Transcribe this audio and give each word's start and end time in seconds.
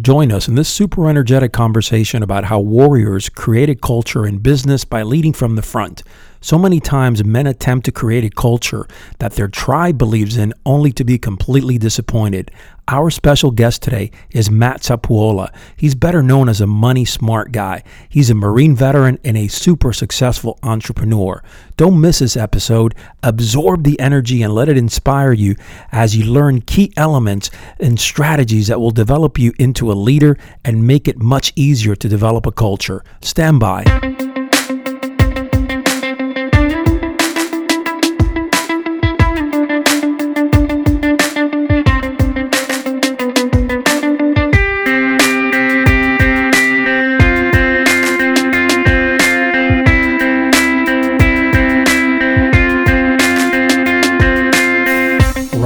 Join 0.00 0.32
us 0.32 0.48
in 0.48 0.54
this 0.54 0.70
super 0.70 1.06
energetic 1.06 1.52
conversation 1.52 2.22
about 2.22 2.44
how 2.44 2.58
warriors 2.58 3.28
created 3.28 3.82
culture 3.82 4.26
in 4.26 4.38
business 4.38 4.86
by 4.86 5.02
leading 5.02 5.34
from 5.34 5.54
the 5.54 5.60
front. 5.60 6.02
So 6.42 6.58
many 6.58 6.80
times, 6.80 7.24
men 7.24 7.46
attempt 7.46 7.84
to 7.84 7.92
create 7.92 8.24
a 8.24 8.30
culture 8.30 8.88
that 9.20 9.34
their 9.34 9.46
tribe 9.46 9.96
believes 9.96 10.36
in 10.36 10.52
only 10.66 10.90
to 10.92 11.04
be 11.04 11.16
completely 11.16 11.78
disappointed. 11.78 12.50
Our 12.88 13.10
special 13.10 13.52
guest 13.52 13.80
today 13.80 14.10
is 14.32 14.50
Matt 14.50 14.80
Sapaula. 14.80 15.54
He's 15.76 15.94
better 15.94 16.20
known 16.20 16.48
as 16.48 16.60
a 16.60 16.66
money 16.66 17.04
smart 17.04 17.52
guy. 17.52 17.84
He's 18.08 18.28
a 18.28 18.34
Marine 18.34 18.74
veteran 18.74 19.20
and 19.22 19.36
a 19.36 19.46
super 19.46 19.92
successful 19.92 20.58
entrepreneur. 20.64 21.44
Don't 21.76 22.00
miss 22.00 22.18
this 22.18 22.36
episode. 22.36 22.96
Absorb 23.22 23.84
the 23.84 23.98
energy 24.00 24.42
and 24.42 24.52
let 24.52 24.68
it 24.68 24.76
inspire 24.76 25.32
you 25.32 25.54
as 25.92 26.16
you 26.16 26.24
learn 26.24 26.60
key 26.60 26.92
elements 26.96 27.52
and 27.78 28.00
strategies 28.00 28.66
that 28.66 28.80
will 28.80 28.90
develop 28.90 29.38
you 29.38 29.52
into 29.60 29.92
a 29.92 29.94
leader 29.94 30.36
and 30.64 30.84
make 30.84 31.06
it 31.06 31.18
much 31.18 31.52
easier 31.54 31.94
to 31.94 32.08
develop 32.08 32.46
a 32.46 32.52
culture. 32.52 33.04
Stand 33.20 33.60
by. 33.60 34.31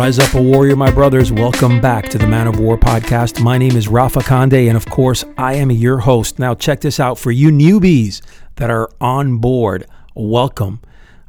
Rise 0.06 0.20
up 0.20 0.34
a 0.34 0.40
warrior, 0.40 0.76
my 0.76 0.92
brothers. 0.92 1.32
Welcome 1.32 1.80
back 1.80 2.08
to 2.10 2.16
the 2.16 2.28
Man 2.28 2.46
of 2.46 2.60
War 2.60 2.78
podcast. 2.78 3.42
My 3.42 3.58
name 3.58 3.74
is 3.74 3.88
Rafa 3.88 4.20
Conde, 4.20 4.54
and 4.54 4.76
of 4.76 4.86
course, 4.86 5.24
I 5.36 5.54
am 5.54 5.68
your 5.72 5.98
host. 5.98 6.38
Now, 6.38 6.54
check 6.54 6.80
this 6.80 7.00
out 7.00 7.18
for 7.18 7.32
you 7.32 7.48
newbies 7.48 8.22
that 8.54 8.70
are 8.70 8.88
on 9.00 9.38
board. 9.38 9.84
Welcome. 10.14 10.78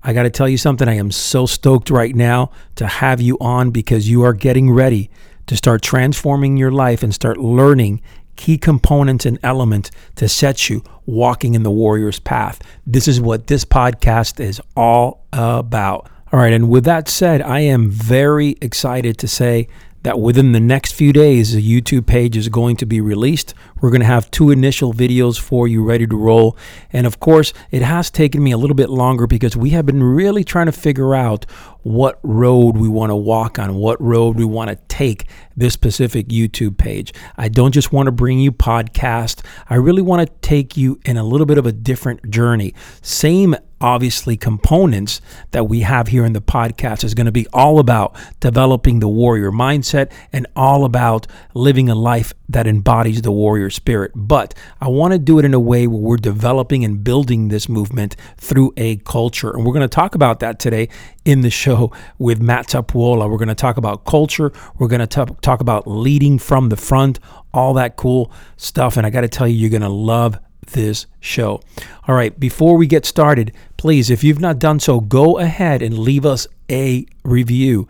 I 0.03 0.13
got 0.13 0.23
to 0.23 0.29
tell 0.29 0.47
you 0.47 0.59
something. 0.59 0.87
I 0.87 0.93
am 0.93 1.09
so 1.09 1.47
stoked 1.47 1.89
right 1.89 2.15
now 2.15 2.51
to 2.75 2.85
have 2.85 3.19
you 3.19 3.35
on 3.41 3.71
because 3.71 4.07
you 4.07 4.21
are 4.21 4.33
getting 4.33 4.69
ready 4.69 5.09
to 5.47 5.57
start 5.57 5.81
transforming 5.81 6.55
your 6.55 6.71
life 6.71 7.01
and 7.01 7.11
start 7.11 7.39
learning 7.39 8.03
key 8.35 8.59
components 8.59 9.25
and 9.25 9.39
elements 9.41 9.89
to 10.17 10.29
set 10.29 10.69
you 10.69 10.83
walking 11.07 11.55
in 11.55 11.63
the 11.63 11.71
warrior's 11.71 12.19
path. 12.19 12.61
This 12.85 13.07
is 13.07 13.19
what 13.19 13.47
this 13.47 13.65
podcast 13.65 14.39
is 14.39 14.61
all 14.75 15.25
about. 15.33 16.11
All 16.29 16.41
right, 16.41 16.51
and 16.51 16.69
with 16.69 16.83
that 16.83 17.07
said, 17.07 17.41
I 17.41 17.61
am 17.61 17.89
very 17.89 18.57
excited 18.59 19.17
to 19.19 19.29
say 19.29 19.69
that 20.03 20.19
within 20.19 20.51
the 20.51 20.59
next 20.59 20.91
few 20.91 21.13
days, 21.13 21.53
the 21.53 21.81
YouTube 21.81 22.05
page 22.05 22.35
is 22.35 22.49
going 22.49 22.75
to 22.77 22.85
be 22.85 22.99
released. 22.99 23.53
We're 23.79 23.91
going 23.91 24.01
to 24.01 24.07
have 24.07 24.29
two 24.29 24.51
initial 24.51 24.93
videos 24.93 25.39
for 25.39 25.69
you 25.69 25.85
ready 25.85 26.05
to 26.05 26.17
roll. 26.17 26.57
And 26.91 27.07
of 27.07 27.21
course, 27.21 27.53
it 27.71 27.81
has 27.81 28.11
taken 28.11 28.43
me 28.43 28.51
a 28.51 28.57
little 28.57 28.75
bit 28.75 28.89
longer 28.89 29.25
because 29.25 29.55
we 29.55 29.69
have 29.69 29.85
been 29.85 30.03
really 30.03 30.43
trying 30.43 30.65
to 30.65 30.73
figure 30.73 31.15
out 31.15 31.45
what 31.87 32.19
road 32.21 32.75
we 32.75 32.89
want 32.89 33.11
to 33.11 33.15
walk 33.15 33.57
on, 33.57 33.75
what 33.75 33.99
road 34.01 34.35
we 34.35 34.43
want 34.43 34.69
to 34.69 34.75
take 34.89 35.25
this 35.55 35.73
specific 35.73 36.27
YouTube 36.27 36.77
page. 36.77 37.13
I 37.37 37.47
don't 37.47 37.71
just 37.71 37.93
want 37.93 38.07
to 38.07 38.11
bring 38.11 38.39
you 38.39 38.51
podcast. 38.51 39.41
I 39.69 39.75
really 39.75 40.01
want 40.01 40.27
to 40.27 40.33
take 40.41 40.75
you 40.75 40.99
in 41.05 41.15
a 41.15 41.23
little 41.23 41.45
bit 41.45 41.57
of 41.57 41.65
a 41.65 41.71
different 41.71 42.29
journey. 42.29 42.73
Same 43.01 43.55
obviously 43.79 44.35
components 44.35 45.21
that 45.51 45.65
we 45.65 45.81
have 45.81 46.07
here 46.07 46.25
in 46.25 46.33
the 46.33 46.41
podcast 46.41 47.03
is 47.03 47.13
going 47.13 47.25
to 47.25 47.31
be 47.31 47.47
all 47.53 47.79
about 47.79 48.15
developing 48.39 48.99
the 48.99 49.07
warrior 49.07 49.51
mindset 49.51 50.11
and 50.33 50.47
all 50.55 50.83
about 50.83 51.27
living 51.53 51.89
a 51.89 51.95
life 51.95 52.33
that 52.49 52.67
embodies 52.67 53.21
the 53.21 53.31
warrior 53.31 53.69
spirit. 53.69 54.11
But 54.15 54.53
I 54.79 54.87
want 54.87 55.13
to 55.13 55.19
do 55.19 55.39
it 55.39 55.45
in 55.45 55.53
a 55.53 55.59
way 55.59 55.87
where 55.87 55.99
we're 55.99 56.17
developing 56.17 56.83
and 56.85 57.03
building 57.03 57.49
this 57.49 57.67
movement 57.67 58.15
through 58.37 58.73
a 58.77 58.97
culture. 58.97 59.51
And 59.51 59.65
we're 59.65 59.73
going 59.73 59.81
to 59.81 59.87
talk 59.87 60.15
about 60.15 60.39
that 60.39 60.59
today 60.59 60.89
in 61.25 61.41
the 61.41 61.49
show 61.49 61.91
with 62.17 62.41
Matt 62.41 62.67
Sapaula. 62.67 63.29
We're 63.29 63.37
going 63.37 63.47
to 63.49 63.55
talk 63.55 63.77
about 63.77 64.05
culture. 64.05 64.51
We're 64.77 64.87
going 64.87 65.05
to 65.05 65.25
talk 65.41 65.61
about 65.61 65.87
leading 65.87 66.39
from 66.39 66.69
the 66.69 66.77
front, 66.77 67.19
all 67.53 67.73
that 67.73 67.95
cool 67.97 68.31
stuff. 68.55 68.97
And 68.97 69.05
I 69.05 69.09
got 69.09 69.21
to 69.21 69.29
tell 69.29 69.47
you, 69.47 69.55
you're 69.55 69.69
going 69.69 69.81
to 69.81 69.89
love 69.89 70.39
this 70.67 71.05
show. 71.19 71.61
All 72.07 72.15
right, 72.15 72.37
before 72.39 72.77
we 72.77 72.87
get 72.87 73.05
started, 73.05 73.53
please, 73.77 74.09
if 74.09 74.23
you've 74.23 74.39
not 74.39 74.59
done 74.59 74.79
so, 74.79 74.99
go 74.99 75.37
ahead 75.37 75.81
and 75.81 75.97
leave 75.97 76.25
us 76.25 76.47
a 76.69 77.05
review. 77.23 77.87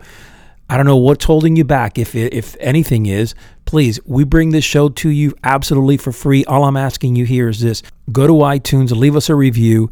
I 0.70 0.76
don't 0.76 0.86
know 0.86 0.96
what's 0.96 1.24
holding 1.24 1.56
you 1.56 1.64
back. 1.64 1.98
If 1.98 2.14
if 2.14 2.54
anything 2.60 3.06
is, 3.06 3.34
please, 3.68 4.00
we 4.06 4.24
bring 4.24 4.48
this 4.48 4.64
show 4.64 4.88
to 4.88 5.10
you 5.10 5.34
absolutely 5.44 5.98
for 5.98 6.10
free. 6.10 6.42
All 6.46 6.64
I'm 6.64 6.76
asking 6.78 7.16
you 7.16 7.26
here 7.26 7.50
is 7.50 7.60
this: 7.60 7.82
go 8.10 8.26
to 8.26 8.32
iTunes, 8.32 8.96
leave 8.96 9.14
us 9.14 9.28
a 9.28 9.34
review, 9.34 9.90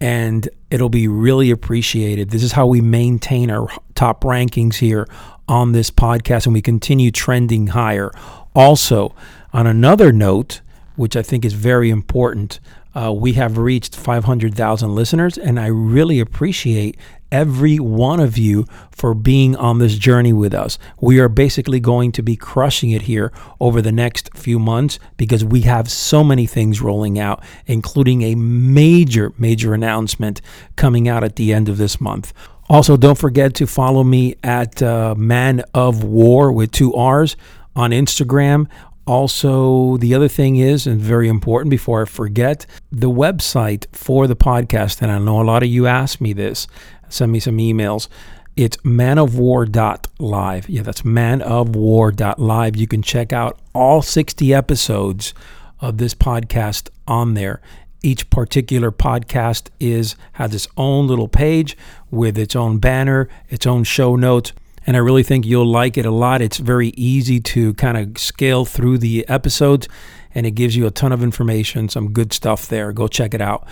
and 0.00 0.48
it'll 0.70 0.88
be 0.88 1.08
really 1.08 1.50
appreciated. 1.50 2.30
This 2.30 2.42
is 2.42 2.52
how 2.52 2.66
we 2.66 2.80
maintain 2.80 3.50
our 3.50 3.68
top 3.94 4.24
rankings 4.24 4.76
here 4.76 5.06
on 5.46 5.72
this 5.72 5.90
podcast, 5.90 6.46
and 6.46 6.54
we 6.54 6.62
continue 6.62 7.10
trending 7.10 7.66
higher. 7.66 8.10
Also, 8.54 9.14
on 9.52 9.66
another 9.66 10.10
note, 10.10 10.62
which 10.96 11.14
I 11.14 11.20
think 11.22 11.44
is 11.44 11.52
very 11.52 11.90
important. 11.90 12.60
Uh, 12.94 13.12
we 13.12 13.34
have 13.34 13.58
reached 13.58 13.94
500,000 13.94 14.94
listeners, 14.94 15.38
and 15.38 15.60
I 15.60 15.66
really 15.66 16.20
appreciate 16.20 16.96
every 17.30 17.78
one 17.78 18.20
of 18.20 18.38
you 18.38 18.64
for 18.90 19.14
being 19.14 19.54
on 19.56 19.78
this 19.78 19.96
journey 19.96 20.32
with 20.32 20.54
us. 20.54 20.78
We 21.00 21.18
are 21.20 21.28
basically 21.28 21.80
going 21.80 22.12
to 22.12 22.22
be 22.22 22.36
crushing 22.36 22.90
it 22.90 23.02
here 23.02 23.32
over 23.60 23.82
the 23.82 23.92
next 23.92 24.34
few 24.34 24.58
months 24.58 24.98
because 25.16 25.44
we 25.44 25.62
have 25.62 25.90
so 25.90 26.24
many 26.24 26.46
things 26.46 26.80
rolling 26.80 27.18
out, 27.18 27.42
including 27.66 28.22
a 28.22 28.34
major, 28.34 29.32
major 29.38 29.74
announcement 29.74 30.40
coming 30.76 31.08
out 31.08 31.22
at 31.24 31.36
the 31.36 31.52
end 31.52 31.68
of 31.68 31.76
this 31.76 32.00
month. 32.00 32.32
Also, 32.70 32.96
don't 32.96 33.18
forget 33.18 33.54
to 33.54 33.66
follow 33.66 34.04
me 34.04 34.36
at 34.42 34.82
uh, 34.82 35.14
Man 35.16 35.62
of 35.72 36.04
War 36.04 36.52
with 36.52 36.70
two 36.70 36.94
R's 36.94 37.36
on 37.74 37.92
Instagram. 37.92 38.66
Also, 39.08 39.96
the 39.96 40.14
other 40.14 40.28
thing 40.28 40.56
is, 40.56 40.86
and 40.86 41.00
very 41.00 41.28
important 41.28 41.70
before 41.70 42.02
I 42.02 42.04
forget, 42.04 42.66
the 42.92 43.10
website 43.10 43.86
for 43.90 44.26
the 44.26 44.36
podcast, 44.36 45.00
and 45.00 45.10
I 45.10 45.18
know 45.18 45.40
a 45.40 45.44
lot 45.44 45.62
of 45.62 45.70
you 45.70 45.86
asked 45.86 46.20
me 46.20 46.34
this, 46.34 46.66
send 47.08 47.32
me 47.32 47.40
some 47.40 47.56
emails. 47.56 48.08
It's 48.54 48.76
manofwar.live. 48.78 50.68
Yeah, 50.68 50.82
that's 50.82 51.02
manofwar.live. 51.02 52.76
You 52.76 52.86
can 52.86 53.00
check 53.00 53.32
out 53.32 53.58
all 53.74 54.02
60 54.02 54.52
episodes 54.52 55.32
of 55.80 55.96
this 55.96 56.14
podcast 56.14 56.90
on 57.06 57.32
there. 57.32 57.62
Each 58.02 58.28
particular 58.28 58.92
podcast 58.92 59.70
is 59.80 60.16
has 60.32 60.54
its 60.54 60.68
own 60.76 61.06
little 61.06 61.28
page 61.28 61.78
with 62.10 62.36
its 62.36 62.54
own 62.54 62.78
banner, 62.78 63.30
its 63.48 63.66
own 63.66 63.84
show 63.84 64.16
notes 64.16 64.52
and 64.88 64.96
I 64.96 65.00
really 65.00 65.22
think 65.22 65.44
you'll 65.44 65.66
like 65.66 65.98
it 65.98 66.06
a 66.06 66.10
lot. 66.10 66.40
It's 66.40 66.56
very 66.56 66.88
easy 66.96 67.40
to 67.40 67.74
kind 67.74 67.98
of 67.98 68.16
scale 68.16 68.64
through 68.64 68.96
the 68.96 69.28
episodes, 69.28 69.86
and 70.34 70.46
it 70.46 70.52
gives 70.52 70.76
you 70.76 70.86
a 70.86 70.90
ton 70.90 71.12
of 71.12 71.22
information, 71.22 71.90
some 71.90 72.14
good 72.14 72.32
stuff 72.32 72.66
there. 72.66 72.90
Go 72.94 73.06
check 73.06 73.34
it 73.34 73.42
out. 73.42 73.68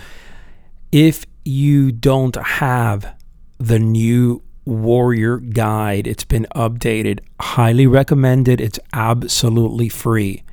If 0.91 1.25
you 1.43 1.91
don't 1.91 2.35
have 2.35 3.15
the 3.57 3.79
new 3.79 4.43
Warrior 4.65 5.37
Guide, 5.37 6.05
it's 6.05 6.23
been 6.23 6.45
updated. 6.55 7.21
Highly 7.39 7.87
recommended. 7.87 8.61
It's 8.61 8.79
absolutely 8.93 9.89
free. 9.89 10.43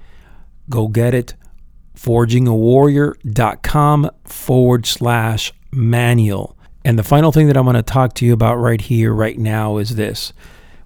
Go 0.70 0.88
get 0.88 1.12
it. 1.12 1.34
ForgingAwarrior.com 1.94 4.10
forward 4.24 4.86
slash 4.86 5.52
manual. 5.70 6.56
And 6.86 6.98
the 6.98 7.02
final 7.02 7.32
thing 7.32 7.48
that 7.48 7.56
I'm 7.58 7.64
going 7.64 7.76
to 7.76 7.82
talk 7.82 8.14
to 8.14 8.24
you 8.24 8.32
about 8.32 8.56
right 8.56 8.80
here, 8.80 9.12
right 9.12 9.38
now, 9.38 9.76
is 9.76 9.96
this. 9.96 10.32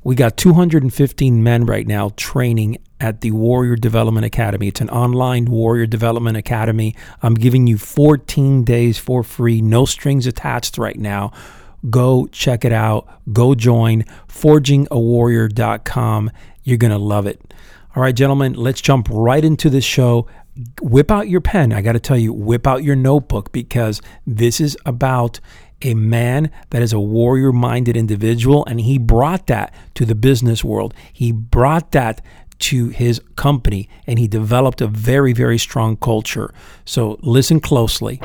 We 0.08 0.14
got 0.14 0.38
215 0.38 1.42
men 1.42 1.66
right 1.66 1.86
now 1.86 2.12
training 2.16 2.78
at 2.98 3.20
the 3.20 3.32
Warrior 3.32 3.76
Development 3.76 4.24
Academy. 4.24 4.68
It's 4.68 4.80
an 4.80 4.88
online 4.88 5.44
Warrior 5.44 5.84
Development 5.84 6.34
Academy. 6.34 6.96
I'm 7.20 7.34
giving 7.34 7.66
you 7.66 7.76
14 7.76 8.64
days 8.64 8.96
for 8.96 9.22
free, 9.22 9.60
no 9.60 9.84
strings 9.84 10.26
attached 10.26 10.78
right 10.78 10.98
now. 10.98 11.32
Go 11.90 12.26
check 12.28 12.64
it 12.64 12.72
out. 12.72 13.06
Go 13.34 13.54
join 13.54 14.04
forgingawarrior.com. 14.28 16.30
You're 16.64 16.78
going 16.78 16.90
to 16.90 16.96
love 16.96 17.26
it. 17.26 17.52
All 17.94 18.02
right, 18.02 18.16
gentlemen, 18.16 18.54
let's 18.54 18.80
jump 18.80 19.08
right 19.10 19.44
into 19.44 19.68
this 19.68 19.84
show. 19.84 20.26
Whip 20.80 21.10
out 21.10 21.28
your 21.28 21.42
pen. 21.42 21.74
I 21.74 21.82
got 21.82 21.92
to 21.92 22.00
tell 22.00 22.16
you, 22.16 22.32
whip 22.32 22.66
out 22.66 22.82
your 22.82 22.96
notebook 22.96 23.52
because 23.52 24.00
this 24.26 24.58
is 24.58 24.74
about 24.86 25.38
a 25.82 25.94
man 25.94 26.50
that 26.70 26.82
is 26.82 26.92
a 26.92 27.00
warrior 27.00 27.52
minded 27.52 27.96
individual, 27.96 28.64
and 28.66 28.80
he 28.80 28.98
brought 28.98 29.46
that 29.46 29.72
to 29.94 30.04
the 30.04 30.14
business 30.14 30.64
world. 30.64 30.94
He 31.12 31.32
brought 31.32 31.92
that 31.92 32.20
to 32.60 32.88
his 32.88 33.20
company, 33.36 33.88
and 34.06 34.18
he 34.18 34.26
developed 34.26 34.80
a 34.80 34.86
very, 34.86 35.32
very 35.32 35.58
strong 35.58 35.96
culture. 35.96 36.52
So 36.84 37.18
listen 37.22 37.60
closely. 37.60 38.18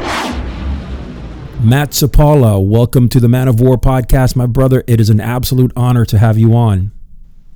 Matt 1.61 1.91
Sapaula, 1.91 2.65
welcome 2.65 3.07
to 3.09 3.19
the 3.19 3.29
Man 3.29 3.47
of 3.47 3.61
War 3.61 3.77
podcast, 3.77 4.35
my 4.35 4.47
brother. 4.47 4.83
It 4.88 5.00
is 5.00 5.09
an 5.09 5.21
absolute 5.21 5.71
honor 5.75 6.03
to 6.05 6.17
have 6.17 6.38
you 6.38 6.55
on. 6.55 6.91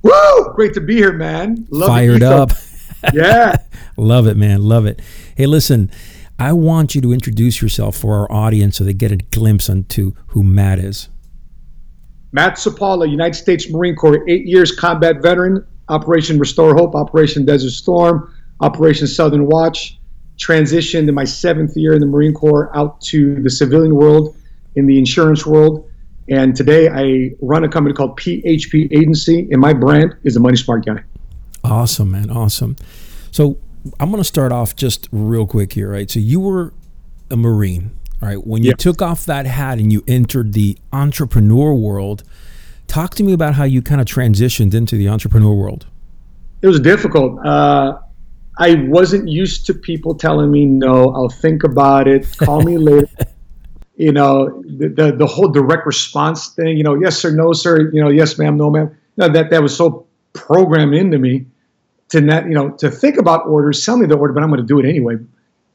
Woo! 0.02 0.52
Great 0.54 0.72
to 0.74 0.80
be 0.80 0.94
here, 0.94 1.12
man. 1.12 1.66
Love 1.70 1.90
it. 1.90 1.92
Fired 1.92 2.22
up. 2.22 2.52
yeah. 3.12 3.56
Love 3.96 4.26
it, 4.26 4.36
man. 4.36 4.62
Love 4.62 4.86
it. 4.86 5.00
Hey, 5.36 5.46
listen, 5.46 5.90
I 6.38 6.52
want 6.52 6.94
you 6.94 7.00
to 7.00 7.12
introduce 7.12 7.60
yourself 7.60 7.96
for 7.96 8.14
our 8.14 8.30
audience 8.30 8.76
so 8.76 8.84
they 8.84 8.94
get 8.94 9.10
a 9.10 9.16
glimpse 9.16 9.68
into 9.68 10.14
who 10.28 10.42
Matt 10.44 10.78
is. 10.78 11.08
Matt 12.30 12.54
Sapaula, 12.54 13.10
United 13.10 13.34
States 13.34 13.68
Marine 13.70 13.96
Corps, 13.96 14.22
eight 14.28 14.46
years 14.46 14.70
combat 14.70 15.20
veteran, 15.20 15.66
Operation 15.88 16.38
Restore 16.38 16.76
Hope, 16.76 16.94
Operation 16.94 17.44
Desert 17.44 17.70
Storm, 17.70 18.32
Operation 18.60 19.06
Southern 19.06 19.46
Watch. 19.46 19.98
Transitioned 20.38 21.08
in 21.08 21.14
my 21.14 21.24
seventh 21.24 21.76
year 21.76 21.94
in 21.94 22.00
the 22.00 22.06
Marine 22.06 22.32
Corps 22.32 22.70
out 22.76 23.00
to 23.00 23.42
the 23.42 23.50
civilian 23.50 23.96
world, 23.96 24.36
in 24.76 24.86
the 24.86 24.96
insurance 24.96 25.44
world. 25.44 25.90
And 26.28 26.54
today 26.54 26.88
I 26.88 27.34
run 27.40 27.64
a 27.64 27.68
company 27.68 27.94
called 27.94 28.16
PHP 28.20 28.92
Agency, 28.92 29.48
and 29.50 29.60
my 29.60 29.72
brand 29.72 30.16
is 30.22 30.36
a 30.36 30.40
Money 30.40 30.56
Smart 30.56 30.86
Guy. 30.86 31.02
Awesome, 31.64 32.12
man. 32.12 32.30
Awesome. 32.30 32.76
So 33.32 33.58
I'm 34.00 34.10
going 34.10 34.22
to 34.22 34.28
start 34.28 34.52
off 34.52 34.76
just 34.76 35.08
real 35.12 35.46
quick 35.46 35.72
here, 35.72 35.90
right? 35.90 36.10
So 36.10 36.18
you 36.18 36.40
were 36.40 36.72
a 37.30 37.36
Marine, 37.36 37.90
right? 38.20 38.44
When 38.44 38.62
you 38.62 38.74
took 38.74 39.02
off 39.02 39.24
that 39.26 39.46
hat 39.46 39.78
and 39.78 39.92
you 39.92 40.02
entered 40.06 40.52
the 40.52 40.78
entrepreneur 40.92 41.74
world, 41.74 42.24
talk 42.86 43.14
to 43.16 43.22
me 43.22 43.32
about 43.32 43.54
how 43.54 43.64
you 43.64 43.82
kind 43.82 44.00
of 44.00 44.06
transitioned 44.06 44.74
into 44.74 44.96
the 44.96 45.08
entrepreneur 45.08 45.54
world. 45.54 45.86
It 46.62 46.66
was 46.66 46.80
difficult. 46.80 47.44
Uh, 47.46 47.98
I 48.58 48.74
wasn't 48.88 49.28
used 49.28 49.66
to 49.66 49.74
people 49.74 50.14
telling 50.14 50.50
me 50.50 50.66
no. 50.66 51.14
I'll 51.14 51.28
think 51.28 51.62
about 51.62 52.08
it. 52.08 52.26
Call 52.38 52.62
me 52.62 52.76
later. 52.78 53.08
You 53.96 54.12
know, 54.12 54.62
the, 54.66 54.88
the, 54.88 55.12
the 55.12 55.26
whole 55.26 55.48
direct 55.48 55.86
response 55.86 56.48
thing. 56.48 56.76
You 56.76 56.82
know, 56.82 56.94
yes 56.94 57.18
sir, 57.18 57.30
no 57.30 57.52
sir. 57.52 57.90
You 57.92 58.02
know, 58.02 58.10
yes 58.10 58.38
ma'am, 58.38 58.56
no 58.56 58.70
ma'am. 58.70 58.96
No, 59.16 59.28
that 59.28 59.50
that 59.50 59.62
was 59.62 59.76
so 59.76 60.06
programmed 60.32 60.94
into 60.94 61.18
me 61.18 61.46
to 62.10 62.20
not, 62.20 62.44
you 62.44 62.54
know, 62.54 62.70
to 62.70 62.90
think 62.90 63.18
about 63.18 63.46
orders, 63.46 63.82
sell 63.82 63.96
me 63.96 64.06
the 64.06 64.16
order, 64.16 64.32
but 64.32 64.42
I'm 64.42 64.48
going 64.48 64.60
to 64.60 64.66
do 64.66 64.78
it 64.78 64.86
anyway. 64.86 65.16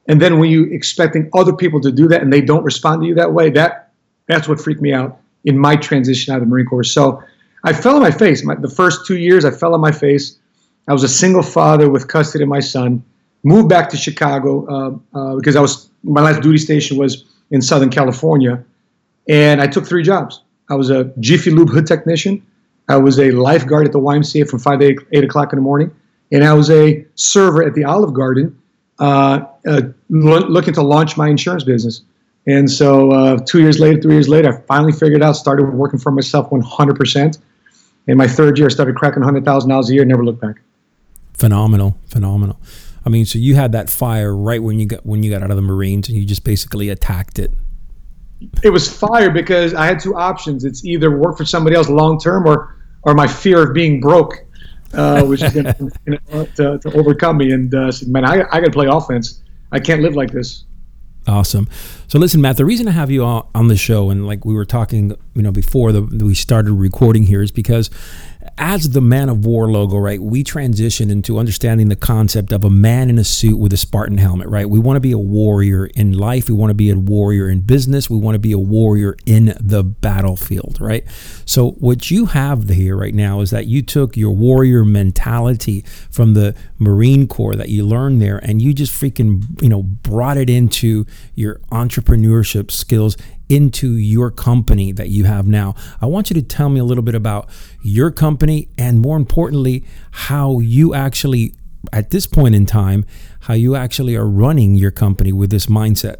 And 0.08 0.22
then 0.22 0.40
when 0.40 0.50
you 0.50 0.66
expecting 0.66 1.30
other 1.34 1.54
people 1.54 1.80
to 1.82 1.92
do 1.92 2.08
that 2.08 2.22
and 2.22 2.32
they 2.32 2.42
don't 2.42 2.64
respond 2.64 3.02
to 3.02 3.08
you 3.08 3.16
that 3.16 3.34
way, 3.34 3.50
that 3.52 3.92
that's 4.28 4.48
what 4.48 4.60
freaked 4.60 4.82
me 4.82 4.94
out 4.94 5.20
in 5.46 5.58
my 5.58 5.76
transition 5.76 6.34
out 6.34 6.38
of 6.38 6.44
the 6.44 6.48
Marine 6.48 6.66
Corps. 6.66 6.84
So 6.84 7.24
I 7.64 7.74
fell 7.74 7.96
on 7.96 8.02
my 8.02 8.12
face. 8.12 8.44
My, 8.44 8.56
the 8.56 8.70
first 8.70 9.06
two 9.06 9.18
years, 9.18 9.46
I 9.46 9.52
fell 9.52 9.74
on 9.74 9.82
my 9.82 9.92
face. 9.92 10.38
I 10.88 10.94
was 10.94 11.04
a 11.04 11.10
single 11.10 11.44
father 11.44 11.90
with 11.90 12.08
custody 12.08 12.44
of 12.44 12.50
my 12.50 12.60
son. 12.60 13.04
Moved 13.44 13.70
back 13.70 13.90
to 13.90 13.98
Chicago 13.98 14.66
uh, 14.68 15.18
uh, 15.18 15.36
because 15.36 15.56
I 15.56 15.62
was 15.62 15.90
my 16.04 16.22
last 16.22 16.42
duty 16.42 16.58
station 16.58 16.98
was 16.98 17.26
in 17.52 17.62
Southern 17.62 17.90
California, 17.90 18.64
and 19.28 19.62
I 19.62 19.68
took 19.68 19.86
three 19.86 20.04
jobs. 20.04 20.42
I 20.70 20.76
was 20.76 20.90
a 20.90 21.06
Jiffy 21.20 21.52
Lube 21.52 21.70
hood 21.70 21.86
technician. 21.86 22.46
I 22.88 22.98
was 22.98 23.20
a 23.20 23.32
lifeguard 23.32 23.86
at 23.86 23.92
the 23.92 24.00
YMCA 24.00 24.50
from 24.50 24.60
five 24.60 24.80
to 24.80 24.86
eight, 24.86 25.00
eight 25.12 25.24
o'clock 25.26 25.52
in 25.54 25.58
the 25.58 25.64
morning 25.64 25.94
and 26.32 26.44
I 26.44 26.54
was 26.54 26.70
a 26.70 27.06
server 27.16 27.64
at 27.64 27.74
the 27.74 27.84
Olive 27.84 28.14
Garden, 28.14 28.60
uh, 29.00 29.46
uh, 29.68 29.82
lo- 30.10 30.48
looking 30.48 30.74
to 30.76 30.82
launch 30.82 31.18
my 31.18 31.30
insurance 31.30 31.64
business. 31.64 32.02
And 32.46 32.70
so, 32.70 33.12
uh, 33.12 33.38
two 33.46 33.62
years 33.62 33.80
later, 33.80 34.02
three 34.02 34.16
years 34.16 34.28
later, 34.28 34.54
I 34.54 34.62
finally 34.68 34.92
figured 34.92 35.24
out, 35.24 35.34
started 35.34 35.74
working 35.74 36.00
for 36.00 36.12
myself 36.12 36.50
100%. 36.50 37.38
In 38.08 38.18
my 38.18 38.28
third 38.28 38.58
year, 38.58 38.68
I 38.68 38.70
started 38.70 38.96
cracking 38.96 39.24
$100,000 39.24 39.90
a 39.90 39.94
year, 39.94 40.04
never 40.04 40.26
looked 40.26 40.42
back. 40.42 40.58
Phenomenal, 41.36 41.98
phenomenal. 42.08 42.60
I 43.06 43.10
mean, 43.10 43.26
so 43.26 43.38
you 43.38 43.56
had 43.56 43.72
that 43.74 43.90
fire 43.90 44.36
right 44.36 44.62
when 44.62 44.80
you 44.80 44.86
got 44.86 45.06
when 45.06 45.24
you 45.24 45.32
got 45.32 45.44
out 45.44 45.50
of 45.52 45.58
the 45.58 45.62
Marines, 45.62 46.08
and 46.08 46.18
you 46.18 46.26
just 46.26 46.44
basically 46.44 46.90
attacked 46.90 47.38
it. 47.38 47.52
It 48.62 48.70
was 48.70 48.92
fire 48.92 49.30
because 49.30 49.74
I 49.74 49.86
had 49.86 50.00
two 50.00 50.16
options. 50.16 50.64
It's 50.64 50.86
either 50.86 51.18
work 51.18 51.38
for 51.38 51.46
somebody 51.46 51.76
else 51.76 51.90
long 51.90 52.20
term, 52.20 52.46
or 52.46 52.76
or 53.04 53.14
my 53.14 53.28
fear 53.28 53.68
of 53.68 53.74
being 53.74 54.00
broke 54.00 54.46
uh, 54.94 55.24
which 55.26 55.42
is 55.42 55.54
going 55.54 55.66
to, 56.56 56.80
to 56.80 56.92
overcome 56.96 57.38
me. 57.38 57.52
And 57.52 57.74
uh, 57.74 57.92
said, 57.92 58.08
man, 58.08 58.26
I, 58.26 58.44
I 58.52 58.60
got 58.60 58.66
to 58.66 58.72
play 58.72 58.88
offense. 58.88 59.42
I 59.72 59.80
can't 59.80 60.02
live 60.02 60.16
like 60.16 60.32
this. 60.32 60.66
Awesome. 61.26 61.70
So 62.08 62.20
listen, 62.20 62.42
Matt, 62.42 62.58
the 62.58 62.66
reason 62.66 62.88
I 62.88 62.92
have 62.92 63.10
you 63.10 63.24
on 63.24 63.68
the 63.70 63.78
show, 63.78 64.10
and 64.10 64.28
like 64.28 64.44
we 64.44 64.54
were 64.54 64.66
talking, 64.66 65.16
you 65.34 65.42
know, 65.42 65.52
before 65.52 65.92
the, 65.94 66.02
we 66.02 66.36
started 66.36 66.74
recording 66.74 67.24
here, 67.24 67.42
is 67.42 67.52
because 67.52 67.90
as 68.58 68.92
the 68.92 69.02
Man 69.02 69.30
of 69.30 69.46
War 69.46 69.70
logo, 69.70 69.98
right, 69.98 70.22
we 70.22 70.44
transition 70.44 71.10
into 71.10 71.40
understanding 71.40 71.90
the 71.90 71.96
concept 71.96 72.52
of 72.52 72.64
a 72.64 72.70
man 72.70 73.10
in 73.10 73.18
a 73.18 73.24
suit 73.24 73.58
with 73.58 73.74
a 73.74 73.78
Spartan 73.78 74.20
helmet, 74.20 74.48
right? 74.48 74.70
We 74.70 74.80
want 74.80 74.98
to 74.98 75.02
be 75.02 75.12
a 75.12 75.18
warrior 75.18 75.88
in 75.88 76.14
life. 76.14 76.48
We 76.48 76.56
want 76.56 76.70
to 76.70 76.76
be 76.76 76.90
a 76.92 76.96
warrior 76.96 77.50
in 77.50 77.62
business. 77.62 78.10
We 78.10 78.18
want 78.18 78.36
to 78.36 78.40
be 78.40 78.52
a 78.52 78.60
warrior 78.60 79.16
in 79.26 79.56
the 79.60 79.84
battlefield, 79.84 80.80
right? 80.80 81.04
So, 81.46 81.72
what 81.72 82.12
you 82.12 82.28
have 82.28 82.70
here 82.70 82.96
right 82.96 83.16
now 83.16 83.42
is 83.42 83.50
that 83.50 83.66
you 83.66 83.82
took 83.82 84.16
your 84.16 84.32
warrior 84.32 84.86
mentality 84.86 85.82
from 86.12 86.34
the 86.34 86.56
Marine 86.78 87.28
Corps 87.28 87.56
that 87.56 87.70
you 87.70 87.86
learned 87.86 88.22
there 88.22 88.38
and 88.38 88.62
you 88.62 88.74
just 88.74 88.94
freaking, 88.94 89.62
you 89.62 89.70
know, 89.70 89.84
brought 89.84 90.38
it 90.38 90.50
into 90.50 91.06
your 91.34 91.56
entrepreneurship 91.72 92.70
skills 92.70 93.18
into 93.50 93.96
your 93.96 94.32
company 94.32 94.92
that 94.92 95.10
you 95.10 95.26
have 95.26 95.48
now. 95.48 95.76
I 96.02 96.06
want 96.06 96.30
you 96.30 96.34
to 96.36 96.42
tell 96.42 96.70
me 96.70 96.80
a 96.80 96.84
little 96.84 97.04
bit 97.04 97.16
about 97.16 97.50
your 97.82 98.12
company 98.12 98.70
and 98.78 99.00
more 99.00 99.18
importantly, 99.18 99.84
how 100.12 100.60
you 100.60 100.94
actually, 100.94 101.54
at 101.92 102.12
this 102.12 102.26
point 102.26 102.56
in 102.56 102.66
time, 102.66 103.06
how 103.42 103.54
you 103.54 103.76
actually 103.76 104.16
are 104.16 104.28
running 104.28 104.76
your 104.76 104.92
company 104.92 105.34
with 105.34 105.50
this 105.50 105.68
mindset. 105.68 106.18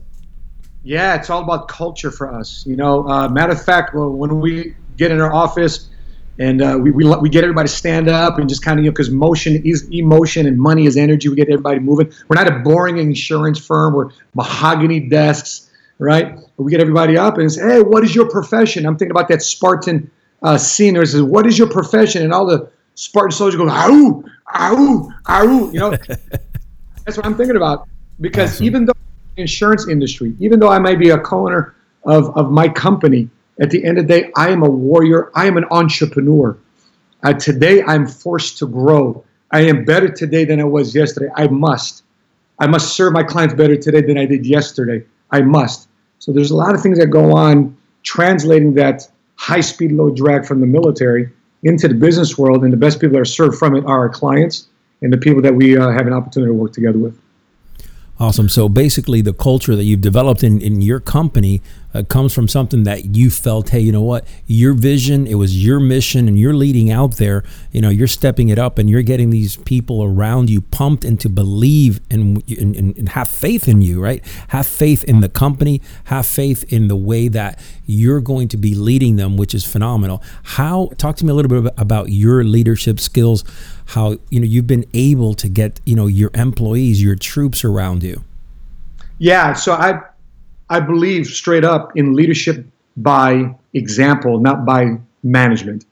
Yeah, 0.84 1.16
it's 1.16 1.30
all 1.30 1.42
about 1.42 1.70
culture 1.70 2.12
for 2.12 2.32
us. 2.32 2.66
You 2.68 2.76
know, 2.76 3.08
uh, 3.08 3.30
matter 3.30 3.54
of 3.54 3.64
fact, 3.64 3.96
when 3.96 4.40
we 4.40 4.76
get 4.98 5.12
in 5.12 5.22
our 5.22 5.34
office 5.34 5.90
and 6.40 6.62
uh, 6.62 6.78
we, 6.82 6.92
we, 6.92 7.06
we 7.22 7.30
get 7.30 7.44
everybody 7.44 7.68
to 7.68 7.74
stand 7.74 8.10
up 8.10 8.38
and 8.38 8.50
just 8.50 8.64
kind 8.64 8.80
of, 8.80 8.84
you 8.84 8.90
know, 8.90 8.94
because 8.94 9.10
motion 9.10 9.62
is 9.66 9.88
emotion 9.92 10.46
and 10.46 10.58
money 10.58 10.86
is 10.86 10.98
energy. 10.98 11.30
We 11.30 11.36
get 11.36 11.48
everybody 11.48 11.80
moving. 11.80 12.12
We're 12.28 12.36
not 12.44 12.48
a 12.48 12.60
boring 12.60 12.98
insurance 12.98 13.64
firm. 13.66 13.94
We're 13.94 14.10
mahogany 14.34 15.00
desks 15.00 15.70
right? 16.04 16.38
We 16.58 16.70
get 16.70 16.82
everybody 16.82 17.18
up 17.18 17.38
and 17.38 17.52
say, 17.52 17.62
hey, 17.62 17.82
what 17.82 18.04
is 18.04 18.14
your 18.14 18.30
profession? 18.30 18.86
I'm 18.86 18.98
thinking 18.98 19.12
about 19.12 19.30
that 19.30 19.42
Spartan 19.42 20.12
uh, 20.42 20.58
scene 20.58 20.96
where 20.96 21.04
it 21.04 21.08
says, 21.08 21.22
what 21.22 21.48
is 21.48 21.58
your 21.58 21.70
profession? 21.70 22.24
And 22.24 22.34
all 22.34 22.46
the 22.46 22.70
Spartan 22.96 23.32
soldiers 23.32 23.58
go, 23.58 23.70
ow, 23.70 24.24
ow, 24.54 25.14
ow. 25.30 25.72
You 25.72 25.80
know, 25.80 25.92
that's 27.06 27.18
what 27.18 27.26
I'm 27.26 27.36
thinking 27.36 27.56
about. 27.56 27.88
Because 28.20 28.56
awesome. 28.56 28.66
even 28.66 28.86
though 28.86 28.94
the 29.36 29.42
insurance 29.42 29.88
industry, 29.88 30.36
even 30.40 30.60
though 30.60 30.70
I 30.70 30.78
may 30.78 30.96
be 30.96 31.10
a 31.10 31.18
co-owner 31.18 31.74
of, 32.04 32.36
of 32.38 32.52
my 32.52 32.68
company, 32.68 33.30
at 33.62 33.70
the 33.70 33.84
end 33.86 33.98
of 33.98 34.08
the 34.08 34.22
day, 34.22 34.32
I 34.36 34.50
am 34.50 34.64
a 34.64 34.70
warrior. 34.70 35.32
I 35.36 35.46
am 35.46 35.58
an 35.58 35.66
entrepreneur. 35.72 36.58
Uh, 37.24 37.34
today, 37.34 37.82
I'm 37.84 38.08
forced 38.08 38.58
to 38.58 38.68
grow. 38.68 39.24
I 39.52 39.62
am 39.62 39.86
better 39.86 40.10
today 40.10 40.44
than 40.44 40.60
I 40.60 40.66
was 40.66 40.94
yesterday. 40.94 41.32
I 41.36 41.48
must. 41.48 42.04
I 42.60 42.68
must 42.68 42.96
serve 42.96 43.14
my 43.14 43.24
clients 43.24 43.54
better 43.54 43.78
today 43.78 44.02
than 44.02 44.18
I 44.18 44.26
did 44.26 44.46
yesterday. 44.46 45.06
I 45.32 45.42
must. 45.42 45.88
So 46.24 46.32
there's 46.32 46.52
a 46.52 46.56
lot 46.56 46.74
of 46.74 46.82
things 46.82 46.98
that 47.00 47.08
go 47.08 47.36
on 47.36 47.76
translating 48.04 48.76
that 48.76 49.06
high 49.36 49.60
speed, 49.60 49.92
low 49.92 50.10
drag 50.10 50.46
from 50.46 50.62
the 50.62 50.66
military 50.66 51.30
into 51.64 51.90
the 51.90 51.96
business 51.96 52.38
world, 52.38 52.64
and 52.64 52.72
the 52.72 52.78
best 52.78 53.02
people 53.02 53.16
that 53.16 53.20
are 53.20 53.26
served 53.26 53.58
from 53.58 53.76
it 53.76 53.84
are 53.84 54.00
our 54.00 54.08
clients 54.08 54.70
and 55.02 55.12
the 55.12 55.18
people 55.18 55.42
that 55.42 55.54
we 55.54 55.78
uh, 55.78 55.92
have 55.92 56.08
an 56.08 56.14
opportunity 56.14 56.50
to 56.50 56.54
work 56.54 56.72
together 56.72 56.98
with. 56.98 57.20
Awesome. 58.22 58.48
So 58.48 58.70
basically, 58.70 59.20
the 59.20 59.34
culture 59.34 59.76
that 59.76 59.84
you've 59.84 60.00
developed 60.00 60.46
in, 60.46 60.62
in 60.62 60.82
your 60.82 61.02
company 61.02 61.62
uh, 61.94 62.04
comes 62.04 62.34
from 62.34 62.48
something 62.48 62.84
that 62.84 63.16
you 63.16 63.30
felt, 63.30 63.70
hey, 63.70 63.80
you 63.80 63.92
know 63.92 64.02
what, 64.02 64.26
your 64.48 64.74
vision, 64.74 65.28
it 65.28 65.36
was 65.36 65.64
your 65.64 65.80
mission, 65.80 66.28
and 66.28 66.38
you're 66.40 66.54
leading 66.54 66.92
out 66.92 67.18
there. 67.18 67.44
You 67.72 67.82
know, 67.82 67.90
you're 67.90 68.08
stepping 68.08 68.50
it 68.50 68.60
up, 68.60 68.78
and 68.78 68.90
you're 68.90 69.02
getting 69.02 69.30
these 69.30 69.58
people 69.58 70.04
around 70.04 70.50
you 70.50 70.62
pumped 70.62 71.06
and 71.06 71.20
to 71.20 71.30
believe 71.30 72.00
and, 72.10 72.44
and, 72.50 72.76
and 72.76 73.10
have 73.10 73.28
faith 73.28 73.68
in 73.68 73.82
you, 73.82 74.02
right? 74.02 74.24
Have 74.50 74.68
faith 74.68 75.04
in 75.04 75.22
the 75.22 75.30
company, 75.30 75.82
have 76.06 76.26
faith 76.26 76.64
in 76.72 76.88
the 76.88 76.96
way 76.96 77.28
that 77.28 77.60
you're 77.86 78.22
going 78.22 78.48
to 78.50 78.58
be 78.58 78.76
leading 78.76 79.16
them, 79.16 79.38
which 79.38 79.54
is 79.54 79.66
phenomenal. 79.66 80.24
How? 80.44 80.92
Talk 80.98 81.16
to 81.18 81.26
me 81.26 81.32
a 81.32 81.34
little 81.34 81.62
bit 81.62 81.74
about 81.78 82.10
your 82.10 82.44
leadership 82.44 83.00
skills. 83.00 83.44
How 83.88 84.18
you 84.30 84.40
know 84.40 84.46
you've 84.46 84.68
been 84.68 84.86
able 84.94 85.34
to 85.36 85.50
get 85.50 85.82
you 85.86 85.96
know 85.96 86.08
your 86.08 86.32
employees, 86.34 87.04
your 87.04 87.16
troops 87.16 87.64
around 87.64 88.04
you. 88.04 88.24
Yeah, 89.20 89.54
so 89.54 89.74
I 89.74 90.02
I 90.70 90.80
believe 90.80 91.28
straight 91.28 91.64
up 91.64 91.96
in 91.96 92.14
leadership 92.14 92.66
by 92.98 93.56
example, 93.74 94.40
not 94.40 94.66
by 94.66 94.98
management. 95.24 95.86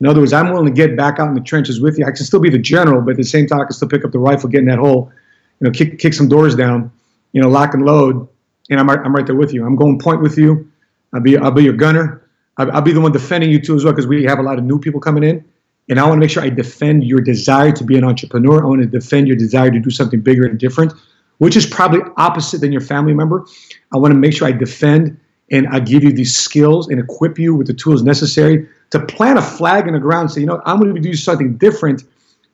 In 0.00 0.06
other 0.06 0.20
words, 0.20 0.32
I'm 0.32 0.50
willing 0.50 0.66
to 0.66 0.72
get 0.72 0.96
back 0.96 1.18
out 1.18 1.28
in 1.28 1.34
the 1.34 1.40
trenches 1.40 1.80
with 1.80 1.98
you. 1.98 2.06
I 2.06 2.10
can 2.10 2.24
still 2.24 2.40
be 2.40 2.48
the 2.48 2.58
general, 2.58 3.02
but 3.02 3.12
at 3.12 3.16
the 3.18 3.24
same 3.24 3.46
time, 3.46 3.60
I 3.60 3.64
can 3.64 3.72
still 3.72 3.88
pick 3.88 4.04
up 4.04 4.12
the 4.12 4.18
rifle, 4.18 4.48
get 4.48 4.60
in 4.60 4.66
that 4.66 4.78
hole, 4.78 5.12
you 5.60 5.66
know, 5.66 5.70
kick, 5.70 5.98
kick 5.98 6.14
some 6.14 6.28
doors 6.28 6.54
down, 6.54 6.90
you 7.32 7.42
know, 7.42 7.48
lock 7.48 7.74
and 7.74 7.84
load, 7.84 8.26
and 8.70 8.80
I'm 8.80 8.88
right, 8.88 8.98
I'm 9.04 9.14
right 9.14 9.26
there 9.26 9.36
with 9.36 9.52
you. 9.52 9.66
I'm 9.66 9.76
going 9.76 9.98
point 9.98 10.22
with 10.22 10.38
you. 10.38 10.70
I'll 11.12 11.20
be 11.20 11.36
I'll 11.36 11.50
be 11.50 11.64
your 11.64 11.74
gunner. 11.74 12.22
I'll, 12.56 12.70
I'll 12.72 12.82
be 12.82 12.92
the 12.92 13.00
one 13.00 13.12
defending 13.12 13.50
you 13.50 13.60
too 13.60 13.74
as 13.74 13.84
well 13.84 13.92
because 13.92 14.06
we 14.06 14.24
have 14.24 14.38
a 14.38 14.42
lot 14.42 14.58
of 14.58 14.64
new 14.64 14.78
people 14.78 15.00
coming 15.00 15.24
in, 15.24 15.44
and 15.90 16.00
I 16.00 16.04
want 16.04 16.14
to 16.14 16.20
make 16.20 16.30
sure 16.30 16.42
I 16.42 16.48
defend 16.48 17.04
your 17.04 17.20
desire 17.20 17.72
to 17.72 17.84
be 17.84 17.98
an 17.98 18.04
entrepreneur. 18.04 18.64
I 18.64 18.66
want 18.66 18.80
to 18.80 18.86
defend 18.86 19.28
your 19.28 19.36
desire 19.36 19.70
to 19.70 19.80
do 19.80 19.90
something 19.90 20.20
bigger 20.20 20.46
and 20.46 20.58
different 20.58 20.94
which 21.40 21.56
is 21.56 21.64
probably 21.64 22.00
opposite 22.18 22.60
than 22.60 22.70
your 22.70 22.82
family 22.82 23.14
member. 23.14 23.46
I 23.92 23.98
want 23.98 24.12
to 24.12 24.18
make 24.18 24.32
sure 24.32 24.46
I 24.46 24.52
defend 24.52 25.18
and 25.50 25.66
I 25.68 25.80
give 25.80 26.04
you 26.04 26.12
these 26.12 26.36
skills 26.36 26.88
and 26.88 27.00
equip 27.00 27.38
you 27.38 27.54
with 27.54 27.66
the 27.66 27.74
tools 27.74 28.02
necessary 28.02 28.68
to 28.90 29.00
plant 29.06 29.38
a 29.38 29.42
flag 29.42 29.86
in 29.86 29.94
the 29.94 30.00
ground 30.00 30.22
and 30.22 30.30
say, 30.30 30.40
you 30.40 30.46
know, 30.46 30.62
I'm 30.64 30.78
going 30.78 30.94
to 30.94 31.00
do 31.00 31.14
something 31.14 31.56
different 31.56 32.04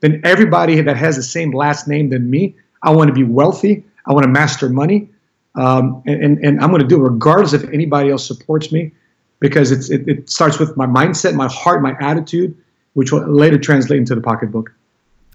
than 0.00 0.24
everybody 0.24 0.80
that 0.80 0.96
has 0.96 1.16
the 1.16 1.22
same 1.22 1.52
last 1.52 1.88
name 1.88 2.10
than 2.10 2.30
me. 2.30 2.54
I 2.82 2.90
want 2.90 3.08
to 3.08 3.14
be 3.14 3.24
wealthy. 3.24 3.84
I 4.06 4.12
want 4.12 4.24
to 4.24 4.30
master 4.30 4.68
money. 4.68 5.08
Um, 5.54 6.02
and, 6.06 6.22
and, 6.22 6.38
and, 6.44 6.60
I'm 6.60 6.68
going 6.68 6.82
to 6.82 6.86
do 6.86 6.96
it 6.96 7.08
regardless 7.08 7.54
if 7.54 7.64
anybody 7.70 8.10
else 8.10 8.26
supports 8.26 8.70
me 8.70 8.92
because 9.40 9.72
it, 9.72 10.06
it 10.06 10.28
starts 10.28 10.58
with 10.58 10.76
my 10.76 10.86
mindset, 10.86 11.34
my 11.34 11.48
heart, 11.48 11.80
my 11.80 11.96
attitude, 11.98 12.54
which 12.92 13.10
will 13.10 13.26
later 13.26 13.56
translate 13.56 13.98
into 13.98 14.14
the 14.14 14.20
pocketbook. 14.20 14.70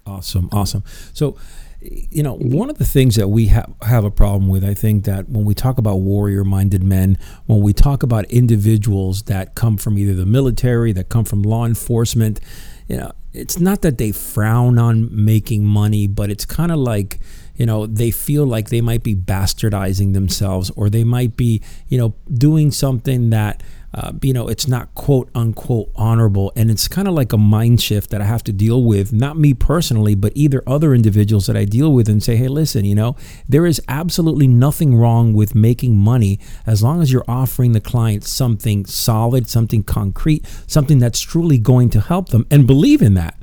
Awesome. 0.06 0.48
Awesome. 0.52 0.84
So, 1.12 1.36
you 1.84 2.22
know, 2.22 2.34
one 2.34 2.70
of 2.70 2.78
the 2.78 2.84
things 2.84 3.16
that 3.16 3.28
we 3.28 3.46
have 3.46 3.72
have 3.82 4.04
a 4.04 4.10
problem 4.10 4.48
with, 4.48 4.64
I 4.64 4.74
think 4.74 5.04
that 5.04 5.28
when 5.28 5.44
we 5.44 5.54
talk 5.54 5.78
about 5.78 5.96
warrior 5.96 6.44
minded 6.44 6.82
men, 6.84 7.18
when 7.46 7.60
we 7.60 7.72
talk 7.72 8.02
about 8.02 8.24
individuals 8.26 9.24
that 9.24 9.54
come 9.54 9.76
from 9.76 9.98
either 9.98 10.14
the 10.14 10.26
military, 10.26 10.92
that 10.92 11.08
come 11.08 11.24
from 11.24 11.42
law 11.42 11.64
enforcement, 11.66 12.40
you 12.88 12.96
know, 12.96 13.12
it's 13.32 13.58
not 13.58 13.82
that 13.82 13.98
they 13.98 14.12
frown 14.12 14.78
on 14.78 15.08
making 15.24 15.64
money, 15.64 16.06
but 16.06 16.30
it's 16.30 16.44
kind 16.44 16.70
of 16.70 16.78
like, 16.78 17.18
you 17.56 17.66
know, 17.66 17.86
they 17.86 18.10
feel 18.10 18.46
like 18.46 18.68
they 18.68 18.80
might 18.80 19.02
be 19.02 19.16
bastardizing 19.16 20.12
themselves 20.12 20.70
or 20.76 20.88
they 20.88 21.04
might 21.04 21.36
be, 21.36 21.62
you 21.88 21.98
know, 21.98 22.14
doing 22.32 22.70
something 22.70 23.30
that 23.30 23.62
uh, 23.94 24.12
you 24.22 24.32
know, 24.32 24.48
it's 24.48 24.66
not 24.66 24.94
quote 24.94 25.28
unquote 25.34 25.90
honorable. 25.96 26.52
And 26.56 26.70
it's 26.70 26.88
kind 26.88 27.06
of 27.06 27.14
like 27.14 27.32
a 27.32 27.38
mind 27.38 27.80
shift 27.80 28.10
that 28.10 28.22
I 28.22 28.24
have 28.24 28.42
to 28.44 28.52
deal 28.52 28.82
with, 28.82 29.12
not 29.12 29.36
me 29.36 29.52
personally, 29.52 30.14
but 30.14 30.32
either 30.34 30.62
other 30.66 30.94
individuals 30.94 31.46
that 31.46 31.56
I 31.56 31.64
deal 31.64 31.92
with 31.92 32.08
and 32.08 32.22
say, 32.22 32.36
hey, 32.36 32.48
listen, 32.48 32.84
you 32.84 32.94
know, 32.94 33.16
there 33.48 33.66
is 33.66 33.82
absolutely 33.88 34.46
nothing 34.46 34.96
wrong 34.96 35.34
with 35.34 35.54
making 35.54 35.96
money 35.96 36.40
as 36.66 36.82
long 36.82 37.02
as 37.02 37.12
you're 37.12 37.24
offering 37.28 37.72
the 37.72 37.80
client 37.80 38.24
something 38.24 38.86
solid, 38.86 39.48
something 39.48 39.82
concrete, 39.82 40.46
something 40.66 40.98
that's 40.98 41.20
truly 41.20 41.58
going 41.58 41.90
to 41.90 42.00
help 42.00 42.30
them 42.30 42.46
and 42.50 42.66
believe 42.66 43.02
in 43.02 43.14
that. 43.14 43.36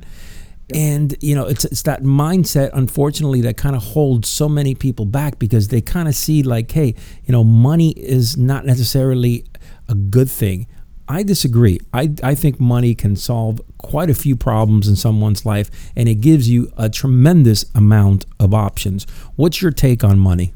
And 0.72 1.16
you 1.20 1.34
know, 1.34 1.46
it's 1.46 1.64
it's 1.64 1.82
that 1.82 2.02
mindset, 2.02 2.70
unfortunately, 2.72 3.40
that 3.42 3.56
kind 3.56 3.74
of 3.74 3.82
holds 3.82 4.28
so 4.28 4.48
many 4.48 4.76
people 4.76 5.04
back 5.04 5.38
because 5.40 5.68
they 5.68 5.80
kind 5.80 6.06
of 6.06 6.14
see 6.14 6.44
like, 6.44 6.70
hey, 6.70 6.94
you 7.24 7.32
know, 7.32 7.42
money 7.42 7.90
is 7.90 8.36
not 8.36 8.64
necessarily 8.64 9.44
a 9.90 9.94
good 9.94 10.30
thing. 10.30 10.66
I 11.08 11.24
disagree. 11.24 11.80
I, 11.92 12.14
I 12.22 12.36
think 12.36 12.60
money 12.60 12.94
can 12.94 13.16
solve 13.16 13.60
quite 13.78 14.08
a 14.08 14.14
few 14.14 14.36
problems 14.36 14.86
in 14.86 14.94
someone's 14.94 15.44
life, 15.44 15.68
and 15.96 16.08
it 16.08 16.20
gives 16.20 16.48
you 16.48 16.70
a 16.76 16.88
tremendous 16.88 17.64
amount 17.74 18.26
of 18.38 18.54
options. 18.54 19.06
What's 19.34 19.60
your 19.60 19.72
take 19.72 20.04
on 20.04 20.20
money? 20.20 20.54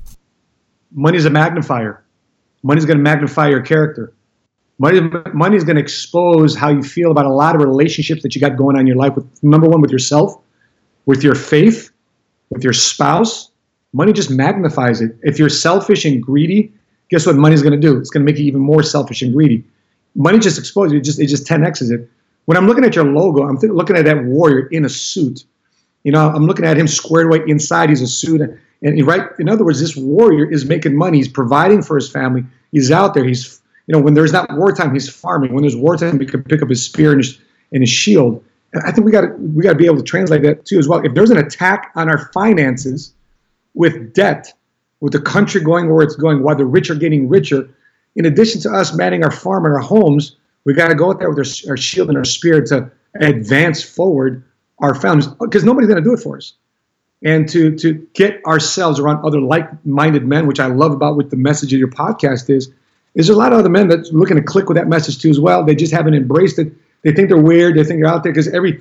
Money 0.92 1.18
is 1.18 1.26
a 1.26 1.30
magnifier. 1.30 2.04
Money 2.62 2.78
is 2.78 2.86
going 2.86 2.98
to 2.98 3.02
magnify 3.02 3.48
your 3.48 3.62
character. 3.62 4.14
Money, 4.78 5.00
money 5.32 5.56
is 5.56 5.64
going 5.64 5.76
to 5.76 5.82
expose 5.82 6.54
how 6.54 6.68
you 6.68 6.84
feel 6.84 7.10
about 7.10 7.26
a 7.26 7.32
lot 7.32 7.56
of 7.56 7.60
relationships 7.60 8.22
that 8.22 8.36
you 8.36 8.40
got 8.40 8.56
going 8.56 8.76
on 8.76 8.82
in 8.82 8.86
your 8.86 8.96
life. 8.96 9.16
With 9.16 9.42
number 9.42 9.68
one, 9.68 9.80
with 9.80 9.90
yourself, 9.90 10.40
with 11.06 11.24
your 11.24 11.34
faith, 11.34 11.90
with 12.50 12.62
your 12.62 12.72
spouse. 12.72 13.50
Money 13.92 14.12
just 14.12 14.30
magnifies 14.30 15.00
it. 15.00 15.16
If 15.22 15.38
you're 15.38 15.48
selfish 15.48 16.04
and 16.04 16.22
greedy, 16.22 16.72
guess 17.14 17.26
what 17.26 17.36
money's 17.36 17.62
going 17.62 17.78
to 17.80 17.80
do? 17.80 17.96
It's 17.96 18.10
going 18.10 18.26
to 18.26 18.30
make 18.30 18.40
you 18.40 18.46
even 18.46 18.60
more 18.60 18.82
selfish 18.82 19.22
and 19.22 19.32
greedy. 19.32 19.62
Money 20.16 20.40
just 20.40 20.58
exposes 20.58 20.92
you. 20.92 20.98
It 20.98 21.04
just 21.04 21.20
it 21.20 21.26
just 21.26 21.46
10x's 21.46 21.90
it. 21.90 22.10
When 22.46 22.56
I'm 22.56 22.66
looking 22.66 22.84
at 22.84 22.96
your 22.96 23.04
logo, 23.04 23.46
I'm 23.46 23.58
th- 23.58 23.72
looking 23.72 23.96
at 23.96 24.04
that 24.04 24.24
warrior 24.24 24.66
in 24.66 24.84
a 24.84 24.88
suit. 24.88 25.44
You 26.02 26.12
know, 26.12 26.28
I'm 26.28 26.46
looking 26.46 26.64
at 26.64 26.76
him 26.76 26.88
squared 26.88 27.26
away 27.26 27.40
inside. 27.46 27.88
He's 27.88 28.02
a 28.02 28.06
suit, 28.06 28.40
and, 28.82 29.06
right. 29.06 29.28
In 29.38 29.48
other 29.48 29.64
words, 29.64 29.80
this 29.80 29.96
warrior 29.96 30.50
is 30.50 30.64
making 30.64 30.96
money. 30.96 31.18
He's 31.18 31.28
providing 31.28 31.82
for 31.82 31.96
his 31.96 32.10
family. 32.10 32.44
He's 32.72 32.90
out 32.90 33.14
there. 33.14 33.24
He's 33.24 33.60
you 33.86 33.92
know, 33.92 34.00
when 34.00 34.14
there's 34.14 34.32
not 34.32 34.50
wartime, 34.52 34.92
he's 34.92 35.08
farming. 35.08 35.52
When 35.52 35.62
there's 35.62 35.76
wartime, 35.76 36.18
he 36.18 36.26
can 36.26 36.42
pick 36.42 36.62
up 36.62 36.68
his 36.68 36.84
spear 36.84 37.12
and 37.12 37.20
his 37.22 37.38
and 37.72 37.82
his 37.82 37.90
shield. 37.90 38.44
And 38.72 38.82
I 38.84 38.90
think 38.90 39.04
we 39.04 39.12
got 39.12 39.38
we 39.38 39.62
got 39.62 39.72
to 39.72 39.78
be 39.78 39.86
able 39.86 39.98
to 39.98 40.02
translate 40.02 40.42
that 40.42 40.64
too 40.64 40.78
as 40.78 40.88
well. 40.88 41.04
If 41.04 41.14
there's 41.14 41.30
an 41.30 41.38
attack 41.38 41.92
on 41.94 42.08
our 42.08 42.30
finances 42.32 43.14
with 43.74 44.12
debt, 44.14 44.52
with 45.04 45.12
the 45.12 45.20
country 45.20 45.60
going 45.60 45.92
where 45.92 46.02
it's 46.02 46.16
going, 46.16 46.42
while 46.42 46.56
the 46.56 46.64
rich 46.64 46.88
are 46.88 46.94
getting 46.94 47.28
richer. 47.28 47.68
In 48.16 48.24
addition 48.24 48.62
to 48.62 48.70
us 48.70 48.94
manning 48.94 49.22
our 49.22 49.30
farm 49.30 49.66
and 49.66 49.74
our 49.74 49.80
homes, 49.80 50.34
we 50.64 50.72
got 50.72 50.88
to 50.88 50.94
go 50.94 51.10
out 51.10 51.18
there 51.18 51.28
with 51.28 51.38
our, 51.38 51.72
our 51.72 51.76
shield 51.76 52.08
and 52.08 52.16
our 52.16 52.24
spear 52.24 52.64
to 52.64 52.90
advance 53.20 53.82
forward 53.82 54.42
our 54.78 54.94
families 54.94 55.26
because 55.26 55.62
nobody's 55.62 55.90
going 55.90 56.02
to 56.02 56.08
do 56.08 56.14
it 56.14 56.20
for 56.20 56.38
us. 56.38 56.54
And 57.22 57.46
to 57.50 57.76
to 57.76 57.92
get 58.14 58.42
ourselves 58.46 58.98
around 58.98 59.22
other 59.26 59.42
like-minded 59.42 60.24
men, 60.24 60.46
which 60.46 60.58
I 60.58 60.68
love 60.68 60.92
about 60.92 61.16
what 61.16 61.28
the 61.28 61.36
message 61.36 61.74
of 61.74 61.78
your 61.78 61.88
podcast 61.88 62.48
is, 62.48 62.72
is 63.14 63.26
there 63.26 63.36
a 63.36 63.38
lot 63.38 63.52
of 63.52 63.58
other 63.58 63.68
men 63.68 63.88
that's 63.88 64.10
looking 64.10 64.38
to 64.38 64.42
click 64.42 64.70
with 64.70 64.78
that 64.78 64.88
message 64.88 65.18
too 65.20 65.28
as 65.28 65.38
well. 65.38 65.62
They 65.62 65.74
just 65.74 65.92
haven't 65.92 66.14
embraced 66.14 66.58
it. 66.58 66.72
They 67.02 67.12
think 67.12 67.28
they're 67.28 67.36
weird. 67.36 67.76
They 67.76 67.84
think 67.84 68.00
they're 68.00 68.10
out 68.10 68.22
there 68.22 68.32
because 68.32 68.48
every 68.48 68.80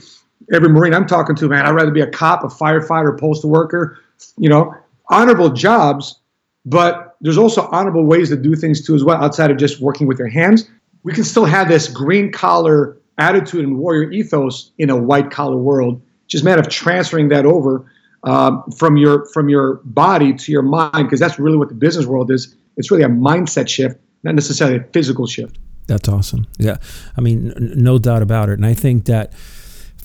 every 0.54 0.70
Marine 0.70 0.94
I'm 0.94 1.06
talking 1.06 1.36
to, 1.36 1.50
man, 1.50 1.66
I'd 1.66 1.72
rather 1.72 1.92
be 1.92 2.00
a 2.00 2.10
cop, 2.10 2.46
a 2.46 2.48
firefighter, 2.48 3.14
a 3.14 3.18
postal 3.18 3.50
worker, 3.50 4.00
you 4.38 4.48
know, 4.48 4.74
honorable 5.14 5.50
jobs, 5.50 6.20
but 6.66 7.16
there's 7.22 7.38
also 7.38 7.68
honorable 7.72 8.06
ways 8.06 8.30
to 8.30 8.38
do 8.38 8.56
things 8.56 8.86
too 8.86 8.96
as 8.96 9.04
well 9.04 9.18
outside 9.24 9.52
of 9.52 9.58
just 9.58 9.80
working 9.80 10.08
with 10.08 10.20
your 10.20 10.28
hands. 10.28 10.70
We 11.04 11.14
can 11.14 11.24
still 11.24 11.46
have 11.46 11.68
this 11.68 11.88
green 11.88 12.32
collar 12.32 12.98
attitude 13.18 13.64
and 13.64 13.78
warrior 13.78 14.12
ethos 14.12 14.72
in 14.78 14.90
a 14.90 14.98
white 14.98 15.30
collar 15.32 15.58
world. 15.58 16.02
Just 16.28 16.44
a 16.44 16.46
matter 16.46 16.62
of 16.62 16.70
transferring 16.70 17.30
that 17.30 17.46
over 17.46 17.86
um, 18.24 18.64
from 18.78 18.98
your 18.98 19.26
from 19.34 19.50
your 19.50 19.82
body 19.84 20.34
to 20.34 20.52
your 20.52 20.62
mind, 20.62 21.06
because 21.08 21.20
that's 21.20 21.38
really 21.38 21.58
what 21.58 21.70
the 21.70 21.76
business 21.76 22.06
world 22.06 22.32
is. 22.32 22.56
It's 22.78 22.90
really 22.90 23.04
a 23.04 23.10
mindset 23.10 23.68
shift, 23.70 24.00
not 24.24 24.36
necessarily 24.36 24.78
a 24.78 24.84
physical 24.94 25.28
shift. 25.28 25.60
That's 25.88 26.08
awesome. 26.08 26.48
Yeah, 26.58 26.78
I 27.18 27.22
mean, 27.22 27.52
n- 27.52 27.74
no 27.76 28.00
doubt 28.00 28.22
about 28.22 28.50
it. 28.50 28.54
And 28.54 28.66
I 28.66 28.74
think 28.74 29.06
that 29.06 29.34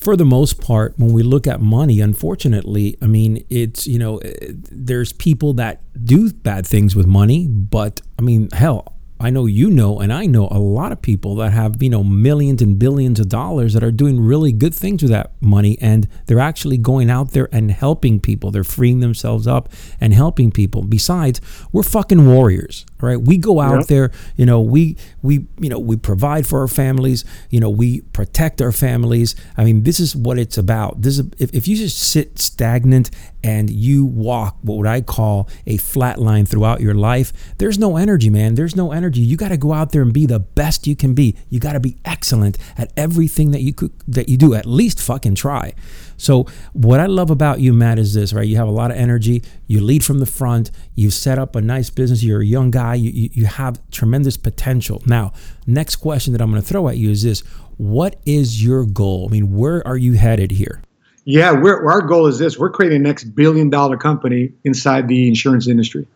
for 0.00 0.16
the 0.16 0.24
most 0.24 0.60
part, 0.60 0.94
when 0.96 1.12
we 1.12 1.22
look 1.22 1.46
at 1.46 1.60
money, 1.60 2.00
unfortunately, 2.00 2.96
I 3.02 3.06
mean, 3.06 3.44
it's, 3.50 3.86
you 3.86 3.98
know, 3.98 4.18
eh, 4.18 4.52
there's 4.70 5.12
people 5.12 5.54
that 5.54 5.82
do 6.04 6.32
bad 6.32 6.66
things 6.66 6.94
with 6.94 7.06
money, 7.06 7.46
but 7.48 8.00
I 8.18 8.22
mean, 8.22 8.48
hell, 8.52 8.94
I 9.20 9.30
know 9.30 9.46
you 9.46 9.68
know, 9.68 9.98
and 9.98 10.12
I 10.12 10.26
know 10.26 10.46
a 10.48 10.60
lot 10.60 10.92
of 10.92 11.02
people 11.02 11.34
that 11.36 11.52
have, 11.52 11.82
you 11.82 11.90
know, 11.90 12.04
millions 12.04 12.62
and 12.62 12.78
billions 12.78 13.18
of 13.18 13.28
dollars 13.28 13.72
that 13.74 13.82
are 13.82 13.90
doing 13.90 14.20
really 14.20 14.52
good 14.52 14.74
things 14.74 15.02
with 15.02 15.10
that 15.10 15.32
money. 15.40 15.76
And 15.80 16.06
they're 16.26 16.38
actually 16.38 16.78
going 16.78 17.10
out 17.10 17.32
there 17.32 17.48
and 17.50 17.72
helping 17.72 18.20
people. 18.20 18.52
They're 18.52 18.62
freeing 18.62 19.00
themselves 19.00 19.48
up 19.48 19.70
and 20.00 20.14
helping 20.14 20.52
people. 20.52 20.82
Besides, 20.82 21.40
we're 21.72 21.82
fucking 21.82 22.26
warriors, 22.26 22.86
right? 23.00 23.20
We 23.20 23.36
go 23.38 23.60
out 23.60 23.88
there, 23.88 24.10
you 24.36 24.46
know, 24.46 24.60
we, 24.60 24.96
we, 25.22 25.46
you 25.58 25.68
know, 25.68 25.78
we 25.78 25.96
provide 25.96 26.46
for 26.46 26.60
our 26.60 26.68
families, 26.68 27.24
you 27.50 27.60
know, 27.60 27.70
we 27.70 28.00
protect 28.00 28.60
our 28.60 28.72
families. 28.72 29.34
I 29.56 29.64
mean, 29.64 29.82
this 29.82 30.00
is 30.00 30.14
what 30.16 30.38
it's 30.38 30.58
about. 30.58 31.02
This 31.02 31.18
is, 31.18 31.26
if, 31.38 31.54
if 31.54 31.68
you 31.68 31.76
just 31.76 31.98
sit 31.98 32.38
stagnant 32.38 33.10
and 33.44 33.70
you 33.70 34.04
walk 34.04 34.56
what 34.62 34.78
would 34.78 34.86
I 34.86 35.00
call 35.00 35.48
a 35.66 35.76
flat 35.76 36.18
line 36.18 36.46
throughout 36.46 36.80
your 36.80 36.94
life, 36.94 37.32
there's 37.58 37.78
no 37.78 37.96
energy, 37.96 38.30
man. 38.30 38.54
There's 38.54 38.74
no 38.74 38.92
energy. 38.92 39.20
You 39.20 39.36
got 39.36 39.48
to 39.48 39.56
go 39.56 39.72
out 39.72 39.92
there 39.92 40.02
and 40.02 40.12
be 40.12 40.26
the 40.26 40.40
best 40.40 40.86
you 40.86 40.96
can 40.96 41.14
be. 41.14 41.36
You 41.48 41.60
got 41.60 41.74
to 41.74 41.80
be 41.80 41.96
excellent 42.04 42.58
at 42.76 42.92
everything 42.96 43.52
that 43.52 43.62
you 43.62 43.72
could 43.72 43.92
that 44.08 44.28
you 44.28 44.36
do. 44.36 44.54
At 44.54 44.66
least 44.66 45.00
fucking 45.00 45.36
try. 45.36 45.74
So 46.16 46.46
what 46.72 46.98
I 47.00 47.06
love 47.06 47.30
about 47.30 47.60
you, 47.60 47.72
Matt, 47.72 47.98
is 47.98 48.12
this, 48.12 48.32
right? 48.32 48.46
You 48.46 48.56
have 48.56 48.66
a 48.68 48.72
lot 48.72 48.90
of 48.90 48.96
energy. 48.96 49.42
You 49.66 49.80
lead 49.80 50.04
from 50.04 50.18
the 50.18 50.26
front. 50.26 50.70
You 50.94 51.10
set 51.10 51.38
up 51.38 51.54
a 51.54 51.60
nice 51.60 51.90
business. 51.90 52.22
You're 52.22 52.40
a 52.40 52.46
young 52.46 52.70
guy. 52.70 52.87
You, 52.94 53.10
you, 53.10 53.30
you 53.32 53.46
have 53.46 53.80
tremendous 53.90 54.36
potential. 54.36 55.02
Now, 55.06 55.32
next 55.66 55.96
question 55.96 56.32
that 56.32 56.42
I'm 56.42 56.50
going 56.50 56.62
to 56.62 56.66
throw 56.68 56.88
at 56.88 56.96
you 56.96 57.10
is 57.10 57.22
this: 57.22 57.40
What 57.76 58.16
is 58.26 58.62
your 58.62 58.84
goal? 58.84 59.26
I 59.28 59.32
mean, 59.32 59.56
where 59.56 59.86
are 59.86 59.96
you 59.96 60.14
headed 60.14 60.50
here? 60.52 60.82
Yeah, 61.24 61.52
our 61.52 62.02
goal 62.02 62.26
is 62.26 62.38
this: 62.38 62.58
we're 62.58 62.70
creating 62.70 63.02
the 63.02 63.08
next 63.08 63.24
billion-dollar 63.34 63.98
company 63.98 64.52
inside 64.64 65.08
the 65.08 65.28
insurance 65.28 65.68
industry. 65.68 66.06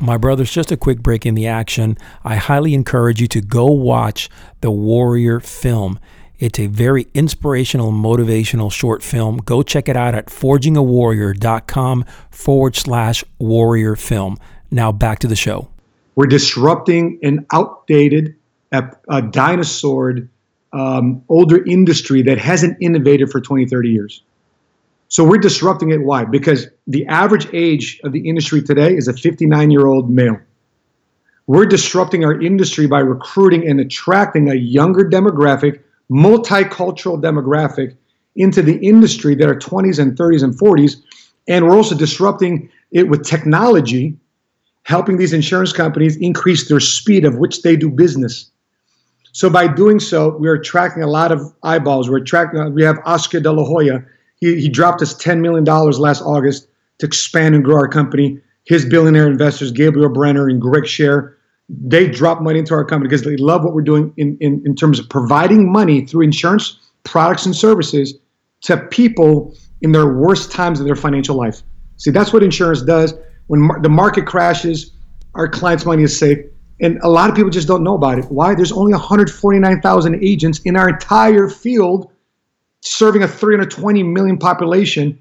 My 0.00 0.16
brothers, 0.16 0.50
just 0.50 0.72
a 0.72 0.76
quick 0.76 1.00
break 1.00 1.24
in 1.26 1.36
the 1.36 1.46
action. 1.46 1.96
I 2.24 2.34
highly 2.34 2.74
encourage 2.74 3.20
you 3.20 3.28
to 3.28 3.40
go 3.40 3.66
watch 3.66 4.28
the 4.60 4.70
Warrior 4.70 5.38
film. 5.38 6.00
It's 6.40 6.58
a 6.58 6.66
very 6.66 7.06
inspirational, 7.14 7.92
motivational 7.92 8.72
short 8.72 9.04
film. 9.04 9.36
Go 9.36 9.62
check 9.62 9.88
it 9.88 9.96
out 9.96 10.16
at 10.16 10.26
forgingawarrior.com 10.26 12.04
forward 12.32 12.74
slash 12.74 13.22
warrior 13.38 13.94
film. 13.94 14.38
Now 14.72 14.90
back 14.90 15.18
to 15.20 15.28
the 15.28 15.36
show. 15.36 15.68
We're 16.16 16.26
disrupting 16.26 17.18
an 17.22 17.46
outdated, 17.52 18.34
a, 18.72 19.22
dinosaur 19.22 20.16
um, 20.72 21.22
older 21.28 21.62
industry 21.64 22.22
that 22.22 22.38
hasn't 22.38 22.78
innovated 22.80 23.30
for 23.30 23.40
20, 23.40 23.66
30 23.66 23.90
years. 23.90 24.22
So 25.08 25.24
we're 25.24 25.38
disrupting 25.38 25.90
it. 25.90 26.02
Why? 26.02 26.24
Because 26.24 26.68
the 26.86 27.06
average 27.06 27.46
age 27.52 28.00
of 28.02 28.12
the 28.12 28.26
industry 28.26 28.62
today 28.62 28.96
is 28.96 29.08
a 29.08 29.12
59 29.12 29.70
year 29.70 29.86
old 29.86 30.08
male. 30.10 30.38
We're 31.46 31.66
disrupting 31.66 32.24
our 32.24 32.40
industry 32.40 32.86
by 32.86 33.00
recruiting 33.00 33.68
and 33.68 33.78
attracting 33.78 34.50
a 34.50 34.54
younger 34.54 35.04
demographic, 35.04 35.80
multicultural 36.10 37.20
demographic 37.20 37.94
into 38.36 38.62
the 38.62 38.76
industry 38.76 39.34
that 39.34 39.48
are 39.48 39.54
20s 39.54 39.98
and 39.98 40.16
30s 40.16 40.42
and 40.42 40.58
40s. 40.58 41.02
And 41.46 41.66
we're 41.66 41.76
also 41.76 41.94
disrupting 41.94 42.70
it 42.90 43.08
with 43.08 43.22
technology, 43.26 44.16
helping 44.84 45.16
these 45.16 45.32
insurance 45.32 45.72
companies 45.72 46.16
increase 46.16 46.68
their 46.68 46.80
speed 46.80 47.24
of 47.24 47.38
which 47.38 47.62
they 47.62 47.76
do 47.76 47.88
business. 47.88 48.50
So 49.32 49.48
by 49.48 49.66
doing 49.66 49.98
so, 49.98 50.36
we're 50.38 50.54
attracting 50.54 51.02
a 51.02 51.06
lot 51.06 51.32
of 51.32 51.40
eyeballs. 51.62 52.10
We're 52.10 52.18
attracting. 52.18 52.60
Uh, 52.60 52.68
we 52.68 52.82
have 52.82 52.98
Oscar 53.06 53.40
De 53.40 53.50
La 53.50 53.64
Hoya. 53.64 54.04
He, 54.36 54.60
he 54.60 54.68
dropped 54.68 55.00
us 55.00 55.14
$10 55.14 55.40
million 55.40 55.64
last 55.64 56.22
August 56.22 56.68
to 56.98 57.06
expand 57.06 57.54
and 57.54 57.64
grow 57.64 57.76
our 57.76 57.88
company. 57.88 58.38
His 58.64 58.84
billionaire 58.84 59.26
investors, 59.26 59.72
Gabriel 59.72 60.10
Brener 60.10 60.50
and 60.50 60.60
Greg 60.60 60.86
Share, 60.86 61.36
they 61.68 62.08
drop 62.08 62.42
money 62.42 62.58
into 62.58 62.74
our 62.74 62.84
company 62.84 63.08
because 63.08 63.24
they 63.24 63.36
love 63.36 63.64
what 63.64 63.72
we're 63.72 63.82
doing 63.82 64.12
in, 64.16 64.36
in, 64.40 64.62
in 64.66 64.76
terms 64.76 64.98
of 64.98 65.08
providing 65.08 65.72
money 65.72 66.04
through 66.04 66.22
insurance 66.22 66.76
products 67.04 67.46
and 67.46 67.56
services 67.56 68.14
to 68.62 68.76
people 68.76 69.54
in 69.80 69.92
their 69.92 70.12
worst 70.12 70.52
times 70.52 70.78
of 70.78 70.86
their 70.86 70.94
financial 70.94 71.36
life. 71.36 71.62
See, 71.96 72.10
that's 72.10 72.32
what 72.32 72.42
insurance 72.42 72.82
does. 72.82 73.14
When 73.46 73.60
mar- 73.60 73.80
the 73.80 73.88
market 73.88 74.26
crashes, 74.26 74.92
our 75.34 75.48
clients' 75.48 75.84
money 75.84 76.02
is 76.02 76.16
safe. 76.16 76.38
And 76.80 76.98
a 77.02 77.08
lot 77.08 77.30
of 77.30 77.36
people 77.36 77.50
just 77.50 77.68
don't 77.68 77.84
know 77.84 77.94
about 77.94 78.18
it. 78.18 78.24
Why? 78.24 78.54
There's 78.54 78.72
only 78.72 78.92
149,000 78.92 80.24
agents 80.24 80.58
in 80.60 80.76
our 80.76 80.88
entire 80.88 81.48
field 81.48 82.10
serving 82.80 83.22
a 83.22 83.28
320 83.28 84.02
million 84.02 84.36
population. 84.36 85.18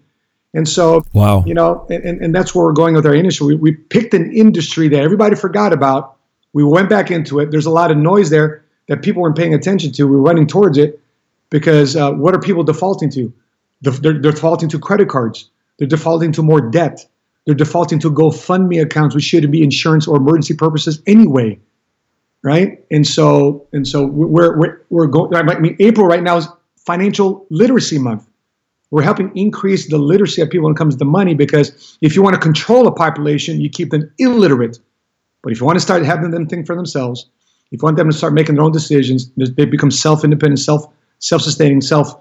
And 0.53 0.67
so, 0.67 1.03
wow. 1.13 1.43
you 1.45 1.53
know, 1.53 1.85
and, 1.89 2.19
and 2.19 2.35
that's 2.35 2.55
where 2.55 2.65
we're 2.65 2.73
going 2.73 2.95
with 2.95 3.05
our 3.05 3.13
industry. 3.13 3.47
We, 3.47 3.55
we 3.55 3.71
picked 3.73 4.13
an 4.13 4.33
industry 4.33 4.87
that 4.89 5.01
everybody 5.01 5.35
forgot 5.35 5.71
about. 5.71 6.17
We 6.53 6.63
went 6.63 6.89
back 6.89 7.11
into 7.11 7.39
it. 7.39 7.51
There's 7.51 7.67
a 7.67 7.71
lot 7.71 7.91
of 7.91 7.97
noise 7.97 8.29
there 8.29 8.65
that 8.87 9.03
people 9.03 9.21
weren't 9.21 9.37
paying 9.37 9.53
attention 9.53 9.91
to. 9.93 10.05
We're 10.05 10.17
running 10.17 10.47
towards 10.47 10.77
it 10.77 10.99
because 11.49 11.95
uh, 11.95 12.11
what 12.11 12.33
are 12.33 12.39
people 12.39 12.63
defaulting 12.63 13.09
to? 13.11 13.31
They're, 13.81 13.93
they're 13.93 14.19
defaulting 14.19 14.69
to 14.69 14.79
credit 14.79 15.07
cards. 15.07 15.49
They're 15.77 15.87
defaulting 15.87 16.31
to 16.33 16.43
more 16.43 16.61
debt. 16.61 17.05
They're 17.45 17.55
defaulting 17.55 17.99
to 17.99 18.11
GoFundMe 18.11 18.81
accounts, 18.81 19.15
which 19.15 19.23
should 19.23 19.49
be 19.51 19.63
insurance 19.63 20.07
or 20.07 20.17
emergency 20.17 20.55
purposes 20.55 21.01
anyway, 21.07 21.59
right? 22.43 22.83
And 22.91 23.05
so, 23.05 23.67
and 23.73 23.87
so 23.87 24.05
we're 24.05 24.57
we're 24.57 24.81
we're 24.89 25.07
going. 25.07 25.33
I 25.35 25.59
mean, 25.59 25.75
April 25.79 26.05
right 26.05 26.21
now 26.21 26.37
is 26.37 26.47
financial 26.77 27.45
literacy 27.49 27.97
month. 27.97 28.27
We're 28.91 29.03
helping 29.03 29.35
increase 29.35 29.89
the 29.89 29.97
literacy 29.97 30.41
of 30.41 30.49
people 30.49 30.65
when 30.65 30.73
it 30.73 30.77
comes 30.77 30.97
to 30.97 31.05
money 31.05 31.33
because 31.33 31.97
if 32.01 32.15
you 32.15 32.21
want 32.21 32.35
to 32.35 32.41
control 32.41 32.87
a 32.87 32.91
population, 32.91 33.61
you 33.61 33.69
keep 33.69 33.89
them 33.89 34.11
illiterate. 34.19 34.79
But 35.43 35.53
if 35.53 35.59
you 35.59 35.65
want 35.65 35.77
to 35.77 35.81
start 35.81 36.03
having 36.03 36.31
them 36.31 36.45
think 36.45 36.67
for 36.67 36.75
themselves, 36.75 37.27
if 37.71 37.81
you 37.81 37.85
want 37.85 37.97
them 37.97 38.09
to 38.09 38.15
start 38.15 38.33
making 38.33 38.55
their 38.55 38.65
own 38.65 38.73
decisions, 38.73 39.31
they 39.37 39.65
become 39.65 39.91
self-independent, 39.91 40.59
self 40.59 40.85
self-sustaining, 41.19 41.81
self 41.81 42.13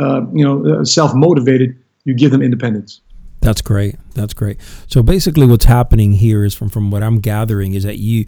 uh, 0.00 0.22
you 0.32 0.44
know, 0.44 0.80
uh, 0.80 0.84
self-motivated. 0.84 1.76
You 2.04 2.14
give 2.14 2.30
them 2.30 2.40
independence. 2.40 3.00
That's 3.42 3.60
great. 3.60 3.96
That's 4.14 4.34
great. 4.34 4.58
So 4.86 5.02
basically, 5.02 5.46
what's 5.46 5.64
happening 5.64 6.12
here 6.12 6.44
is 6.44 6.54
from 6.54 6.68
from 6.68 6.90
what 6.90 7.02
I'm 7.02 7.20
gathering 7.20 7.74
is 7.74 7.82
that 7.82 7.98
you 7.98 8.24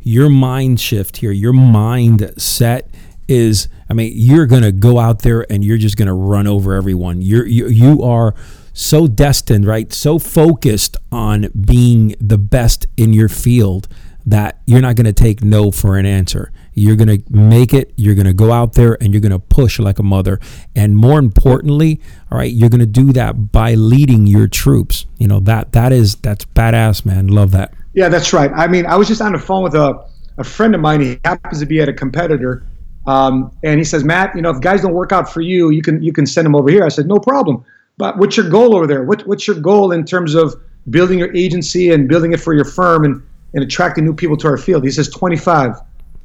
your 0.00 0.28
mind 0.28 0.80
shift 0.80 1.18
here, 1.18 1.30
your 1.30 1.52
mind 1.52 2.32
set 2.38 2.90
is 3.28 3.68
I 3.88 3.94
mean, 3.94 4.12
you're 4.14 4.46
going 4.46 4.62
to 4.62 4.72
go 4.72 4.98
out 4.98 5.20
there 5.20 5.46
and 5.50 5.62
you're 5.62 5.78
just 5.78 5.96
going 5.96 6.08
to 6.08 6.14
run 6.14 6.46
over 6.46 6.74
everyone. 6.74 7.20
You're 7.20 7.46
you, 7.46 7.68
you 7.68 8.02
are 8.02 8.34
so 8.72 9.06
destined, 9.06 9.66
right? 9.66 9.92
So 9.92 10.18
focused 10.18 10.96
on 11.12 11.48
being 11.50 12.14
the 12.18 12.38
best 12.38 12.86
in 12.96 13.12
your 13.12 13.28
field 13.28 13.86
that 14.26 14.60
you're 14.66 14.80
not 14.80 14.96
going 14.96 15.04
to 15.04 15.12
take 15.12 15.44
no 15.44 15.70
for 15.70 15.98
an 15.98 16.06
answer. 16.06 16.50
You're 16.74 16.96
going 16.96 17.08
to 17.08 17.22
make 17.30 17.72
it. 17.72 17.92
You're 17.96 18.14
going 18.14 18.26
to 18.26 18.32
go 18.34 18.52
out 18.52 18.74
there 18.74 18.96
and 19.00 19.12
you're 19.12 19.20
going 19.20 19.32
to 19.32 19.38
push 19.38 19.78
like 19.78 19.98
a 19.98 20.02
mother. 20.02 20.40
And 20.74 20.96
more 20.96 21.18
importantly, 21.18 22.00
all 22.30 22.38
right, 22.38 22.52
you're 22.52 22.70
going 22.70 22.80
to 22.80 22.86
do 22.86 23.12
that 23.12 23.52
by 23.52 23.74
leading 23.74 24.26
your 24.26 24.48
troops. 24.48 25.06
You 25.18 25.28
know, 25.28 25.40
that 25.40 25.72
that 25.72 25.92
is 25.92 26.16
that's 26.16 26.44
badass, 26.44 27.04
man. 27.04 27.28
Love 27.28 27.52
that. 27.52 27.74
Yeah, 27.94 28.08
that's 28.08 28.32
right. 28.32 28.50
I 28.54 28.66
mean, 28.66 28.86
I 28.86 28.96
was 28.96 29.08
just 29.08 29.20
on 29.20 29.32
the 29.32 29.38
phone 29.38 29.62
with 29.62 29.74
a, 29.74 30.04
a 30.38 30.44
friend 30.44 30.74
of 30.74 30.80
mine. 30.80 31.00
He 31.00 31.20
happens 31.24 31.60
to 31.60 31.66
be 31.66 31.80
at 31.80 31.88
a 31.88 31.92
competitor. 31.92 32.66
Um, 33.06 33.56
and 33.62 33.78
he 33.78 33.84
says, 33.84 34.02
Matt, 34.02 34.34
you 34.34 34.42
know, 34.42 34.50
if 34.50 34.60
guys 34.60 34.82
don't 34.82 34.94
work 34.94 35.12
out 35.12 35.30
for 35.32 35.42
you, 35.42 35.70
you 35.70 35.82
can 35.82 36.02
you 36.02 36.12
can 36.12 36.26
send 36.26 36.44
them 36.44 36.54
over 36.54 36.70
here. 36.70 36.84
I 36.84 36.88
said, 36.88 37.06
no 37.06 37.18
problem. 37.18 37.64
But 37.96 38.18
what's 38.18 38.36
your 38.36 38.48
goal 38.48 38.74
over 38.74 38.86
there? 38.86 39.04
What, 39.04 39.26
what's 39.26 39.46
your 39.46 39.60
goal 39.60 39.92
in 39.92 40.04
terms 40.04 40.34
of 40.34 40.54
building 40.90 41.18
your 41.18 41.34
agency 41.34 41.92
and 41.92 42.08
building 42.08 42.32
it 42.32 42.40
for 42.40 42.54
your 42.54 42.64
firm 42.64 43.04
and, 43.04 43.22
and 43.54 43.62
attracting 43.62 44.04
new 44.04 44.14
people 44.14 44.36
to 44.38 44.48
our 44.48 44.56
field? 44.56 44.84
He 44.84 44.90
says 44.90 45.08
25. 45.10 45.76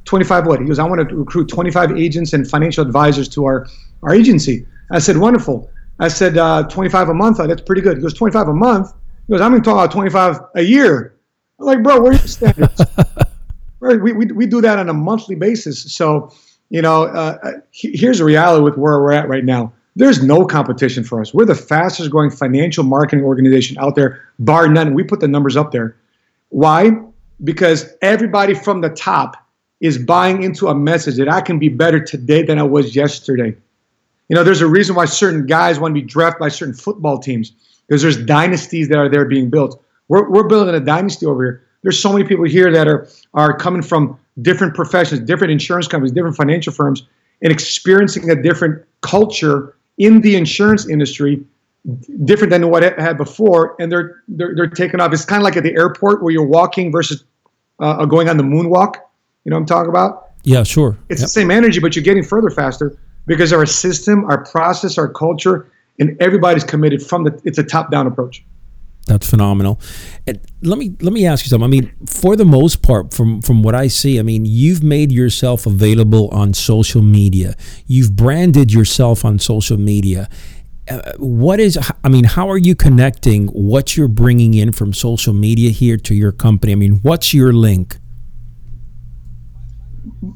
25 0.06 0.48
what? 0.48 0.60
He 0.60 0.66
goes, 0.66 0.80
I 0.80 0.84
want 0.84 1.08
to 1.08 1.16
recruit 1.16 1.48
25 1.48 1.98
agents 1.98 2.34
and 2.34 2.50
financial 2.50 2.86
advisors 2.86 3.30
to 3.30 3.46
our, 3.46 3.68
our 4.04 4.14
agency. 4.14 4.66
I 4.92 5.00
said, 5.00 5.18
wonderful. 5.18 5.70
I 6.00 6.08
said, 6.08 6.38
uh, 6.38 6.64
25 6.64 7.10
a 7.10 7.14
month. 7.14 7.40
Oh, 7.40 7.48
that's 7.48 7.62
pretty 7.62 7.82
good. 7.82 7.98
He 7.98 8.02
goes, 8.02 8.14
25 8.14 8.48
a 8.48 8.54
month? 8.54 8.94
He 9.28 9.34
goes, 9.34 9.42
I'm 9.42 9.52
going 9.52 9.62
to 9.62 9.66
talk 9.70 9.76
about 9.76 9.92
25 9.92 10.40
a 10.56 10.62
year. 10.62 11.16
I'm 11.60 11.66
like, 11.66 11.84
bro, 11.84 12.02
where 12.02 12.12
are 12.12 12.16
your 12.16 12.28
standards? 12.28 12.82
right, 13.80 14.02
we, 14.02 14.14
we, 14.14 14.26
we 14.28 14.46
do 14.46 14.62
that 14.62 14.80
on 14.80 14.90
a 14.90 14.94
monthly 14.94 15.36
basis. 15.36 15.94
So, 15.94 16.32
you 16.70 16.82
know, 16.82 17.04
uh, 17.04 17.38
uh 17.44 17.52
here's 17.72 18.20
the 18.20 18.26
reality 18.26 18.64
with 18.64 18.78
where 18.78 19.00
we're 19.00 19.12
at 19.12 19.28
right 19.28 19.44
now. 19.44 19.74
There's 19.96 20.24
no 20.24 20.46
competition 20.46 21.04
for 21.04 21.20
us. 21.20 21.34
We're 21.34 21.46
the 21.46 21.56
fastest 21.56 22.10
growing 22.10 22.32
financial 22.32 22.86
marketing 22.86 23.26
organization 23.26 23.78
out 23.80 23.96
there, 23.96 24.22
bar 24.40 24.70
none. 24.70 24.94
We 24.94 25.04
put 25.04 25.20
the 25.20 25.28
numbers 25.28 25.58
up 25.58 25.72
there. 25.72 25.98
Why? 26.50 26.92
Because 27.44 27.94
everybody 28.02 28.54
from 28.54 28.82
the 28.82 28.90
top 28.90 29.36
is 29.82 29.98
buying 29.98 30.44
into 30.44 30.68
a 30.68 30.76
message 30.76 31.18
that 31.18 31.30
I 31.30 31.42
can 31.42 31.60
be 31.60 31.70
better 31.70 32.00
today 32.00 32.44
than 32.44 32.60
I 32.60 32.64
was 32.64 32.96
yesterday. 32.96 33.56
You 34.28 34.36
know, 34.36 34.44
there's 34.44 34.62
a 34.62 34.68
reason 34.68 34.96
why 34.96 35.06
certain 35.06 35.46
guys 35.46 35.80
want 35.80 35.96
to 35.96 36.02
be 36.02 36.06
drafted 36.06 36.40
by 36.40 36.50
certain 36.50 36.76
football 36.76 37.18
teams 37.18 37.52
because 37.88 38.02
there's 38.02 38.18
dynasties 38.18 38.90
that 38.90 38.98
are 38.98 39.10
there 39.10 39.26
being 39.26 39.50
built. 39.50 39.82
We're, 40.08 40.30
we're 40.30 40.48
building 40.48 40.76
a 40.76 40.80
dynasty 40.80 41.26
over 41.26 41.44
here. 41.44 41.64
There's 41.82 42.00
so 42.00 42.12
many 42.12 42.26
people 42.26 42.46
here 42.46 42.72
that 42.72 42.88
are 42.88 43.08
are 43.34 43.56
coming 43.56 43.82
from 43.82 44.20
different 44.42 44.76
professions, 44.76 45.22
different 45.22 45.52
insurance 45.52 45.88
companies, 45.88 46.12
different 46.12 46.36
financial 46.36 46.74
firms, 46.74 47.08
and 47.42 47.52
experiencing 47.52 48.30
a 48.30 48.42
different 48.42 48.84
culture 49.02 49.76
in 49.98 50.22
the 50.22 50.36
insurance 50.36 50.88
industry, 50.90 51.42
different 52.26 52.52
than 52.52 52.70
what 52.70 52.84
it 52.84 53.00
had 53.00 53.18
before, 53.18 53.78
and 53.80 53.92
they're 53.92 54.22
they're, 54.28 54.54
they're 54.56 54.68
taking 54.68 55.00
off. 55.00 55.14
It's 55.14 55.24
kind 55.24 55.42
of 55.42 55.46
like 55.46 55.56
at 55.56 55.64
the 55.64 55.76
airport 55.76 56.22
where 56.22 56.34
you're 56.34 56.46
walking 56.46 56.92
versus 56.92 57.24
uh, 57.80 58.06
going 58.06 58.28
on 58.28 58.36
the 58.36 58.44
moonwalk 58.44 58.96
you 59.44 59.52
know 59.52 59.56
what 59.56 59.62
I'm 59.62 59.66
talking 59.68 59.90
about? 59.90 60.32
Yeah, 60.44 60.64
sure. 60.64 60.98
It's 61.10 61.22
yep. 61.22 61.26
the 61.26 61.32
same 61.32 61.52
energy, 61.52 61.80
but 61.80 61.96
you're 61.96 62.04
getting 62.04 62.24
further 62.24 62.50
faster 62.50 62.98
because 63.26 63.54
our 63.54 63.66
system, 63.66 64.26
our 64.26 64.44
process, 64.46 64.98
our 64.98 65.08
culture, 65.08 65.72
and 66.00 66.16
everybody's 66.22 66.64
committed 66.64 67.04
from 67.04 67.24
the. 67.26 67.42
It's 67.44 67.58
a 67.58 67.64
top-down 67.64 68.08
approach. 68.08 68.44
That's 69.06 69.30
phenomenal. 69.30 69.82
And 70.28 70.40
let 70.62 70.78
me 70.78 70.96
let 71.02 71.14
me 71.14 71.26
ask 71.26 71.46
you 71.46 71.50
something. 71.50 71.66
I 71.66 71.68
mean, 71.68 71.92
for 72.06 72.36
the 72.36 72.46
most 72.46 72.82
part, 72.82 73.14
from 73.14 73.42
from 73.42 73.64
what 73.64 73.76
I 73.76 73.88
see, 73.88 74.20
I 74.20 74.24
mean, 74.24 74.46
you've 74.46 74.84
made 74.84 75.12
yourself 75.12 75.66
available 75.66 76.30
on 76.30 76.54
social 76.54 77.02
media. 77.02 77.56
You've 77.88 78.16
branded 78.16 78.72
yourself 78.72 79.26
on 79.26 79.40
social 79.40 79.78
media. 79.78 80.30
Uh, 80.90 81.14
what 81.18 81.60
is? 81.60 81.78
I 82.04 82.10
mean, 82.10 82.26
how 82.26 82.50
are 82.50 82.58
you 82.58 82.76
connecting 82.76 83.48
what 83.48 83.98
you're 83.98 84.08
bringing 84.08 84.54
in 84.54 84.72
from 84.72 84.94
social 84.94 85.34
media 85.34 85.72
here 85.72 85.98
to 85.98 86.14
your 86.14 86.32
company? 86.32 86.72
I 86.72 86.76
mean, 86.76 87.00
what's 87.02 87.34
your 87.34 87.54
link? 87.54 87.99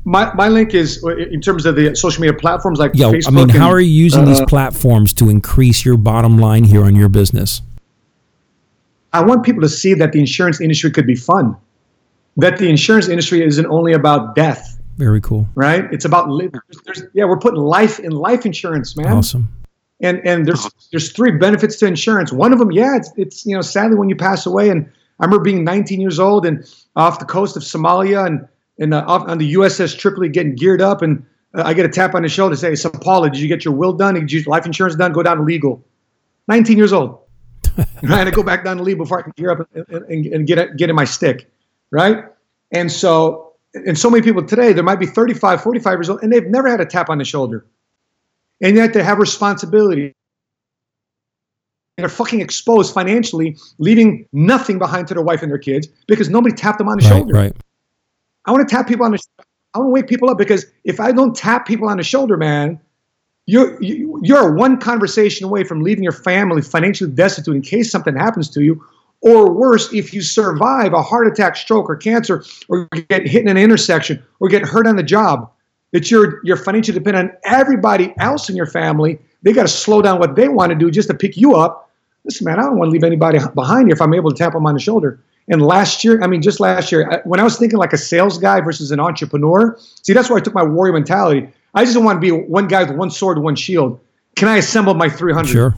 My, 0.06 0.34
my 0.34 0.48
link 0.48 0.74
is 0.74 1.04
in 1.04 1.42
terms 1.42 1.66
of 1.66 1.76
the 1.76 1.96
social 1.96 2.22
media 2.22 2.38
platforms 2.38 2.80
like 2.80 2.92
yeah, 2.94 3.08
Facebook. 3.08 3.28
I 3.28 3.32
mean, 3.32 3.50
how 3.50 3.66
and, 3.68 3.76
are 3.76 3.80
you 3.80 3.92
using 3.92 4.22
uh, 4.22 4.26
these 4.26 4.42
platforms 4.42 5.14
to 5.14 5.30
increase 5.30 5.86
your 5.86 5.98
bottom 5.98 6.38
line 6.38 6.64
here 6.64 6.84
on 6.84 6.96
your 6.96 7.10
business? 7.10 7.62
I 9.14 9.24
want 9.24 9.44
people 9.44 9.62
to 9.62 9.70
see 9.70 9.94
that 9.94 10.12
the 10.12 10.20
insurance 10.20 10.60
industry 10.60 10.92
could 10.92 11.06
be 11.06 11.16
fun. 11.16 11.56
That 12.38 12.58
the 12.58 12.68
insurance 12.68 13.08
industry 13.08 13.46
isn't 13.46 13.66
only 13.68 13.94
about 13.94 14.36
death. 14.36 14.80
Very 14.98 15.22
cool. 15.22 15.48
Right? 15.56 15.86
It's 15.92 16.06
about 16.06 16.28
there's, 16.86 17.04
yeah, 17.14 17.26
we're 17.26 17.38
putting 17.38 17.60
life 17.60 18.00
in 18.00 18.12
life 18.12 18.46
insurance, 18.46 18.98
man. 18.98 19.14
Awesome. 19.14 19.48
And 20.02 20.20
and 20.26 20.46
there's 20.46 20.68
there's 20.92 21.12
three 21.12 21.32
benefits 21.32 21.78
to 21.78 21.86
insurance. 21.86 22.32
One 22.32 22.54
of 22.54 22.60
them, 22.60 22.72
yeah, 22.72 22.96
it's 22.96 23.12
it's 23.16 23.46
you 23.46 23.56
know 23.56 23.62
sadly 23.62 23.98
when 23.98 24.10
you 24.10 24.16
pass 24.16 24.46
away. 24.46 24.70
And 24.70 24.90
I 25.20 25.26
remember 25.26 25.44
being 25.44 25.64
19 25.64 26.02
years 26.02 26.20
old 26.20 26.46
and 26.46 26.66
off 26.96 27.20
the 27.20 27.26
coast 27.26 27.56
of 27.56 27.64
Somalia 27.64 28.26
and 28.26 28.48
and 28.80 28.94
uh, 28.94 29.04
on 29.08 29.38
the 29.38 29.54
USS 29.54 29.98
Tripoli 29.98 30.30
getting 30.30 30.56
geared 30.56 30.82
up, 30.82 31.02
and 31.02 31.26
uh, 31.54 31.64
I 31.66 31.74
get 31.74 31.86
a 31.86 31.90
tap 31.90 32.16
on 32.16 32.24
the 32.24 32.30
shoulder, 32.30 32.56
say, 32.56 32.72
"Sapaula, 32.72 33.32
did 33.32 33.40
you 33.40 33.48
get 33.48 33.66
your 33.66 33.74
will 33.74 33.94
done? 33.94 34.16
Did 34.16 34.32
you 34.32 34.44
life 34.44 34.66
insurance 34.66 34.96
done? 34.96 35.14
Go 35.14 35.24
down 35.24 35.38
to 35.38 35.44
legal." 35.44 35.84
19 36.48 36.78
years 36.78 36.92
old. 36.92 37.20
right, 38.04 38.28
I 38.28 38.32
go 38.32 38.44
back 38.44 38.64
down 38.64 38.78
to 38.78 38.84
legal 38.84 39.06
before 39.06 39.20
I 39.20 39.22
can 39.24 39.34
gear 39.36 39.52
up 39.52 39.68
and, 39.74 39.88
and, 39.88 40.26
and 40.26 40.48
get 40.48 40.76
get 40.78 40.90
in 40.90 40.96
my 40.96 41.06
stick, 41.06 41.50
right? 41.92 42.26
And 42.72 42.92
so, 42.92 43.54
and 43.74 43.98
so 43.98 44.10
many 44.10 44.22
people 44.22 44.46
today, 44.46 44.74
there 44.74 44.84
might 44.84 45.00
be 45.00 45.06
35, 45.06 45.62
45 45.62 45.98
years 45.98 46.10
old, 46.10 46.24
and 46.24 46.32
they've 46.32 46.46
never 46.46 46.68
had 46.68 46.82
a 46.82 46.86
tap 46.86 47.10
on 47.10 47.18
the 47.18 47.26
shoulder, 47.26 47.66
and 48.62 48.76
yet 48.76 48.94
they 48.94 49.04
have 49.04 49.18
responsibility. 49.18 50.14
And 51.96 52.04
they're 52.04 52.10
fucking 52.10 52.42
exposed 52.42 52.92
financially, 52.92 53.56
leaving 53.78 54.28
nothing 54.34 54.80
behind 54.80 55.08
to 55.10 55.14
their 55.14 55.22
wife 55.22 55.44
and 55.44 55.52
their 55.52 55.60
kids 55.60 55.88
because 56.08 56.28
nobody 56.28 56.56
tapped 56.56 56.80
them 56.80 56.90
on 56.90 56.98
the 56.98 57.04
right, 57.04 57.10
shoulder. 57.10 57.34
Right. 57.34 57.56
I 58.46 58.52
want 58.52 58.68
to 58.68 58.76
tap 58.76 58.88
people 58.88 59.06
on 59.06 59.12
the. 59.12 59.20
I 59.74 59.80
want 59.80 59.90
to 59.90 59.94
wake 59.94 60.08
people 60.08 60.30
up 60.30 60.38
because 60.38 60.66
if 60.84 61.00
I 61.00 61.12
don't 61.12 61.36
tap 61.36 61.66
people 61.66 61.90
on 61.90 61.98
the 61.98 62.04
shoulder, 62.04 62.38
man, 62.38 62.80
you're 63.46 63.82
you're 63.82 64.54
one 64.54 64.80
conversation 64.80 65.46
away 65.46 65.64
from 65.64 65.82
leaving 65.82 66.04
your 66.04 66.14
family 66.14 66.62
financially 66.62 67.12
destitute 67.12 67.56
in 67.56 67.62
case 67.62 67.90
something 67.90 68.16
happens 68.16 68.50
to 68.52 68.62
you, 68.62 68.84
or 69.22 69.52
worse, 69.52 69.92
if 69.94 70.14
you 70.14 70.22
survive 70.22 70.94
a 70.94 71.02
heart 71.02 71.28
attack, 71.28 71.56
stroke, 71.56 71.90
or 71.90 71.96
cancer, 71.96 72.44
or 72.70 72.88
get 73.10 73.28
hit 73.28 73.42
in 73.42 73.48
an 73.48 73.58
intersection, 73.58 74.22
or 74.40 74.50
get 74.50 74.64
hurt 74.64 74.86
on 74.86 74.96
the 74.96 75.04
job, 75.04 75.52
that 75.92 76.12
you're 76.12 76.40
you're 76.46 76.58
financially 76.58 76.98
dependent 76.98 77.32
on 77.32 77.38
everybody 77.46 78.14
else 78.20 78.50
in 78.50 78.56
your 78.56 78.68
family 78.68 79.20
they 79.44 79.52
got 79.52 79.64
to 79.64 79.68
slow 79.68 80.02
down 80.02 80.20
what 80.20 80.36
they 80.36 80.48
want 80.48 80.72
to 80.72 80.76
do 80.76 80.90
just 80.90 81.10
to 81.10 81.14
pick 81.14 81.38
you 81.38 81.56
up. 81.56 81.92
Listen, 82.24 82.46
man, 82.46 82.60
I 82.60 82.64
don't 82.64 82.78
want 82.78 82.88
to 82.88 82.94
leave 82.94 83.04
anybody 83.04 83.38
behind 83.54 83.88
here 83.88 83.94
if 83.94 84.02
I'm 84.02 84.14
able 84.14 84.32
to 84.32 84.36
tap 84.36 84.54
them 84.54 84.66
on 84.66 84.74
the 84.74 84.80
shoulder. 84.80 85.20
And 85.50 85.62
last 85.62 86.04
year, 86.04 86.22
I 86.24 86.28
mean, 86.28 86.42
just 86.42 86.60
last 86.60 86.92
year, 86.92 87.22
when 87.26 87.40
I 87.40 87.44
was 87.44 87.58
thinking 87.58 87.78
like 87.78 87.94
a 87.94 87.98
sales 87.98 88.38
guy 88.38 88.62
versus 88.62 88.92
an 88.92 89.00
entrepreneur, 89.00 89.78
see, 89.80 90.14
that's 90.14 90.30
where 90.30 90.40
I 90.40 90.42
took 90.42 90.54
my 90.54 90.64
warrior 90.64 90.94
mentality. 90.94 91.50
I 91.74 91.84
just 91.84 91.96
don't 91.96 92.06
want 92.06 92.18
to 92.18 92.22
be 92.22 92.32
one 92.32 92.68
guy 92.68 92.84
with 92.84 92.96
one 92.96 93.10
sword, 93.10 93.40
one 93.40 93.56
shield. 93.56 94.00
Can 94.36 94.48
I 94.48 94.58
assemble 94.58 94.94
my 94.94 95.10
300? 95.10 95.52
Sure. 95.52 95.76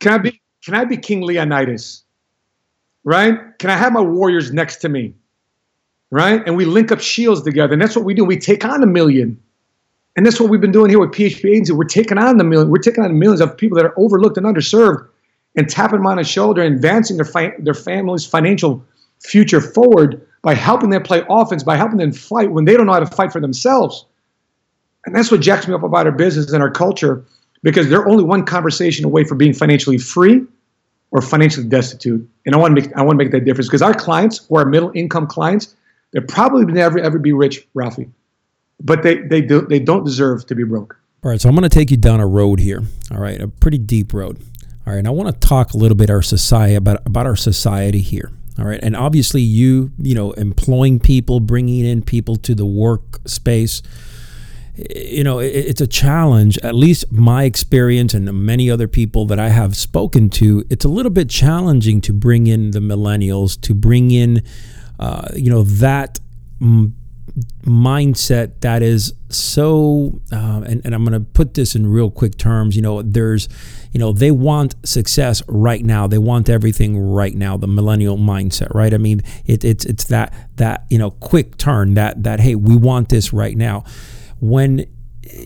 Can 0.00 0.12
I 0.12 0.18
be? 0.18 0.40
Can 0.64 0.74
I 0.74 0.84
be 0.84 0.96
King 0.96 1.22
Leonidas? 1.22 2.04
Right? 3.04 3.36
Can 3.58 3.70
I 3.70 3.76
have 3.76 3.92
my 3.92 4.00
warriors 4.00 4.52
next 4.52 4.76
to 4.76 4.88
me? 4.88 5.14
Right? 6.10 6.42
And 6.46 6.56
we 6.56 6.64
link 6.64 6.92
up 6.92 7.00
shields 7.00 7.42
together, 7.42 7.72
and 7.72 7.82
that's 7.82 7.96
what 7.96 8.04
we 8.04 8.14
do. 8.14 8.24
We 8.24 8.36
take 8.36 8.64
on 8.64 8.82
a 8.82 8.86
million, 8.86 9.40
and 10.16 10.26
that's 10.26 10.38
what 10.40 10.50
we've 10.50 10.60
been 10.60 10.72
doing 10.72 10.90
here 10.90 10.98
with 10.98 11.10
PHP 11.10 11.44
agency. 11.44 11.72
We're 11.72 11.84
taking 11.84 12.18
on 12.18 12.36
the 12.36 12.44
million. 12.44 12.68
We're 12.68 12.78
taking 12.78 13.04
on 13.04 13.18
millions 13.18 13.40
of 13.40 13.56
people 13.56 13.76
that 13.76 13.84
are 13.84 13.94
overlooked 13.98 14.36
and 14.36 14.46
underserved, 14.46 15.08
and 15.56 15.68
tapping 15.68 15.98
them 15.98 16.06
on 16.06 16.16
the 16.16 16.24
shoulder, 16.24 16.62
and 16.62 16.76
advancing 16.76 17.16
their 17.16 17.24
fi- 17.24 17.54
their 17.58 17.74
family's 17.74 18.26
financial 18.26 18.84
future 19.20 19.60
forward 19.60 20.26
by 20.42 20.54
helping 20.54 20.90
them 20.90 21.02
play 21.02 21.22
offense, 21.28 21.62
by 21.62 21.76
helping 21.76 21.98
them 21.98 22.12
fight 22.12 22.50
when 22.50 22.64
they 22.64 22.76
don't 22.76 22.86
know 22.86 22.92
how 22.92 23.00
to 23.00 23.06
fight 23.06 23.32
for 23.32 23.40
themselves. 23.40 24.04
And 25.06 25.14
that's 25.14 25.30
what 25.30 25.40
jacks 25.40 25.66
me 25.66 25.74
up 25.74 25.82
about 25.82 26.06
our 26.06 26.12
business 26.12 26.52
and 26.52 26.62
our 26.62 26.70
culture 26.70 27.24
because 27.62 27.88
they're 27.88 28.08
only 28.08 28.24
one 28.24 28.44
conversation 28.44 29.04
away 29.04 29.24
from 29.24 29.38
being 29.38 29.52
financially 29.52 29.98
free 29.98 30.44
or 31.10 31.20
financially 31.20 31.66
destitute. 31.68 32.28
And 32.46 32.54
I 32.54 32.58
want 32.58 32.76
to 32.76 32.82
make 32.82 32.96
I 32.96 33.02
want 33.02 33.18
to 33.18 33.24
make 33.24 33.32
that 33.32 33.44
difference 33.44 33.68
because 33.68 33.82
our 33.82 33.94
clients 33.94 34.46
who 34.46 34.56
are 34.56 34.64
middle 34.64 34.90
income 34.94 35.26
clients, 35.26 35.74
they'll 36.12 36.22
probably 36.22 36.64
never 36.66 36.98
ever 36.98 37.18
be 37.18 37.32
rich, 37.32 37.66
Rafi. 37.74 38.10
But 38.80 39.02
they 39.02 39.18
they 39.18 39.40
do 39.42 39.62
they 39.62 39.78
don't 39.78 40.04
deserve 40.04 40.46
to 40.46 40.54
be 40.54 40.64
broke. 40.64 40.98
All 41.24 41.30
right, 41.30 41.40
so 41.40 41.48
I'm 41.48 41.54
going 41.54 41.62
to 41.62 41.68
take 41.68 41.92
you 41.92 41.96
down 41.96 42.18
a 42.18 42.26
road 42.26 42.58
here. 42.58 42.82
All 43.12 43.20
right, 43.20 43.40
a 43.40 43.46
pretty 43.46 43.78
deep 43.78 44.12
road. 44.12 44.42
All 44.86 44.92
right, 44.92 44.98
and 44.98 45.06
I 45.06 45.10
want 45.10 45.32
to 45.32 45.48
talk 45.48 45.74
a 45.74 45.76
little 45.76 45.96
bit 45.96 46.10
our 46.10 46.22
society 46.22 46.74
about 46.74 47.06
about 47.06 47.26
our 47.26 47.36
society 47.36 48.00
here. 48.00 48.30
All 48.58 48.66
right, 48.66 48.80
and 48.82 48.96
obviously 48.96 49.42
you 49.42 49.92
you 49.98 50.14
know 50.14 50.32
employing 50.32 51.00
people, 51.00 51.40
bringing 51.40 51.84
in 51.84 52.02
people 52.02 52.36
to 52.36 52.54
the 52.54 52.66
workspace 52.66 53.82
you 54.74 55.22
know, 55.22 55.38
it's 55.38 55.80
a 55.80 55.86
challenge. 55.86 56.58
At 56.58 56.74
least 56.74 57.12
my 57.12 57.44
experience 57.44 58.14
and 58.14 58.32
many 58.32 58.70
other 58.70 58.88
people 58.88 59.26
that 59.26 59.38
I 59.38 59.50
have 59.50 59.76
spoken 59.76 60.30
to, 60.30 60.64
it's 60.70 60.84
a 60.84 60.88
little 60.88 61.10
bit 61.10 61.28
challenging 61.28 62.00
to 62.02 62.12
bring 62.12 62.46
in 62.46 62.70
the 62.70 62.78
millennials, 62.78 63.60
to 63.62 63.74
bring 63.74 64.10
in, 64.10 64.42
uh, 64.98 65.28
you 65.36 65.50
know, 65.50 65.62
that 65.62 66.20
mindset 67.62 68.60
that 68.60 68.82
is 68.82 69.14
so. 69.28 70.20
Uh, 70.30 70.62
and, 70.66 70.82
and 70.84 70.94
I'm 70.94 71.04
going 71.04 71.12
to 71.12 71.20
put 71.20 71.54
this 71.54 71.74
in 71.74 71.86
real 71.86 72.10
quick 72.10 72.36
terms. 72.36 72.76
You 72.76 72.82
know, 72.82 73.02
there's, 73.02 73.48
you 73.92 74.00
know, 74.00 74.12
they 74.12 74.30
want 74.30 74.74
success 74.86 75.42
right 75.48 75.84
now. 75.84 76.06
They 76.06 76.18
want 76.18 76.48
everything 76.48 76.98
right 76.98 77.34
now. 77.34 77.56
The 77.56 77.66
millennial 77.66 78.18
mindset, 78.18 78.74
right? 78.74 78.92
I 78.92 78.98
mean, 78.98 79.22
it, 79.46 79.64
it's 79.64 79.84
it's 79.84 80.04
that 80.04 80.34
that 80.56 80.86
you 80.90 80.98
know 80.98 81.10
quick 81.10 81.56
turn. 81.56 81.94
That 81.94 82.22
that 82.22 82.40
hey, 82.40 82.54
we 82.54 82.76
want 82.76 83.08
this 83.08 83.32
right 83.32 83.56
now 83.56 83.84
when 84.40 84.84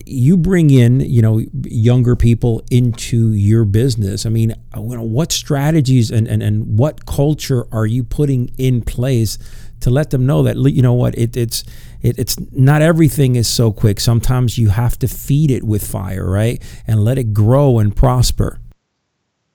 you 0.05 0.35
bring 0.35 0.71
in 0.71 0.99
you 0.99 1.21
know 1.21 1.39
younger 1.63 2.15
people 2.15 2.63
into 2.71 3.31
your 3.31 3.63
business 3.63 4.25
i 4.25 4.29
mean 4.29 4.53
what 4.73 5.31
strategies 5.31 6.09
and, 6.09 6.27
and, 6.27 6.41
and 6.41 6.79
what 6.79 7.05
culture 7.05 7.67
are 7.71 7.85
you 7.85 8.03
putting 8.03 8.47
in 8.57 8.81
place 8.81 9.37
to 9.81 9.89
let 9.89 10.09
them 10.09 10.25
know 10.25 10.43
that 10.43 10.55
you 10.57 10.81
know 10.81 10.93
what 10.93 11.17
it, 11.17 11.35
it's 11.35 11.63
it, 12.01 12.17
it's 12.17 12.37
not 12.51 12.81
everything 12.81 13.35
is 13.35 13.47
so 13.47 13.71
quick 13.71 13.99
sometimes 13.99 14.57
you 14.57 14.69
have 14.69 14.97
to 14.99 15.07
feed 15.07 15.51
it 15.51 15.63
with 15.63 15.85
fire 15.85 16.29
right 16.29 16.61
and 16.85 17.03
let 17.03 17.17
it 17.17 17.33
grow 17.33 17.79
and 17.79 17.95
prosper 17.95 18.59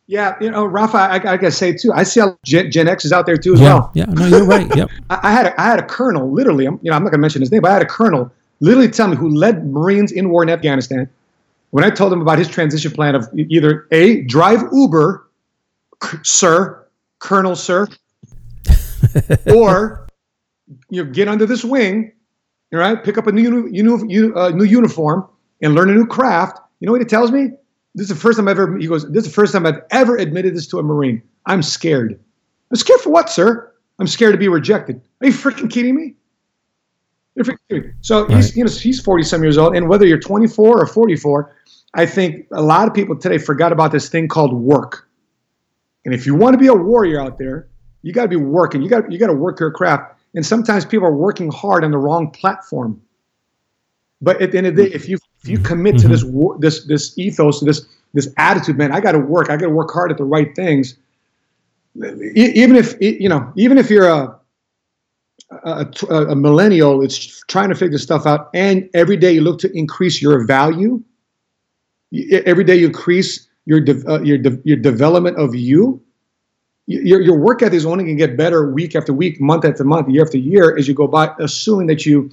yeah, 0.08 0.36
you 0.42 0.50
know, 0.50 0.66
Rafa, 0.66 0.98
I, 0.98 1.14
I, 1.14 1.18
gotta 1.18 1.50
say 1.50 1.72
too. 1.72 1.90
I 1.94 2.02
see 2.02 2.20
how 2.20 2.36
Gen, 2.44 2.70
Gen 2.70 2.86
X 2.86 3.06
is 3.06 3.12
out 3.12 3.24
there 3.24 3.38
too 3.38 3.54
as 3.54 3.60
yeah, 3.60 3.66
well. 3.66 3.90
Yeah, 3.94 4.04
no, 4.06 4.26
you're 4.26 4.44
right. 4.44 4.68
Yep. 4.76 4.90
I, 5.10 5.20
I, 5.22 5.32
had 5.32 5.46
a, 5.46 5.60
I 5.60 5.64
had 5.64 5.78
a 5.78 5.86
colonel, 5.86 6.30
literally. 6.30 6.66
I'm, 6.66 6.78
you 6.82 6.90
know, 6.90 6.96
I'm 6.96 7.02
not 7.02 7.12
gonna 7.12 7.22
mention 7.22 7.40
his 7.40 7.50
name, 7.50 7.62
but 7.62 7.70
I 7.70 7.74
had 7.74 7.82
a 7.82 7.86
colonel 7.86 8.30
literally 8.62 8.88
tell 8.88 9.08
me 9.08 9.16
who 9.16 9.28
led 9.28 9.66
Marines 9.66 10.12
in 10.12 10.30
war 10.30 10.42
in 10.42 10.48
Afghanistan. 10.48 11.10
When 11.70 11.84
I 11.84 11.90
told 11.90 12.12
him 12.12 12.22
about 12.22 12.38
his 12.38 12.48
transition 12.48 12.92
plan 12.92 13.14
of 13.14 13.28
either 13.36 13.86
A, 13.90 14.22
drive 14.22 14.62
Uber, 14.72 15.26
sir, 16.22 16.86
Colonel, 17.18 17.56
sir, 17.56 17.88
or 19.54 20.06
you 20.90 21.04
know, 21.04 21.10
get 21.10 21.28
under 21.28 21.46
this 21.46 21.64
wing, 21.64 22.12
all 22.72 22.78
right, 22.78 23.02
pick 23.02 23.18
up 23.18 23.26
a 23.26 23.32
new, 23.32 23.68
new, 23.70 24.34
uh, 24.34 24.50
new 24.50 24.64
uniform 24.64 25.28
and 25.60 25.74
learn 25.74 25.90
a 25.90 25.94
new 25.94 26.06
craft. 26.06 26.58
You 26.80 26.86
know 26.86 26.92
what 26.92 27.00
he 27.00 27.06
tells 27.06 27.30
me? 27.30 27.50
This 27.94 28.04
is 28.04 28.08
the 28.08 28.20
first 28.20 28.38
time 28.38 28.48
I've 28.48 28.58
ever, 28.58 28.78
he 28.78 28.86
goes, 28.86 29.10
this 29.10 29.24
is 29.24 29.30
the 29.30 29.34
first 29.34 29.52
time 29.52 29.66
I've 29.66 29.82
ever 29.90 30.16
admitted 30.16 30.54
this 30.54 30.66
to 30.68 30.78
a 30.78 30.82
Marine. 30.82 31.22
I'm 31.46 31.62
scared. 31.62 32.18
I'm 32.70 32.76
scared 32.76 33.00
for 33.00 33.10
what, 33.10 33.28
sir? 33.28 33.72
I'm 33.98 34.06
scared 34.06 34.32
to 34.32 34.38
be 34.38 34.48
rejected. 34.48 35.00
Are 35.20 35.26
you 35.26 35.32
freaking 35.32 35.70
kidding 35.70 35.94
me? 35.94 36.14
So 38.00 38.26
right. 38.26 38.36
he's 38.36 38.56
you 38.56 38.64
know 38.64 38.70
he's 38.70 39.00
40 39.00 39.22
some 39.24 39.42
years 39.42 39.56
old, 39.56 39.74
and 39.74 39.88
whether 39.88 40.06
you're 40.06 40.20
24 40.20 40.82
or 40.82 40.86
44, 40.86 41.56
I 41.94 42.06
think 42.06 42.46
a 42.52 42.62
lot 42.62 42.88
of 42.88 42.94
people 42.94 43.16
today 43.16 43.38
forgot 43.38 43.72
about 43.72 43.92
this 43.92 44.08
thing 44.08 44.28
called 44.28 44.52
work. 44.52 45.08
And 46.04 46.14
if 46.14 46.26
you 46.26 46.34
want 46.34 46.54
to 46.54 46.58
be 46.58 46.66
a 46.66 46.74
warrior 46.74 47.20
out 47.20 47.38
there, 47.38 47.68
you 48.02 48.12
got 48.12 48.22
to 48.22 48.28
be 48.28 48.36
working. 48.36 48.82
You 48.82 48.88
got 48.88 49.10
you 49.10 49.18
got 49.18 49.28
to 49.28 49.34
work 49.34 49.60
your 49.60 49.70
craft. 49.70 50.18
And 50.34 50.44
sometimes 50.44 50.84
people 50.84 51.06
are 51.06 51.14
working 51.14 51.50
hard 51.50 51.84
on 51.84 51.90
the 51.90 51.98
wrong 51.98 52.30
platform. 52.30 53.00
But 54.20 54.40
at 54.40 54.52
the 54.52 54.58
end 54.58 54.66
of 54.68 54.76
the 54.76 54.84
day, 54.88 54.94
if 54.94 55.08
you 55.08 55.18
if 55.42 55.48
you 55.48 55.58
commit 55.58 55.98
to 55.98 56.08
this 56.08 56.24
this 56.60 56.84
this 56.84 57.18
ethos, 57.18 57.58
to 57.58 57.64
this 57.64 57.84
this 58.14 58.32
attitude, 58.36 58.78
man, 58.78 58.92
I 58.92 59.00
got 59.00 59.12
to 59.12 59.18
work. 59.18 59.50
I 59.50 59.56
got 59.56 59.66
to 59.66 59.70
work 59.70 59.90
hard 59.92 60.10
at 60.10 60.18
the 60.18 60.24
right 60.24 60.54
things. 60.54 60.96
Even 61.96 62.76
if 62.76 62.94
you 63.00 63.28
know, 63.28 63.52
even 63.56 63.78
if 63.78 63.90
you're 63.90 64.08
a 64.08 64.38
a, 65.64 65.86
a, 66.10 66.34
millennial 66.34 67.02
it's 67.02 67.42
trying 67.48 67.68
to 67.68 67.74
figure 67.74 67.98
stuff 67.98 68.26
out 68.26 68.48
and 68.54 68.88
every 68.94 69.16
day 69.16 69.32
you 69.32 69.40
look 69.40 69.58
to 69.60 69.70
increase 69.76 70.22
your 70.22 70.44
value 70.46 71.02
every 72.46 72.64
day 72.64 72.76
you 72.76 72.86
increase 72.86 73.48
your 73.66 73.80
de- 73.80 74.06
uh, 74.10 74.20
your 74.20 74.38
de- 74.38 74.60
your 74.64 74.76
development 74.76 75.36
of 75.38 75.54
you 75.54 76.02
your, 77.00 77.20
your 77.20 77.38
work 77.38 77.62
ethic 77.62 77.74
is 77.74 77.86
only 77.86 78.04
going 78.04 78.16
to 78.16 78.26
get 78.26 78.36
better 78.36 78.70
week 78.70 78.94
after 78.94 79.12
week 79.12 79.40
month 79.40 79.64
after 79.64 79.84
month 79.84 80.08
year 80.08 80.22
after 80.22 80.38
year 80.38 80.76
as 80.76 80.88
you 80.88 80.94
go 80.94 81.06
by 81.06 81.32
assuming 81.38 81.86
that 81.86 82.06
you 82.06 82.30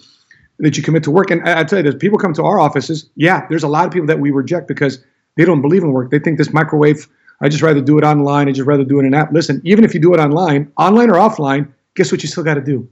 that 0.60 0.76
you 0.76 0.84
commit 0.84 1.04
to 1.04 1.12
work 1.12 1.32
and 1.32 1.48
I, 1.48 1.62
I 1.62 1.64
tell 1.64 1.80
you 1.80 1.84
this 1.84 1.96
people 2.00 2.18
come 2.18 2.34
to 2.34 2.44
our 2.44 2.60
offices 2.60 3.10
yeah 3.16 3.46
there's 3.50 3.64
a 3.64 3.68
lot 3.68 3.86
of 3.86 3.92
people 3.92 4.08
that 4.08 4.20
we 4.20 4.32
reject 4.32 4.68
because 4.68 5.04
they 5.38 5.46
don't 5.46 5.62
believe 5.62 5.84
in 5.84 5.92
work 5.92 6.12
they 6.12 6.20
think 6.20 6.38
this 6.38 6.54
microwave 6.54 7.08
I 7.42 7.48
just 7.48 7.64
rather 7.64 7.80
do 7.80 7.98
it 7.98 8.04
online. 8.04 8.50
I 8.50 8.52
just 8.52 8.68
rather 8.68 8.84
do 8.84 8.98
it 8.98 9.04
in 9.06 9.06
an 9.06 9.14
app. 9.14 9.32
Listen, 9.32 9.62
even 9.64 9.86
if 9.86 9.94
you 9.94 10.02
do 10.02 10.14
it 10.14 10.20
online, 10.20 10.70
online 10.78 11.10
or 11.10 11.14
offline, 11.14 11.72
guess 11.96 12.12
what 12.12 12.22
you 12.22 12.28
still 12.28 12.44
got 12.44 12.56
to 12.56 12.62
do? 12.62 12.86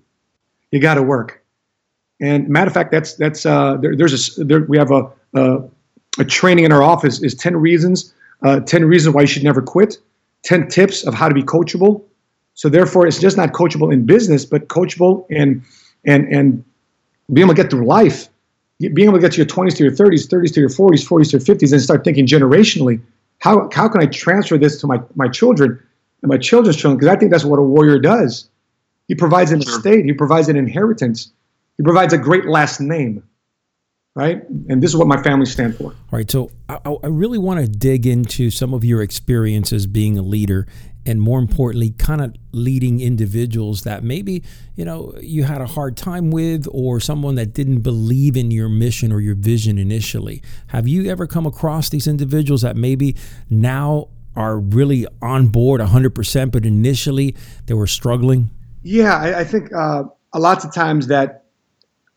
you 0.71 0.79
got 0.79 0.95
to 0.95 1.03
work. 1.03 1.43
And 2.19 2.47
matter 2.49 2.67
of 2.67 2.73
fact, 2.73 2.91
that's 2.91 3.13
that's 3.15 3.45
uh, 3.45 3.77
there, 3.77 3.95
there's 3.95 4.37
a 4.39 4.43
there, 4.43 4.61
we 4.61 4.77
have 4.77 4.91
a, 4.91 5.09
a, 5.35 5.59
a 6.19 6.25
training 6.25 6.65
in 6.65 6.71
our 6.71 6.81
office 6.81 7.21
is 7.21 7.35
ten 7.35 7.55
reasons 7.55 8.13
uh, 8.43 8.59
ten 8.61 8.85
reasons 8.85 9.13
why 9.13 9.21
you 9.21 9.27
should 9.27 9.43
never 9.43 9.61
quit, 9.61 9.97
ten 10.47 10.69
tips 10.69 11.05
of 11.05 11.13
how 11.13 11.27
to 11.27 11.35
be 11.35 11.43
coachable. 11.43 12.03
So 12.53 12.69
therefore, 12.69 13.05
it's 13.05 13.19
just 13.19 13.35
not 13.35 13.51
coachable 13.51 13.91
in 13.91 14.05
business, 14.05 14.45
but 14.45 14.69
coachable 14.69 15.25
and 15.29 15.61
and 16.05 16.25
and 16.33 16.63
being 17.33 17.45
able 17.45 17.55
to 17.55 17.61
get 17.61 17.69
through 17.69 17.85
life, 17.85 18.29
being 18.79 19.09
able 19.09 19.17
to 19.17 19.19
get 19.19 19.33
to 19.33 19.37
your 19.37 19.45
20s 19.45 19.75
to 19.75 19.83
your 19.83 19.91
30s, 19.91 20.27
30s 20.27 20.53
to 20.53 20.59
your 20.61 20.69
40s, 20.69 21.05
40s 21.05 21.31
to 21.31 21.37
your 21.37 21.57
50s, 21.57 21.73
and 21.73 21.81
start 21.81 22.05
thinking 22.05 22.25
generationally. 22.25 23.01
How 23.39 23.69
how 23.73 23.89
can 23.89 24.01
I 24.01 24.05
transfer 24.05 24.57
this 24.57 24.79
to 24.81 24.87
my 24.87 24.99
my 25.15 25.27
children 25.27 25.77
and 26.21 26.29
my 26.29 26.37
children's 26.37 26.77
children? 26.77 26.97
Because 26.97 27.13
I 27.13 27.19
think 27.19 27.31
that's 27.31 27.45
what 27.45 27.59
a 27.59 27.63
warrior 27.63 27.99
does. 27.99 28.49
He 29.09 29.15
provides 29.15 29.51
an 29.51 29.61
sure. 29.61 29.75
estate. 29.75 30.05
He 30.05 30.13
provides 30.13 30.47
an 30.47 30.55
inheritance. 30.55 31.31
He 31.75 31.83
provides 31.83 32.13
a 32.13 32.17
great 32.17 32.45
last 32.45 32.79
name, 32.79 33.21
right? 34.17 34.41
And 34.67 34.81
this 34.81 34.89
is 34.89 34.97
what 34.97 35.07
my 35.07 35.21
family 35.21 35.45
stands 35.45 35.77
for. 35.77 35.91
All 35.91 35.95
right. 36.09 36.29
So 36.29 36.49
I, 36.67 36.79
I 36.83 37.07
really 37.07 37.37
want 37.37 37.59
to 37.59 37.67
dig 37.67 38.07
into 38.07 38.49
some 38.49 38.73
of 38.73 38.83
your 38.83 39.03
experiences 39.03 39.85
being 39.85 40.17
a 40.17 40.23
leader, 40.23 40.65
and 41.05 41.21
more 41.21 41.37
importantly, 41.37 41.91
kind 41.91 42.21
of 42.21 42.35
leading 42.51 42.99
individuals 42.99 43.83
that 43.83 44.03
maybe 44.03 44.41
you 44.75 44.83
know 44.83 45.13
you 45.21 45.43
had 45.43 45.61
a 45.61 45.67
hard 45.67 45.95
time 45.95 46.31
with, 46.31 46.67
or 46.71 46.99
someone 46.99 47.35
that 47.35 47.53
didn't 47.53 47.81
believe 47.81 48.35
in 48.35 48.49
your 48.49 48.69
mission 48.69 49.11
or 49.11 49.21
your 49.21 49.35
vision 49.35 49.77
initially. 49.77 50.41
Have 50.67 50.87
you 50.87 51.11
ever 51.11 51.27
come 51.27 51.45
across 51.45 51.89
these 51.89 52.07
individuals 52.07 52.63
that 52.63 52.75
maybe 52.75 53.15
now 53.51 54.07
are 54.35 54.57
really 54.57 55.05
on 55.21 55.47
board 55.47 55.79
100%, 55.79 56.51
but 56.51 56.65
initially 56.65 57.35
they 57.67 57.75
were 57.75 57.87
struggling? 57.87 58.49
Yeah, 58.81 59.15
I, 59.15 59.39
I 59.39 59.43
think 59.43 59.71
uh, 59.73 60.05
a 60.33 60.39
lots 60.39 60.65
of 60.65 60.73
times 60.73 61.05
that 61.07 61.46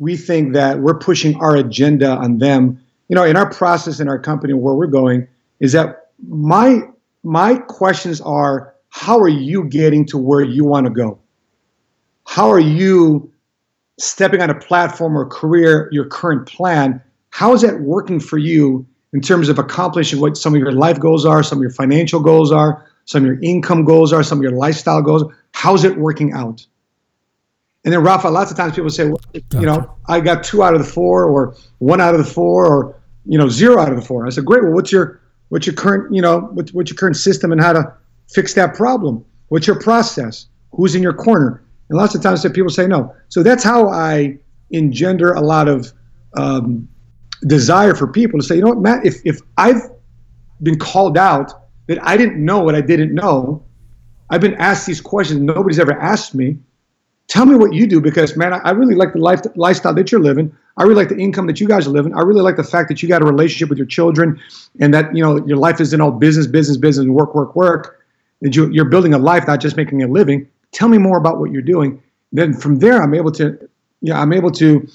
we 0.01 0.17
think 0.17 0.55
that 0.55 0.81
we're 0.81 0.99
pushing 0.99 1.37
our 1.37 1.55
agenda 1.55 2.17
on 2.17 2.39
them. 2.39 2.83
You 3.09 3.15
know, 3.15 3.25
in 3.25 3.37
our 3.37 3.49
process 3.49 4.01
in 4.01 4.09
our 4.09 4.19
company 4.19 4.53
where 4.53 4.75
we're 4.75 4.89
going 4.89 5.29
is 5.61 5.71
that 5.73 6.09
my 6.29 6.81
my 7.23 7.57
questions 7.57 8.21
are 8.23 8.75
how 8.89 9.21
are 9.21 9.29
you 9.29 9.65
getting 9.65 10.05
to 10.07 10.19
where 10.19 10.43
you 10.43 10.65
want 10.65 10.87
to 10.87 10.91
go? 10.91 11.19
How 12.27 12.51
are 12.51 12.61
you 12.61 13.31
stepping 13.99 14.43
on 14.43 14.51
a 14.51 14.59
platform 14.59 15.17
or 15.17 15.27
career, 15.27 15.89
your 15.93 16.07
current 16.07 16.49
plan? 16.49 17.01
How 17.31 17.53
is 17.53 17.63
that 17.63 17.81
working 17.81 18.19
for 18.19 18.39
you? 18.39 18.87
in 19.13 19.21
terms 19.21 19.49
of 19.49 19.59
accomplishing 19.59 20.21
what 20.21 20.37
some 20.37 20.55
of 20.55 20.61
your 20.61 20.73
life 20.73 21.01
goals 21.01 21.27
are, 21.27 21.43
some 21.43 21.59
of 21.59 21.63
your 21.63 21.71
financial 21.71 22.21
goals 22.21 22.53
are, 22.53 22.87
some 23.07 23.23
of 23.23 23.27
your 23.27 23.41
income 23.43 23.85
goals 23.85 24.13
are, 24.13 24.23
some 24.23 24.39
of 24.39 24.43
your 24.43 24.53
lifestyle 24.53 25.03
goals. 25.03 25.25
How's 25.53 25.85
it 25.85 25.99
working 25.99 26.33
out? 26.33 26.65
And 27.85 27.95
then 27.95 28.03
Rafa, 28.03 28.29
lots 28.29 28.51
of 28.51 28.57
times 28.57 28.75
people 28.75 28.91
say, 28.91 29.09
well, 29.09 29.21
you 29.33 29.67
know, 29.67 29.97
I 30.07 30.21
got 30.21 30.45
two 30.45 30.63
out 30.63 30.75
of 30.75 30.81
the 30.81 30.87
four, 30.87 31.25
or 31.25 31.57
one 31.79 32.01
out 32.01 32.15
of 32.15 32.25
the 32.25 32.31
four, 32.31 32.67
or 32.67 33.01
you 33.25 33.39
know, 33.39 33.49
zero 33.49 33.81
out 33.81 33.91
of 33.91 33.97
the 33.97 34.05
four. 34.05 34.27
I 34.27 34.31
said, 34.31 34.45
great. 34.45 34.63
Well, 34.63 34.73
what's 34.73 34.93
your 34.93 35.21
what's 35.51 35.67
your 35.67 35.75
current, 35.75 36.15
you 36.15 36.23
know, 36.23 36.41
what's, 36.53 36.73
what's 36.73 36.91
your 36.91 36.97
current 36.97 37.17
system 37.17 37.53
and 37.53 37.61
how 37.61 37.73
to 37.73 37.93
fix 38.29 38.55
that 38.55 38.75
problem? 38.75 39.25
What's 39.49 39.67
your 39.67 39.79
process? 39.79 40.47
Who's 40.73 40.95
in 40.95 41.03
your 41.03 41.13
corner? 41.13 41.63
And 41.89 41.99
lots 41.99 42.15
of 42.15 42.23
times 42.23 42.47
people 42.51 42.71
say 42.71 42.87
no. 42.87 43.15
So 43.29 43.43
that's 43.43 43.65
how 43.65 43.89
I 43.89 44.39
engender 44.71 45.33
a 45.33 45.41
lot 45.41 45.69
of 45.69 45.93
um, 46.37 46.89
desire 47.47 47.95
for 47.95 48.07
people 48.07 48.39
to 48.39 48.47
say, 48.47 48.55
you 48.55 48.63
know 48.63 48.69
what, 48.69 48.79
Matt, 48.79 49.05
if, 49.05 49.17
if 49.25 49.41
I've 49.57 49.83
been 50.63 50.79
called 50.79 51.19
out 51.19 51.53
that 51.89 51.99
I 52.07 52.17
didn't 52.17 52.43
know 52.43 52.61
what 52.61 52.77
I 52.77 52.81
didn't 52.81 53.13
know, 53.13 53.65
I've 54.31 54.41
been 54.41 54.55
asked 54.55 54.87
these 54.87 55.01
questions, 55.01 55.41
nobody's 55.41 55.81
ever 55.81 55.99
asked 56.01 56.35
me. 56.35 56.57
Tell 57.31 57.47
me 57.47 57.55
what 57.55 57.73
you 57.73 57.87
do 57.87 58.01
because, 58.01 58.37
man, 58.37 58.53
I, 58.53 58.71
really 58.71 58.97
like 58.97 59.13
the 59.13 59.21
life, 59.21 59.41
lifestyle 59.55 59.95
that 59.95 60.11
you're 60.11 60.21
living. 60.21 60.53
I 60.77 60.83
really 60.83 60.97
like 60.97 61.11
the 61.11 61.17
income 61.17 61.47
that 61.47 61.61
you 61.61 61.69
guys 61.69 61.87
are 61.87 61.91
living. 61.91 62.13
I 62.13 62.23
really 62.23 62.41
like 62.41 62.57
the 62.57 62.65
fact 62.65 62.89
that 62.89 63.05
you 63.05 63.09
got 63.09 63.23
a 63.23 63.25
relationship 63.25 63.69
with 63.69 63.79
your 63.79 63.87
children 63.87 64.41
and 64.81 64.93
that, 64.93 65.15
you 65.15 65.23
know, 65.23 65.37
your 65.47 65.57
life 65.57 65.81
isn't 65.81 66.01
all 66.01 66.11
business, 66.11 66.49
business, 66.49 66.77
business, 66.77 67.07
work, 67.07 67.37
work, 67.37 67.55
work. 67.55 68.05
That 68.43 68.57
you, 68.57 68.69
you're 68.71 68.87
building 68.87 69.15
a 69.15 69.19
life, 69.19 69.47
not 69.47 69.61
just 69.61 69.77
making 69.77 70.03
a 70.03 70.09
living. 70.09 70.49
Tell 70.73 70.89
me 70.89 70.99
more 70.99 71.19
about 71.19 71.39
what 71.39 71.53
you're 71.53 71.63
doing. 71.63 72.03
Then 72.33 72.53
from 72.53 72.81
there, 72.81 73.01
I'm 73.01 73.15
able 73.15 73.31
to, 73.33 73.69
yeah, 74.01 74.21
I'm 74.21 74.33
able 74.33 74.51
to, 74.51 74.89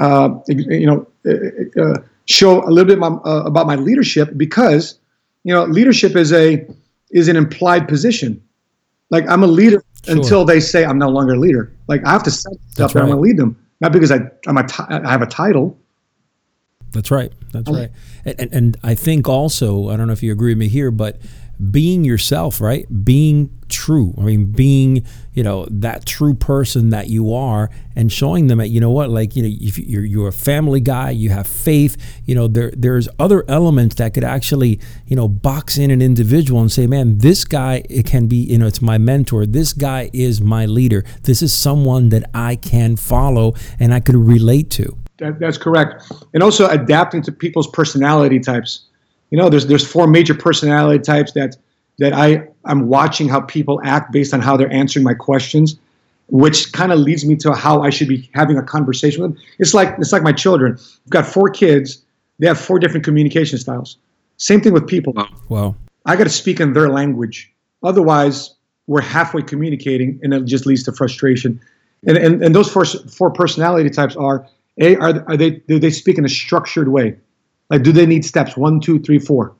uh, 0.00 0.30
you 0.48 0.86
know, 0.86 1.06
uh, 1.24 1.80
uh, 1.80 2.02
show 2.24 2.66
a 2.66 2.70
little 2.70 2.88
bit 2.88 2.98
my, 2.98 3.08
uh, 3.08 3.44
about 3.44 3.68
my 3.68 3.76
leadership 3.76 4.30
because, 4.36 4.98
you 5.44 5.54
know, 5.54 5.64
leadership 5.66 6.16
is 6.16 6.32
a 6.32 6.66
is 7.10 7.28
an 7.28 7.36
implied 7.36 7.86
position. 7.86 8.42
Like 9.10 9.28
I'm 9.28 9.42
a 9.42 9.46
leader 9.46 9.82
sure. 10.04 10.16
until 10.16 10.44
they 10.44 10.60
say 10.60 10.84
I'm 10.84 10.98
no 10.98 11.08
longer 11.08 11.34
a 11.34 11.38
leader. 11.38 11.72
Like 11.88 12.04
I 12.04 12.10
have 12.10 12.22
to 12.24 12.30
set 12.30 12.52
stuff 12.70 12.94
right. 12.94 13.02
I'm 13.02 13.08
going 13.08 13.18
to 13.18 13.22
lead 13.22 13.36
them, 13.36 13.56
not 13.80 13.92
because 13.92 14.10
I 14.10 14.20
I'm 14.46 14.56
a 14.56 14.66
t- 14.66 14.84
I 14.88 15.10
have 15.10 15.22
a 15.22 15.26
title. 15.26 15.78
That's 16.92 17.10
right. 17.10 17.32
That's 17.52 17.70
right. 17.70 17.90
And, 18.24 18.52
and 18.52 18.76
I 18.82 18.94
think 18.94 19.28
also 19.28 19.90
I 19.90 19.96
don't 19.96 20.06
know 20.06 20.12
if 20.12 20.22
you 20.22 20.32
agree 20.32 20.52
with 20.52 20.58
me 20.58 20.68
here, 20.68 20.90
but 20.90 21.20
being 21.70 22.04
yourself, 22.04 22.60
right? 22.60 22.86
Being 23.04 23.50
true. 23.68 24.14
I 24.18 24.22
mean, 24.22 24.52
being, 24.52 25.04
you 25.32 25.42
know, 25.42 25.66
that 25.70 26.06
true 26.06 26.34
person 26.34 26.90
that 26.90 27.08
you 27.08 27.32
are 27.34 27.70
and 27.94 28.12
showing 28.12 28.46
them 28.46 28.58
that, 28.58 28.68
you 28.68 28.80
know 28.80 28.90
what, 28.90 29.10
like, 29.10 29.34
you 29.36 29.42
know, 29.42 29.48
if 29.50 29.78
you're, 29.78 30.04
you're 30.04 30.28
a 30.28 30.32
family 30.32 30.80
guy, 30.80 31.10
you 31.10 31.30
have 31.30 31.46
faith, 31.46 31.96
you 32.24 32.34
know, 32.34 32.46
there, 32.46 32.70
there's 32.76 33.08
other 33.18 33.44
elements 33.48 33.96
that 33.96 34.14
could 34.14 34.24
actually, 34.24 34.80
you 35.06 35.16
know, 35.16 35.28
box 35.28 35.78
in 35.78 35.90
an 35.90 36.02
individual 36.02 36.60
and 36.60 36.70
say, 36.70 36.86
man, 36.86 37.18
this 37.18 37.44
guy, 37.44 37.82
it 37.88 38.06
can 38.06 38.26
be, 38.26 38.36
you 38.36 38.58
know, 38.58 38.66
it's 38.66 38.82
my 38.82 38.98
mentor. 38.98 39.46
This 39.46 39.72
guy 39.72 40.10
is 40.12 40.40
my 40.40 40.66
leader. 40.66 41.04
This 41.22 41.42
is 41.42 41.52
someone 41.52 42.10
that 42.10 42.30
I 42.34 42.56
can 42.56 42.96
follow 42.96 43.54
and 43.80 43.92
I 43.92 44.00
could 44.00 44.16
relate 44.16 44.70
to. 44.72 44.96
That, 45.18 45.40
that's 45.40 45.58
correct. 45.58 46.12
And 46.34 46.42
also 46.42 46.68
adapting 46.68 47.22
to 47.22 47.32
people's 47.32 47.68
personality 47.68 48.38
types 48.38 48.85
you 49.30 49.38
know, 49.38 49.48
there's 49.48 49.66
there's 49.66 49.86
four 49.86 50.06
major 50.06 50.34
personality 50.34 51.00
types 51.02 51.32
that 51.32 51.56
that 51.98 52.12
I 52.12 52.46
I'm 52.64 52.88
watching 52.88 53.28
how 53.28 53.40
people 53.40 53.80
act 53.84 54.12
based 54.12 54.34
on 54.34 54.40
how 54.40 54.56
they're 54.56 54.72
answering 54.72 55.04
my 55.04 55.14
questions, 55.14 55.78
which 56.28 56.72
kind 56.72 56.92
of 56.92 56.98
leads 56.98 57.24
me 57.24 57.36
to 57.36 57.52
how 57.52 57.82
I 57.82 57.90
should 57.90 58.08
be 58.08 58.28
having 58.34 58.56
a 58.56 58.62
conversation 58.62 59.22
with 59.22 59.34
them. 59.34 59.42
It's 59.58 59.74
like 59.74 59.94
it's 59.98 60.12
like 60.12 60.22
my 60.22 60.32
children. 60.32 60.78
I've 60.78 61.10
got 61.10 61.26
four 61.26 61.48
kids. 61.48 62.02
They 62.38 62.46
have 62.46 62.60
four 62.60 62.78
different 62.78 63.04
communication 63.04 63.58
styles. 63.58 63.96
Same 64.36 64.60
thing 64.60 64.74
with 64.74 64.86
people. 64.86 65.14
Wow. 65.48 65.74
I 66.04 66.16
got 66.16 66.24
to 66.24 66.30
speak 66.30 66.60
in 66.60 66.74
their 66.74 66.90
language. 66.90 67.50
Otherwise, 67.82 68.54
we're 68.86 69.00
halfway 69.00 69.42
communicating, 69.42 70.20
and 70.22 70.34
it 70.34 70.44
just 70.44 70.66
leads 70.66 70.82
to 70.84 70.92
frustration. 70.92 71.60
And 72.06 72.16
and, 72.16 72.42
and 72.42 72.54
those 72.54 72.70
four 72.70 72.84
four 72.84 73.30
personality 73.30 73.90
types 73.90 74.14
are 74.16 74.46
a 74.78 74.96
are, 74.96 75.24
are 75.28 75.36
they 75.36 75.50
do 75.50 75.78
they 75.78 75.90
speak 75.90 76.18
in 76.18 76.24
a 76.24 76.28
structured 76.28 76.88
way? 76.88 77.16
Like, 77.70 77.82
do 77.82 77.92
they 77.92 78.06
need 78.06 78.24
steps 78.24 78.56
one, 78.56 78.80
two, 78.80 78.98
three, 79.00 79.18
four? 79.18 79.54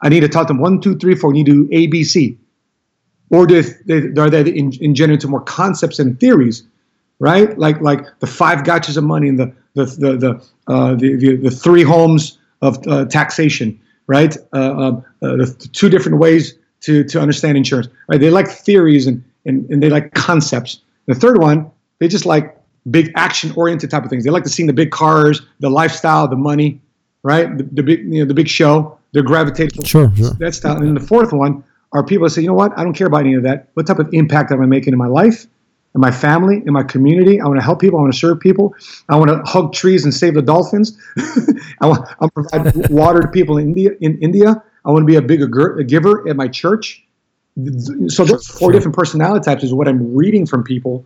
I 0.00 0.08
need 0.08 0.20
to 0.20 0.28
tell 0.28 0.44
them 0.44 0.58
one, 0.58 0.80
two, 0.80 0.96
three, 0.96 1.14
four. 1.14 1.30
You 1.34 1.44
need 1.44 1.46
to 1.46 1.66
do 1.66 1.68
A, 1.72 1.86
B, 1.86 2.04
C. 2.04 2.38
Or 3.30 3.46
do 3.46 3.62
they, 3.62 4.20
are 4.20 4.30
they 4.30 4.50
in, 4.50 4.72
engendered 4.82 5.14
into 5.14 5.28
more 5.28 5.40
concepts 5.40 5.98
and 5.98 6.18
theories, 6.20 6.62
right? 7.18 7.58
Like 7.58 7.80
like 7.80 8.06
the 8.20 8.26
five 8.26 8.60
gotchas 8.60 8.96
of 8.96 9.04
money 9.04 9.28
and 9.28 9.38
the 9.38 9.52
the 9.74 9.86
the 9.86 10.16
the 10.16 10.44
uh, 10.72 10.94
the, 10.94 11.16
the, 11.16 11.36
the, 11.36 11.50
three 11.50 11.82
homes 11.82 12.38
of 12.60 12.78
uh, 12.86 13.06
taxation, 13.06 13.80
right? 14.06 14.36
Uh, 14.52 14.72
um, 14.76 15.04
uh 15.22 15.36
the 15.36 15.68
two 15.72 15.88
different 15.88 16.18
ways 16.18 16.54
to 16.82 17.02
to 17.04 17.20
understand 17.20 17.56
insurance, 17.56 17.88
right? 18.08 18.20
They 18.20 18.30
like 18.30 18.48
theories 18.48 19.06
and 19.06 19.24
and, 19.46 19.68
and 19.70 19.82
they 19.82 19.90
like 19.90 20.12
concepts. 20.14 20.80
The 21.06 21.14
third 21.14 21.40
one, 21.40 21.70
they 21.98 22.08
just 22.08 22.26
like 22.26 22.56
big 22.90 23.10
action 23.16 23.52
oriented 23.56 23.90
type 23.90 24.04
of 24.04 24.10
things. 24.10 24.24
They 24.24 24.30
like 24.30 24.44
to 24.44 24.50
see 24.50 24.66
the 24.66 24.72
big 24.72 24.90
cars, 24.90 25.40
the 25.60 25.70
lifestyle, 25.70 26.28
the 26.28 26.36
money, 26.36 26.80
right? 27.24 27.56
The, 27.58 27.64
the 27.64 27.82
big, 27.82 28.00
you 28.04 28.20
know, 28.20 28.24
the 28.26 28.34
big 28.34 28.46
show. 28.46 28.96
They're 29.12 29.22
gravitating 29.24 29.82
sure, 29.84 30.14
sure. 30.14 30.30
that 30.30 30.54
style. 30.54 30.76
And 30.76 30.96
the 30.96 31.00
fourth 31.00 31.32
one 31.32 31.64
are 31.92 32.04
people 32.04 32.26
that 32.26 32.30
say, 32.30 32.42
you 32.42 32.48
know 32.48 32.54
what? 32.54 32.76
I 32.78 32.84
don't 32.84 32.94
care 32.94 33.06
about 33.06 33.22
any 33.22 33.34
of 33.34 33.42
that. 33.44 33.68
What 33.74 33.86
type 33.86 33.98
of 33.98 34.12
impact 34.12 34.52
am 34.52 34.60
I 34.60 34.66
making 34.66 34.92
in 34.92 34.98
my 34.98 35.06
life, 35.06 35.46
in 35.94 36.00
my 36.00 36.10
family, 36.10 36.62
in 36.66 36.72
my 36.72 36.82
community? 36.82 37.40
I 37.40 37.46
want 37.46 37.58
to 37.58 37.64
help 37.64 37.80
people. 37.80 37.98
I 37.98 38.02
want 38.02 38.12
to 38.12 38.18
serve 38.18 38.40
people. 38.40 38.74
I 39.08 39.16
want 39.16 39.30
to 39.30 39.40
hug 39.50 39.72
trees 39.72 40.04
and 40.04 40.12
save 40.12 40.34
the 40.34 40.42
dolphins. 40.42 40.98
I 41.80 41.86
want 41.86 42.08
to 42.08 42.28
provide 42.30 42.88
water 42.90 43.20
to 43.20 43.28
people 43.28 43.58
in 43.58 43.68
India. 43.68 43.90
In 44.00 44.18
India, 44.18 44.62
I 44.84 44.90
want 44.90 45.02
to 45.02 45.06
be 45.06 45.16
a 45.16 45.22
bigger 45.22 45.78
a 45.78 45.84
giver 45.84 46.28
at 46.28 46.36
my 46.36 46.48
church. 46.48 47.04
So 48.08 48.24
those 48.24 48.48
four 48.48 48.58
sure. 48.58 48.72
different 48.72 48.96
personality 48.96 49.44
types 49.44 49.62
is 49.62 49.72
what 49.72 49.86
I'm 49.86 50.14
reading 50.14 50.44
from 50.44 50.64
people. 50.64 51.04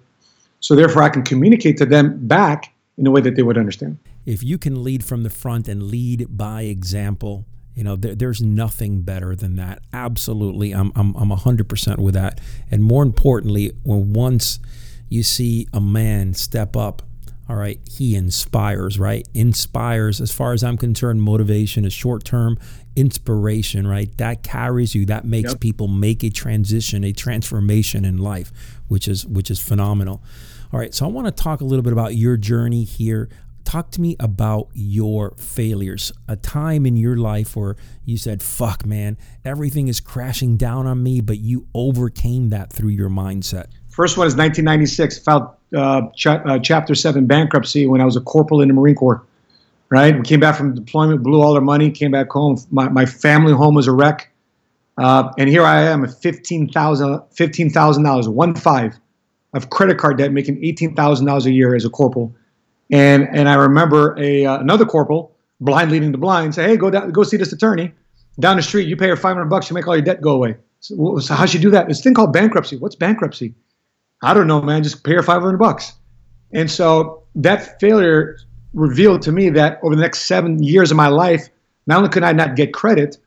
So 0.60 0.74
therefore, 0.74 1.02
I 1.02 1.10
can 1.10 1.22
communicate 1.22 1.76
to 1.76 1.86
them 1.86 2.26
back 2.26 2.72
in 2.98 3.06
a 3.06 3.10
way 3.10 3.20
that 3.20 3.36
they 3.36 3.42
would 3.42 3.56
understand 3.56 3.98
if 4.28 4.42
you 4.42 4.58
can 4.58 4.84
lead 4.84 5.02
from 5.02 5.22
the 5.22 5.30
front 5.30 5.68
and 5.68 5.84
lead 5.84 6.26
by 6.28 6.62
example, 6.62 7.46
you 7.74 7.82
know, 7.82 7.96
there, 7.96 8.14
there's 8.14 8.42
nothing 8.42 9.00
better 9.00 9.34
than 9.34 9.56
that. 9.56 9.80
Absolutely. 9.90 10.72
I'm, 10.72 10.92
I'm, 10.94 11.14
I'm 11.16 11.30
100% 11.30 11.98
with 11.98 12.12
that. 12.12 12.38
And 12.70 12.84
more 12.84 13.02
importantly, 13.02 13.72
when 13.84 14.12
once 14.12 14.58
you 15.08 15.22
see 15.22 15.66
a 15.72 15.80
man 15.80 16.34
step 16.34 16.76
up, 16.76 17.00
all 17.48 17.56
right, 17.56 17.80
he 17.90 18.14
inspires, 18.14 18.98
right? 18.98 19.26
Inspires, 19.32 20.20
as 20.20 20.30
far 20.30 20.52
as 20.52 20.62
I'm 20.62 20.76
concerned, 20.76 21.22
motivation 21.22 21.86
is 21.86 21.94
short 21.94 22.22
term, 22.22 22.58
inspiration, 22.94 23.86
right? 23.86 24.14
That 24.18 24.42
carries 24.42 24.94
you, 24.94 25.06
that 25.06 25.24
makes 25.24 25.52
yep. 25.52 25.60
people 25.60 25.88
make 25.88 26.22
a 26.22 26.28
transition, 26.28 27.02
a 27.02 27.12
transformation 27.12 28.04
in 28.04 28.18
life, 28.18 28.52
which 28.88 29.08
is 29.08 29.24
which 29.24 29.50
is 29.50 29.58
phenomenal. 29.58 30.22
All 30.72 30.78
right, 30.78 30.94
so 30.94 31.06
I 31.06 31.08
want 31.08 31.26
to 31.26 31.42
talk 31.42 31.60
a 31.60 31.64
little 31.64 31.82
bit 31.82 31.92
about 31.92 32.14
your 32.14 32.36
journey 32.36 32.84
here 32.84 33.28
talk 33.68 33.90
to 33.90 34.00
me 34.00 34.16
about 34.18 34.68
your 34.72 35.34
failures. 35.36 36.10
A 36.26 36.36
time 36.36 36.86
in 36.86 36.96
your 36.96 37.16
life 37.16 37.54
where 37.54 37.76
you 38.04 38.16
said, 38.16 38.42
fuck, 38.42 38.86
man, 38.86 39.18
everything 39.44 39.88
is 39.88 40.00
crashing 40.00 40.56
down 40.56 40.86
on 40.86 41.02
me, 41.02 41.20
but 41.20 41.38
you 41.38 41.66
overcame 41.74 42.48
that 42.48 42.72
through 42.72 42.90
your 42.90 43.10
mindset. 43.10 43.66
First 43.90 44.16
one 44.16 44.26
is 44.26 44.36
1996, 44.36 45.18
filed 45.18 45.50
uh, 45.76 46.08
uh, 46.26 46.58
Chapter 46.60 46.94
7 46.94 47.26
bankruptcy 47.26 47.86
when 47.86 48.00
I 48.00 48.06
was 48.06 48.16
a 48.16 48.22
corporal 48.22 48.62
in 48.62 48.68
the 48.68 48.74
Marine 48.74 48.94
Corps. 48.94 49.22
Right? 49.90 50.14
We 50.16 50.22
came 50.22 50.40
back 50.40 50.56
from 50.56 50.74
deployment, 50.74 51.22
blew 51.22 51.42
all 51.42 51.54
our 51.54 51.60
money, 51.60 51.90
came 51.90 52.10
back 52.10 52.30
home. 52.30 52.58
My, 52.70 52.88
my 52.88 53.06
family 53.06 53.52
home 53.52 53.74
was 53.74 53.86
a 53.86 53.92
wreck. 53.92 54.30
Uh, 54.96 55.30
and 55.38 55.48
here 55.48 55.62
I 55.62 55.82
am 55.82 56.04
at 56.04 56.10
$15,000, 56.10 56.70
$15, 56.72 58.28
one 58.28 58.54
five 58.54 58.98
of 59.54 59.70
credit 59.70 59.98
card 59.98 60.18
debt, 60.18 60.32
making 60.32 60.60
$18,000 60.62 61.44
a 61.46 61.50
year 61.50 61.74
as 61.74 61.84
a 61.84 61.90
corporal 61.90 62.34
and 62.90 63.28
and 63.32 63.48
I 63.48 63.54
remember 63.54 64.18
a 64.18 64.46
uh, 64.46 64.58
another 64.58 64.84
corporal, 64.84 65.36
blind 65.60 65.90
leading 65.90 66.12
the 66.12 66.18
blind, 66.18 66.54
say, 66.54 66.64
"Hey, 66.64 66.76
go 66.76 66.90
down, 66.90 67.10
go 67.10 67.22
see 67.22 67.36
this 67.36 67.52
attorney 67.52 67.92
down 68.40 68.56
the 68.56 68.62
street. 68.62 68.88
You 68.88 68.96
pay 68.96 69.08
her 69.08 69.16
500 69.16 69.46
bucks, 69.46 69.68
you 69.68 69.74
make 69.74 69.86
all 69.86 69.96
your 69.96 70.04
debt 70.04 70.20
go 70.20 70.32
away." 70.32 70.56
So, 70.80 71.18
so 71.18 71.34
how 71.34 71.44
should 71.44 71.62
you 71.62 71.68
do 71.68 71.70
that? 71.72 71.88
This 71.88 72.00
thing 72.00 72.14
called 72.14 72.32
bankruptcy. 72.32 72.76
What's 72.76 72.94
bankruptcy? 72.94 73.54
I 74.22 74.32
don't 74.32 74.46
know, 74.46 74.62
man. 74.62 74.82
Just 74.82 75.04
pay 75.04 75.14
her 75.14 75.22
500 75.22 75.58
bucks. 75.58 75.92
And 76.52 76.70
so 76.70 77.22
that 77.34 77.78
failure 77.78 78.38
revealed 78.74 79.22
to 79.22 79.32
me 79.32 79.50
that 79.50 79.78
over 79.82 79.94
the 79.94 80.00
next 80.00 80.22
seven 80.22 80.62
years 80.62 80.90
of 80.90 80.96
my 80.96 81.08
life, 81.08 81.48
not 81.86 81.98
only 81.98 82.08
could 82.08 82.22
I 82.22 82.32
not 82.32 82.56
get 82.56 82.72
credit, 82.72 83.18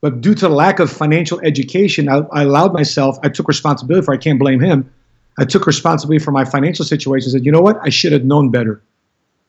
but 0.00 0.20
due 0.20 0.34
to 0.36 0.48
lack 0.48 0.78
of 0.78 0.90
financial 0.90 1.40
education, 1.40 2.08
I, 2.08 2.18
I 2.32 2.42
allowed 2.42 2.72
myself. 2.72 3.18
I 3.22 3.28
took 3.30 3.48
responsibility 3.48 4.04
for. 4.04 4.14
I 4.14 4.16
can't 4.16 4.38
blame 4.38 4.60
him. 4.60 4.90
I 5.38 5.44
took 5.44 5.66
responsibility 5.66 6.22
for 6.22 6.32
my 6.32 6.44
financial 6.44 6.84
situation. 6.84 7.26
And 7.26 7.32
said, 7.32 7.46
you 7.46 7.52
know 7.52 7.60
what? 7.60 7.78
I 7.82 7.88
should 7.88 8.12
have 8.12 8.24
known 8.24 8.50
better. 8.50 8.82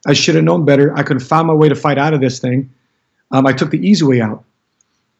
I 0.08 0.14
should 0.14 0.36
have 0.36 0.44
known 0.44 0.64
better. 0.64 0.96
I 0.96 1.04
could 1.04 1.20
have 1.20 1.28
found 1.28 1.48
my 1.48 1.54
way 1.54 1.68
to 1.68 1.76
fight 1.76 1.98
out 1.98 2.14
of 2.14 2.22
this 2.22 2.40
thing. 2.40 2.74
Um, 3.32 3.46
I 3.46 3.54
took 3.54 3.72
the 3.72 3.86
easy 3.86 4.06
way 4.06 4.22
out. 4.22 4.44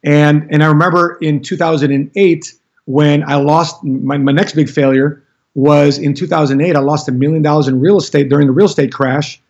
And, 0.04 0.48
and 0.52 0.64
I 0.64 0.68
remember 0.68 1.18
in 1.22 1.42
2008 1.42 2.54
when 2.86 3.30
I 3.30 3.36
lost 3.36 3.84
my, 3.84 4.18
my 4.18 4.32
next 4.32 4.54
big 4.54 4.70
failure 4.70 5.24
was 5.56 5.98
in 5.98 6.14
2008. 6.14 6.76
I 6.76 6.80
lost 6.80 7.10
a 7.10 7.12
million 7.12 7.42
dollars 7.42 7.68
in 7.68 7.80
real 7.80 7.98
estate 7.98 8.30
during 8.30 8.48
the 8.48 8.54
real 8.54 8.68
estate 8.68 8.94
crash. 8.94 9.42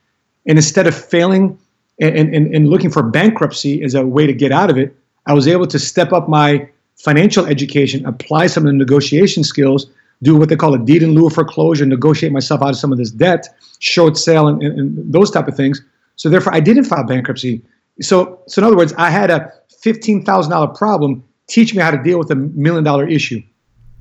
And 0.48 0.58
instead 0.58 0.88
of 0.88 0.96
failing 0.96 1.60
and, 2.00 2.34
and, 2.34 2.56
and 2.56 2.70
looking 2.70 2.90
for 2.90 3.04
bankruptcy 3.04 3.84
as 3.84 3.94
a 3.94 4.06
way 4.06 4.26
to 4.26 4.34
get 4.34 4.52
out 4.52 4.70
of 4.70 4.78
it, 4.78 4.96
I 5.26 5.34
was 5.34 5.48
able 5.48 5.68
to 5.68 5.78
step 5.78 6.12
up 6.12 6.28
my 6.28 6.68
financial 6.96 7.46
education, 7.46 8.06
apply 8.06 8.48
some 8.48 8.66
of 8.66 8.72
the 8.72 8.78
negotiation 8.78 9.44
skills, 9.44 9.88
do 10.22 10.36
what 10.36 10.50
they 10.50 10.56
call 10.56 10.74
a 10.74 10.80
deed 10.80 11.02
in 11.04 11.14
lieu 11.16 11.28
of 11.28 11.34
foreclosure, 11.34 11.86
negotiate 11.86 12.32
myself 12.32 12.62
out 12.62 12.70
of 12.70 12.76
some 12.78 12.92
of 12.92 12.98
this 12.98 13.12
debt, 13.12 13.48
short 13.80 14.18
sale, 14.18 14.48
and, 14.48 14.62
and, 14.62 14.80
and 14.80 15.14
those 15.14 15.32
type 15.32 15.48
of 15.48 15.56
things. 15.56 15.82
So 16.16 16.30
therefore, 16.30 16.54
I 16.54 16.60
didn't 16.60 16.86
file 16.86 17.06
bankruptcy. 17.06 17.62
So, 18.02 18.42
so 18.48 18.62
in 18.62 18.66
other 18.66 18.78
words, 18.78 18.94
I 18.98 19.10
had 19.10 19.30
a 19.30 19.52
fifteen 19.82 20.26
thousand 20.26 20.52
dollar 20.52 20.68
problem. 20.68 21.24
Teach 21.48 21.74
me 21.74 21.82
how 21.82 21.92
to 21.92 22.02
deal 22.02 22.20
with 22.20 22.30
a 22.32 22.36
million 22.36 22.84
dollar 22.84 23.08
issue. 23.08 23.42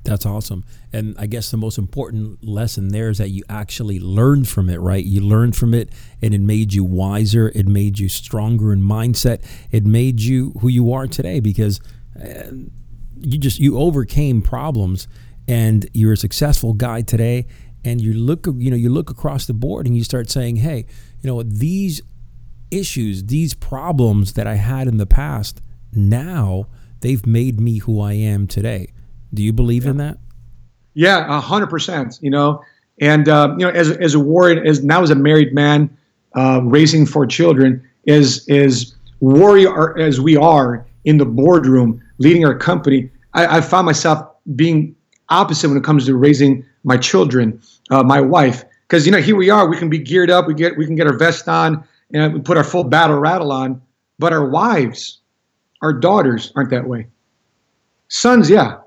That's 0.03 0.25
awesome. 0.25 0.63
And 0.93 1.15
I 1.19 1.27
guess 1.27 1.51
the 1.51 1.57
most 1.57 1.77
important 1.77 2.43
lesson 2.43 2.89
there 2.89 3.09
is 3.09 3.17
that 3.17 3.29
you 3.29 3.43
actually 3.49 3.99
learned 3.99 4.47
from 4.47 4.69
it, 4.69 4.79
right? 4.79 5.03
You 5.03 5.21
learned 5.21 5.55
from 5.55 5.73
it 5.73 5.89
and 6.21 6.33
it 6.33 6.41
made 6.41 6.73
you 6.73 6.83
wiser. 6.83 7.51
It 7.53 7.67
made 7.67 7.99
you 7.99 8.07
stronger 8.07 8.71
in 8.71 8.81
mindset. 8.81 9.43
It 9.71 9.85
made 9.85 10.21
you 10.21 10.53
who 10.61 10.69
you 10.69 10.93
are 10.93 11.05
today 11.05 11.41
because 11.41 11.81
uh, 12.15 12.51
you 13.17 13.37
just, 13.37 13.59
you 13.59 13.77
overcame 13.77 14.41
problems 14.41 15.07
and 15.49 15.89
you're 15.93 16.13
a 16.13 16.17
successful 16.17 16.73
guy 16.73 17.01
today. 17.01 17.47
And 17.83 17.99
you 18.01 18.13
look, 18.13 18.45
you 18.45 18.69
know, 18.69 18.77
you 18.77 18.89
look 18.89 19.09
across 19.09 19.45
the 19.45 19.53
board 19.53 19.85
and 19.85 19.95
you 19.97 20.03
start 20.03 20.29
saying, 20.29 20.57
hey, 20.57 20.85
you 21.21 21.29
know, 21.29 21.43
these 21.43 22.01
issues, 22.71 23.25
these 23.25 23.53
problems 23.53 24.33
that 24.33 24.47
I 24.47 24.55
had 24.55 24.87
in 24.87 24.97
the 24.97 25.05
past, 25.05 25.61
now 25.93 26.65
they've 27.01 27.25
made 27.25 27.59
me 27.59 27.79
who 27.79 28.01
I 28.01 28.13
am 28.13 28.47
today 28.47 28.91
do 29.33 29.43
you 29.43 29.53
believe 29.53 29.85
yeah. 29.85 29.91
in 29.91 29.97
that? 29.97 30.17
Yeah, 30.93 31.37
a 31.37 31.39
hundred 31.39 31.67
percent. 31.67 32.19
You 32.21 32.29
know, 32.29 32.63
and 32.99 33.29
uh, 33.29 33.55
you 33.57 33.65
know, 33.65 33.71
as 33.71 33.91
as 33.91 34.13
a 34.15 34.19
warrior, 34.19 34.63
as 34.63 34.83
now 34.83 35.01
as 35.01 35.09
a 35.09 35.15
married 35.15 35.53
man, 35.53 35.95
uh, 36.35 36.61
raising 36.63 37.05
four 37.05 37.25
children, 37.25 37.87
as 38.07 38.45
as 38.49 38.95
warrior 39.19 39.97
as 39.99 40.19
we 40.19 40.35
are 40.35 40.85
in 41.05 41.17
the 41.17 41.25
boardroom, 41.25 42.01
leading 42.17 42.45
our 42.45 42.57
company, 42.57 43.09
I, 43.33 43.57
I 43.57 43.61
found 43.61 43.85
myself 43.85 44.25
being 44.55 44.95
opposite 45.29 45.67
when 45.69 45.77
it 45.77 45.83
comes 45.83 46.05
to 46.05 46.15
raising 46.15 46.65
my 46.83 46.97
children, 46.97 47.61
uh, 47.91 48.03
my 48.03 48.21
wife, 48.21 48.63
because 48.87 49.05
you 49.05 49.11
know 49.11 49.21
here 49.21 49.35
we 49.35 49.49
are, 49.49 49.69
we 49.69 49.77
can 49.77 49.89
be 49.89 49.99
geared 49.99 50.29
up, 50.29 50.47
we 50.47 50.53
get 50.53 50.77
we 50.77 50.85
can 50.85 50.95
get 50.95 51.07
our 51.07 51.17
vest 51.17 51.47
on, 51.47 51.83
and 52.13 52.33
we 52.33 52.41
put 52.41 52.57
our 52.57 52.63
full 52.63 52.83
battle 52.83 53.17
rattle 53.17 53.51
on, 53.51 53.81
but 54.17 54.33
our 54.33 54.49
wives, 54.49 55.19
our 55.81 55.93
daughters 55.93 56.51
aren't 56.55 56.69
that 56.71 56.87
way. 56.87 57.07
Sons, 58.07 58.49
yeah, 58.49 58.77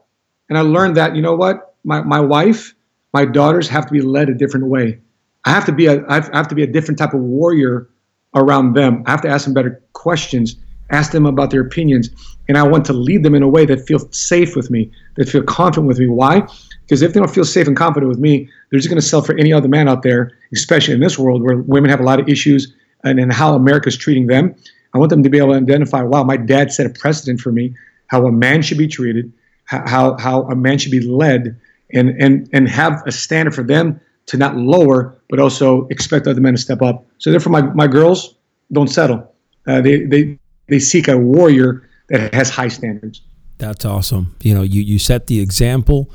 and 0.48 0.59
I 0.59 0.62
learned 0.62 0.96
that, 0.96 1.14
you 1.14 1.22
know 1.22 1.35
what, 1.35 1.76
my, 1.85 2.02
my 2.02 2.20
wife, 2.20 2.74
my 3.12 3.24
daughters 3.24 3.68
have 3.68 3.87
to 3.87 3.92
be 3.92 4.00
led 4.00 4.28
a 4.28 4.35
different 4.35 4.66
way. 4.66 5.00
I 5.44 5.50
have 5.50 5.64
to 5.66 5.72
be 5.72 5.87
a 5.87 6.05
I 6.09 6.16
have 6.37 6.48
to 6.48 6.55
be 6.55 6.62
a 6.62 6.66
different 6.66 6.98
type 6.98 7.14
of 7.14 7.20
warrior 7.20 7.88
around 8.35 8.74
them. 8.74 9.02
I 9.07 9.11
have 9.11 9.22
to 9.22 9.28
ask 9.28 9.44
them 9.44 9.55
better 9.55 9.83
questions, 9.92 10.57
ask 10.90 11.12
them 11.12 11.26
about 11.26 11.50
their 11.50 11.62
opinions, 11.62 12.11
and 12.48 12.57
I 12.57 12.62
want 12.62 12.85
to 12.87 12.92
lead 12.92 13.22
them 13.22 13.35
in 13.35 13.42
a 13.42 13.48
way 13.48 13.64
that 13.66 13.87
feels 13.87 14.07
safe 14.16 14.55
with 14.55 14.70
me, 14.70 14.90
that 15.16 15.29
feel 15.29 15.42
confident 15.42 15.87
with 15.87 15.98
me. 15.98 16.09
Why? 16.09 16.46
Because 16.83 17.03
if 17.03 17.12
they 17.12 17.20
don't 17.20 17.31
feel 17.31 17.44
safe 17.44 17.66
and 17.66 17.77
confident 17.77 18.09
with 18.09 18.18
me, 18.18 18.48
they're 18.70 18.79
just 18.79 18.88
going 18.88 19.01
to 19.01 19.07
sell 19.07 19.22
for 19.22 19.37
any 19.37 19.53
other 19.53 19.68
man 19.68 19.88
out 19.88 20.03
there, 20.03 20.33
especially 20.53 20.94
in 20.94 21.01
this 21.01 21.18
world 21.18 21.42
where 21.42 21.59
women 21.59 21.90
have 21.90 22.01
a 22.01 22.05
lot 22.05 22.20
of 22.20 22.29
issues 22.29 22.72
and, 23.05 23.18
and 23.18 23.33
how 23.33 23.55
America's 23.55 23.96
treating 23.96 24.27
them. 24.27 24.55
I 24.94 24.98
want 24.98 25.11
them 25.11 25.22
to 25.22 25.31
be 25.31 25.38
able 25.38 25.53
to 25.53 25.55
identify, 25.55 26.03
wow, 26.03 26.22
my 26.22 26.37
dad 26.37 26.72
set 26.72 26.87
a 26.87 26.90
precedent 26.90 27.40
for 27.40 27.53
me, 27.53 27.75
how 28.09 28.27
a 28.27 28.33
man 28.33 28.62
should 28.62 28.79
be 28.79 28.88
treated, 28.88 29.33
how 29.64 30.16
how 30.18 30.42
a 30.42 30.55
man 30.55 30.79
should 30.79 30.92
be 30.92 31.01
led 31.01 31.59
and 31.92 32.11
and 32.11 32.48
and 32.53 32.68
have 32.68 33.03
a 33.07 33.12
standard 33.12 33.55
for 33.55 33.62
them 33.62 34.01
to 34.27 34.37
not 34.37 34.57
lower 34.57 35.16
but 35.29 35.38
also 35.40 35.87
expect 35.88 36.27
other 36.27 36.40
men 36.40 36.55
to 36.55 36.61
step 36.61 36.83
up 36.83 37.05
so 37.18 37.31
therefore 37.31 37.53
my, 37.53 37.62
my 37.62 37.87
girls 37.87 38.35
don't 38.72 38.88
settle 38.88 39.35
uh, 39.66 39.81
they 39.81 40.05
they 40.05 40.38
they 40.68 40.79
seek 40.79 41.09
a 41.09 41.16
warrior 41.16 41.88
that 42.09 42.33
has 42.35 42.51
high 42.51 42.68
standards 42.68 43.22
that's 43.62 43.85
awesome 43.85 44.35
you 44.42 44.53
know 44.53 44.62
you 44.62 44.83
you 44.83 44.98
set 44.98 45.29
the 45.29 45.40
example 45.40 46.11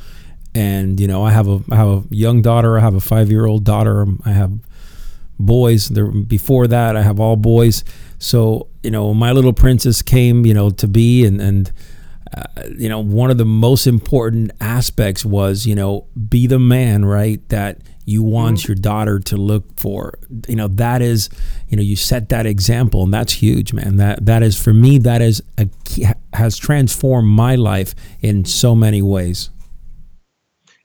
and 0.54 1.00
you 1.00 1.08
know 1.08 1.24
i 1.24 1.32
have 1.32 1.48
a 1.48 1.62
i 1.72 1.76
have 1.76 1.88
a 1.88 2.04
young 2.10 2.42
daughter 2.42 2.78
i 2.78 2.82
have 2.82 2.94
a 2.94 3.00
five 3.00 3.32
year 3.32 3.46
old 3.46 3.64
daughter 3.64 4.06
i 4.26 4.32
have 4.32 4.52
boys 5.40 5.88
there 5.90 6.08
before 6.08 6.68
that 6.68 6.98
i 6.98 7.02
have 7.02 7.20
all 7.22 7.38
boys 7.38 7.86
so 8.20 8.68
you 8.84 8.92
know 8.92 9.14
my 9.14 9.32
little 9.32 9.54
princess 9.54 10.02
came 10.02 10.46
you 10.46 10.54
know 10.54 10.70
to 10.70 10.88
be 10.88 11.26
and 11.26 11.40
and 11.40 11.72
uh, 12.36 12.44
you 12.78 12.90
know, 12.90 13.00
one 13.00 13.32
of 13.32 13.38
the 13.38 13.46
most 13.46 13.88
important 13.88 14.52
aspects 14.60 15.24
was, 15.24 15.66
you 15.66 15.74
know, 15.74 16.06
be 16.28 16.46
the 16.46 16.60
man, 16.60 17.06
right? 17.06 17.48
That 17.48 17.80
you 18.08 18.24
want 18.24 18.58
mm-hmm. 18.58 18.72
your 18.72 18.76
daughter 18.76 19.20
to 19.20 19.38
look 19.38 19.78
for. 19.78 20.18
You 20.48 20.56
know, 20.56 20.68
that 20.70 21.02
is, 21.02 21.30
you 21.68 21.76
know, 21.76 21.84
you 21.84 21.96
set 21.96 22.30
that 22.30 22.46
example, 22.46 23.04
and 23.04 23.14
that's 23.14 23.34
huge, 23.34 23.74
man. 23.74 23.98
That 23.98 24.26
that 24.26 24.42
is 24.42 24.60
for 24.60 24.74
me. 24.74 24.98
That 24.98 25.22
is 25.22 25.44
a 25.58 25.68
has 26.34 26.58
transformed 26.58 27.28
my 27.28 27.56
life 27.56 27.94
in 28.22 28.46
so 28.46 28.74
many 28.74 29.02
ways. 29.02 29.50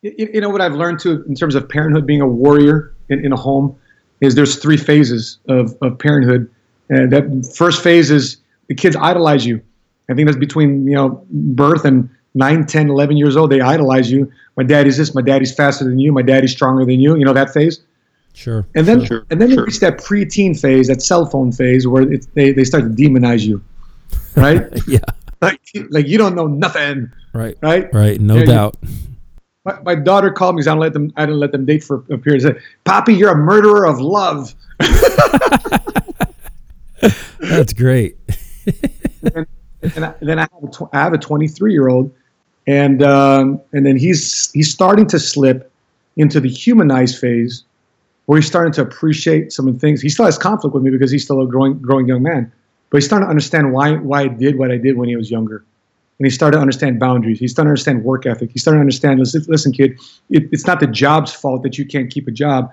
You, 0.03 0.31
you 0.35 0.41
know 0.41 0.51
what 0.51 0.61
I've 0.61 0.75
learned 0.75 0.99
too 0.99 1.25
in 1.29 1.35
terms 1.35 1.55
of 1.55 1.69
parenthood, 1.69 2.07
being 2.07 2.21
a 2.21 2.29
warrior 2.29 2.95
in, 3.09 3.25
in 3.25 3.33
a 3.33 3.37
home, 3.37 3.77
is 4.21 4.35
there's 4.35 4.57
three 4.57 4.77
phases 4.77 5.39
of 5.49 5.77
of 5.81 5.99
parenthood, 5.99 6.51
and 6.91 7.13
that 7.13 7.55
first 7.57 7.83
phase 7.83 8.11
is 8.11 8.39
the 8.69 8.75
kids 8.75 8.97
idolize 8.97 9.47
you 9.47 9.63
I 10.13 10.15
think 10.15 10.27
that's 10.27 10.39
between 10.39 10.87
you 10.87 10.95
know 10.95 11.25
birth 11.31 11.85
and 11.85 12.09
9, 12.35 12.67
10, 12.67 12.89
11 12.89 13.17
years 13.17 13.37
old. 13.37 13.51
They 13.51 13.61
idolize 13.61 14.11
you. 14.11 14.31
My 14.57 14.63
daddy's 14.63 14.97
this. 14.97 15.15
My 15.15 15.23
daddy's 15.23 15.55
faster 15.55 15.85
than 15.85 15.99
you. 15.99 16.13
My 16.13 16.23
daddy's 16.23 16.53
stronger 16.53 16.85
than 16.85 17.01
you. 17.01 17.17
You 17.17 17.25
know 17.25 17.33
that 17.33 17.53
phase. 17.53 17.81
Sure. 18.35 18.67
And 18.75 18.87
then 18.87 19.05
sure, 19.05 19.27
and 19.31 19.41
then 19.41 19.53
sure. 19.53 19.65
reach 19.65 19.81
that 19.81 19.99
preteen 19.99 20.59
phase, 20.59 20.89
that 20.89 21.03
cell 21.03 21.27
phone 21.27 21.53
phase, 21.53 21.87
where 21.87 22.11
it, 22.11 22.27
they 22.35 22.53
they 22.53 22.65
start 22.65 22.85
to 22.85 22.91
demonize 22.91 23.43
you, 23.43 23.63
right? 24.37 24.67
yeah. 24.89 25.01
Like 25.43 25.61
like 25.91 26.07
you 26.07 26.17
don't 26.19 26.35
know 26.35 26.47
nothing. 26.47 27.13
Right. 27.35 27.59
Right. 27.61 27.93
Right. 27.93 28.21
No 28.21 28.37
yeah, 28.37 28.45
doubt. 28.45 28.77
You, 28.83 28.89
my, 29.65 29.81
my 29.83 29.95
daughter 29.95 30.31
called 30.31 30.55
me 30.55 30.61
because 30.61 30.69
I 30.69 30.73
don't 30.73 30.81
let 30.81 30.93
them 30.93 31.13
I 31.17 31.27
didn't 31.27 31.41
let 31.41 31.53
them 31.53 31.65
date 31.65 31.85
for 31.85 32.05
a 32.11 32.19
period. 32.19 32.43
Said, 32.43 32.61
"Poppy, 32.85 33.15
you're 33.15 33.33
a 33.33 33.37
murderer 33.37 33.87
of 33.87 34.01
love." 34.01 34.55
That's 37.41 37.73
great. 37.73 38.17
and, 39.35 39.47
and 39.97 40.05
I, 40.05 40.15
then 40.21 40.39
I 40.39 40.43
have 40.43 40.65
a 40.65 40.69
tw- 40.69 40.89
I 40.93 41.01
have 41.01 41.13
a 41.13 41.19
23 41.19 41.73
year 41.73 41.89
old, 41.89 42.15
and 42.67 43.03
um, 43.03 43.61
and 43.73 43.85
then 43.85 43.97
he's 43.97 44.51
he's 44.53 44.71
starting 44.71 45.07
to 45.09 45.19
slip 45.19 45.71
into 46.17 46.41
the 46.41 46.49
humanized 46.49 47.19
phase, 47.19 47.65
where 48.27 48.39
he's 48.39 48.47
starting 48.47 48.73
to 48.75 48.83
appreciate 48.83 49.53
some 49.53 49.67
of 49.69 49.75
the 49.75 49.81
things. 49.81 50.01
He 50.01 50.09
still 50.09 50.25
has 50.25 50.39
conflict 50.39 50.75
with 50.75 50.83
me 50.83 50.91
because 50.91 51.11
he's 51.11 51.25
still 51.25 51.41
a 51.41 51.47
growing 51.47 51.79
growing 51.79 52.07
young 52.07 52.23
man, 52.23 52.53
but 52.91 52.99
he's 52.99 53.07
starting 53.07 53.27
to 53.27 53.31
understand 53.31 53.73
why 53.73 53.97
why 53.97 54.23
I 54.23 54.29
did 54.29 54.59
what 54.59 54.71
I 54.71 54.77
did 54.77 54.97
when 54.97 55.09
he 55.09 55.17
was 55.17 55.31
younger. 55.31 55.65
And 56.19 56.27
he 56.27 56.31
started 56.31 56.57
to 56.57 56.61
understand 56.61 57.01
boundaries. 57.01 57.41
He 57.41 57.49
started 57.49 57.69
to 57.69 57.71
understand 57.71 58.05
work 58.05 58.27
ethic. 58.27 58.51
He 58.53 58.59
started 58.59 58.77
to 58.77 58.83
understand, 58.83 59.19
listen, 59.19 59.45
listen 59.49 59.73
kid, 59.73 59.99
it, 60.31 60.45
it's 60.53 60.67
not 60.67 60.79
the 60.79 60.87
job's 60.87 61.33
fault 61.33 61.65
that 61.65 61.79
you 61.79 61.85
can't 61.85 62.11
keep 62.11 62.29
a 62.29 62.31
job 62.31 62.71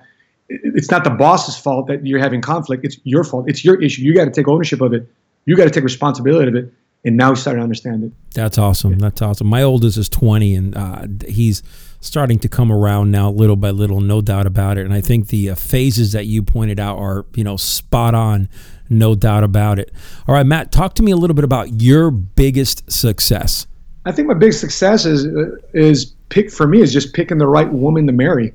it's 0.50 0.90
not 0.90 1.04
the 1.04 1.10
boss's 1.12 1.58
fault 1.58 1.88
that 1.88 2.06
you're 2.06 2.20
having 2.20 2.42
conflict. 2.42 2.84
It's 2.84 2.98
your 3.04 3.24
fault. 3.24 3.48
It's 3.48 3.64
your 3.64 3.82
issue. 3.82 4.02
You 4.02 4.16
got 4.16 4.26
to 4.26 4.32
take 4.32 4.48
ownership 4.48 4.82
of 4.82 4.94
it. 4.94 5.08
You 5.46 5.56
got 5.56 5.66
to 5.66 5.70
take 5.70 5.84
responsibility 5.84 6.48
of 6.48 6.56
it 6.56 6.74
and 7.06 7.16
now 7.16 7.30
he's 7.30 7.42
starting 7.42 7.60
to 7.60 7.64
understand 7.64 8.04
it. 8.04 8.12
That's 8.34 8.58
awesome. 8.58 9.00
That's 9.00 9.22
awesome. 9.22 9.48
My 9.48 9.64
oldest 9.64 9.98
is 9.98 10.10
20, 10.10 10.56
and 10.56 10.78
uh, 10.78 11.08
he's 11.28 11.64
starting 12.02 12.40
to 12.40 12.50
come 12.50 12.72
around 12.72 13.12
now, 13.12 13.30
little 13.30 13.56
by 13.56 13.72
little, 13.72 14.02
no 14.02 14.22
doubt 14.22 14.46
about 14.46 14.78
it. 14.78 14.86
And 14.86 14.94
I 14.94 15.02
think 15.02 15.28
the 15.28 15.52
uh, 15.52 15.56
phases 15.56 16.12
that 16.14 16.26
you 16.26 16.42
pointed 16.44 16.80
out 16.80 16.98
are, 16.98 17.26
you 17.36 17.44
know, 17.44 17.58
spot 17.58 18.16
on, 18.16 18.50
no 18.90 19.16
doubt 19.16 19.44
about 19.44 19.80
it. 19.80 19.92
All 20.28 20.36
right, 20.36 20.46
Matt, 20.46 20.72
talk 20.72 20.96
to 20.96 21.04
me 21.04 21.12
a 21.12 21.18
little 21.18 21.34
bit 21.34 21.44
about 21.44 21.82
your 21.82 22.12
biggest 22.12 22.90
success. 22.92 23.68
I 24.06 24.12
think 24.12 24.28
my 24.28 24.34
biggest 24.34 24.62
success 24.62 25.06
is 25.06 25.26
uh, 25.26 25.56
is 25.74 26.14
pick 26.30 26.52
for 26.52 26.68
me 26.68 26.82
is 26.82 26.92
just 26.92 27.14
picking 27.14 27.38
the 27.38 27.48
right 27.48 27.70
woman 27.72 28.08
to 28.08 28.14
marry. 28.14 28.54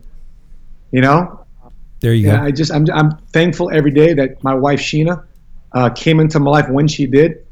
You 0.90 1.02
know, 1.02 1.44
there 2.00 2.14
you 2.14 2.28
yeah, 2.28 2.38
go. 2.38 2.44
I 2.44 2.50
just 2.50 2.72
I'm 2.72 2.87
I'm 2.92 3.16
thankful 3.33 3.70
every 3.70 3.90
day 3.90 4.14
that 4.14 4.42
my 4.42 4.54
wife 4.54 4.80
Sheena 4.80 5.22
uh, 5.72 5.90
came 5.90 6.19
into 6.19 6.40
my 6.40 6.50
life 6.50 6.69
when 6.71 6.88
she 6.88 7.06
did 7.06 7.44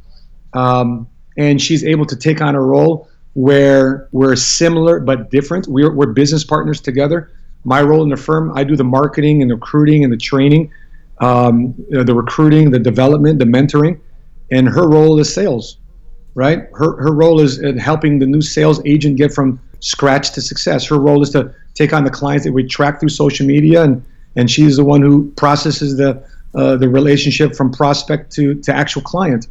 um, 0.55 1.09
and 1.37 1.61
she's 1.61 1.85
able 1.85 2.07
to 2.07 2.17
take 2.17 2.41
on 2.41 2.55
a 2.55 2.61
role 2.61 3.09
where 3.35 4.09
we're 4.13 4.37
similar 4.37 5.01
but 5.01 5.31
different. 5.31 5.67
We're, 5.67 5.93
we're 5.93 6.13
business 6.13 6.45
partners 6.45 6.81
together. 6.81 7.31
My 7.65 7.81
role 7.81 8.03
in 8.03 8.09
the 8.09 8.17
firm, 8.17 8.53
I 8.57 8.65
do 8.65 8.77
the 8.77 8.85
marketing 8.85 9.41
and 9.41 9.51
the 9.51 9.55
recruiting 9.55 10.05
and 10.05 10.13
the 10.13 10.17
training, 10.17 10.73
um, 11.21 11.75
the 11.91 12.15
recruiting, 12.15 12.71
the 12.71 12.79
development, 12.79 13.39
the 13.39 13.45
mentoring, 13.45 14.01
and 14.51 14.69
her 14.69 14.89
role 14.89 15.19
is 15.19 15.33
sales, 15.33 15.79
right? 16.35 16.65
Her, 16.75 16.97
her 17.01 17.13
role 17.13 17.41
is 17.41 17.59
in 17.59 17.79
helping 17.79 18.19
the 18.19 18.27
new 18.27 18.43
sales 18.43 18.83
agent 18.85 19.17
get 19.17 19.33
from 19.33 19.61
scratch 19.81 20.33
to 20.33 20.43
success. 20.43 20.87
Her 20.87 20.99
role 20.99 21.23
is 21.23 21.31
to 21.31 21.55
take 21.75 21.93
on 21.93 22.05
the 22.05 22.11
clients 22.11 22.45
that 22.45 22.53
we 22.53 22.65
track 22.65 23.01
through 23.01 23.09
social 23.09 23.47
media, 23.47 23.83
and, 23.83 24.05
and 24.37 24.51
she's 24.51 24.77
the 24.77 24.85
one 24.85 25.01
who 25.01 25.31
processes 25.33 25.97
the, 25.97 26.23
uh, 26.55 26.77
the 26.77 26.89
relationship 26.89 27.55
from 27.55 27.71
prospect 27.71 28.33
to, 28.33 28.55
to 28.63 28.75
actual 28.75 29.03
client. 29.03 29.47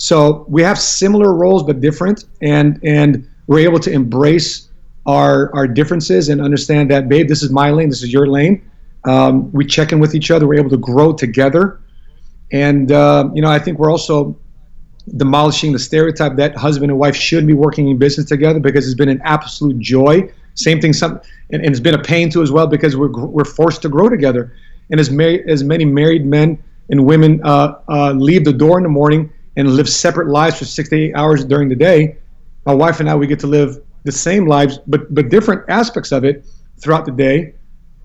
So 0.00 0.46
we 0.48 0.62
have 0.62 0.78
similar 0.78 1.34
roles 1.34 1.62
but 1.62 1.82
different, 1.82 2.24
and 2.40 2.80
and 2.82 3.28
we're 3.46 3.60
able 3.60 3.78
to 3.80 3.92
embrace 3.92 4.70
our 5.06 5.54
our 5.54 5.68
differences 5.68 6.30
and 6.30 6.40
understand 6.40 6.90
that, 6.90 7.08
babe, 7.10 7.28
this 7.28 7.42
is 7.42 7.50
my 7.50 7.70
lane, 7.70 7.90
this 7.90 8.02
is 8.02 8.10
your 8.12 8.26
lane. 8.26 8.62
Um, 9.04 9.52
we 9.52 9.66
check 9.66 9.92
in 9.92 10.00
with 10.00 10.14
each 10.14 10.30
other. 10.30 10.46
We're 10.46 10.60
able 10.60 10.70
to 10.70 10.78
grow 10.78 11.12
together, 11.12 11.80
And 12.52 12.92
uh, 12.92 13.30
you 13.34 13.42
know, 13.42 13.50
I 13.50 13.58
think 13.58 13.78
we're 13.78 13.90
also 13.90 14.38
demolishing 15.16 15.72
the 15.72 15.78
stereotype 15.78 16.36
that 16.36 16.56
husband 16.56 16.90
and 16.90 16.98
wife 17.00 17.16
should 17.16 17.46
be 17.46 17.54
working 17.54 17.88
in 17.88 17.98
business 17.98 18.26
together 18.26 18.60
because 18.60 18.86
it's 18.86 18.96
been 18.96 19.08
an 19.08 19.20
absolute 19.24 19.78
joy. 19.78 20.30
Same 20.54 20.80
thing, 20.80 20.92
some 20.92 21.20
and, 21.50 21.62
and 21.62 21.70
it's 21.70 21.80
been 21.80 21.94
a 21.94 22.02
pain 22.02 22.30
too 22.30 22.42
as 22.42 22.52
well 22.52 22.66
because 22.66 22.96
we're 22.96 23.12
we're 23.12 23.44
forced 23.44 23.82
to 23.82 23.88
grow 23.88 24.08
together. 24.08 24.54
And 24.90 25.00
as 25.00 25.10
mar- 25.10 25.40
as 25.48 25.64
many 25.64 25.84
married 25.84 26.26
men 26.26 26.62
and 26.90 27.06
women 27.06 27.40
uh, 27.44 27.80
uh, 27.88 28.12
leave 28.12 28.44
the 28.44 28.52
door 28.52 28.78
in 28.78 28.84
the 28.84 28.90
morning 28.90 29.32
and 29.56 29.68
live 29.68 29.88
separate 29.88 30.28
lives 30.28 30.58
for 30.58 30.64
six 30.64 30.88
to 30.90 30.96
eight 30.96 31.14
hours 31.14 31.44
during 31.44 31.68
the 31.68 31.76
day, 31.76 32.16
my 32.66 32.74
wife 32.74 33.00
and 33.00 33.08
I 33.08 33.14
we 33.14 33.26
get 33.26 33.40
to 33.40 33.46
live 33.46 33.82
the 34.04 34.12
same 34.12 34.46
lives, 34.46 34.78
but 34.86 35.12
but 35.14 35.28
different 35.28 35.68
aspects 35.68 36.12
of 36.12 36.24
it 36.24 36.46
throughout 36.78 37.04
the 37.04 37.12
day. 37.12 37.54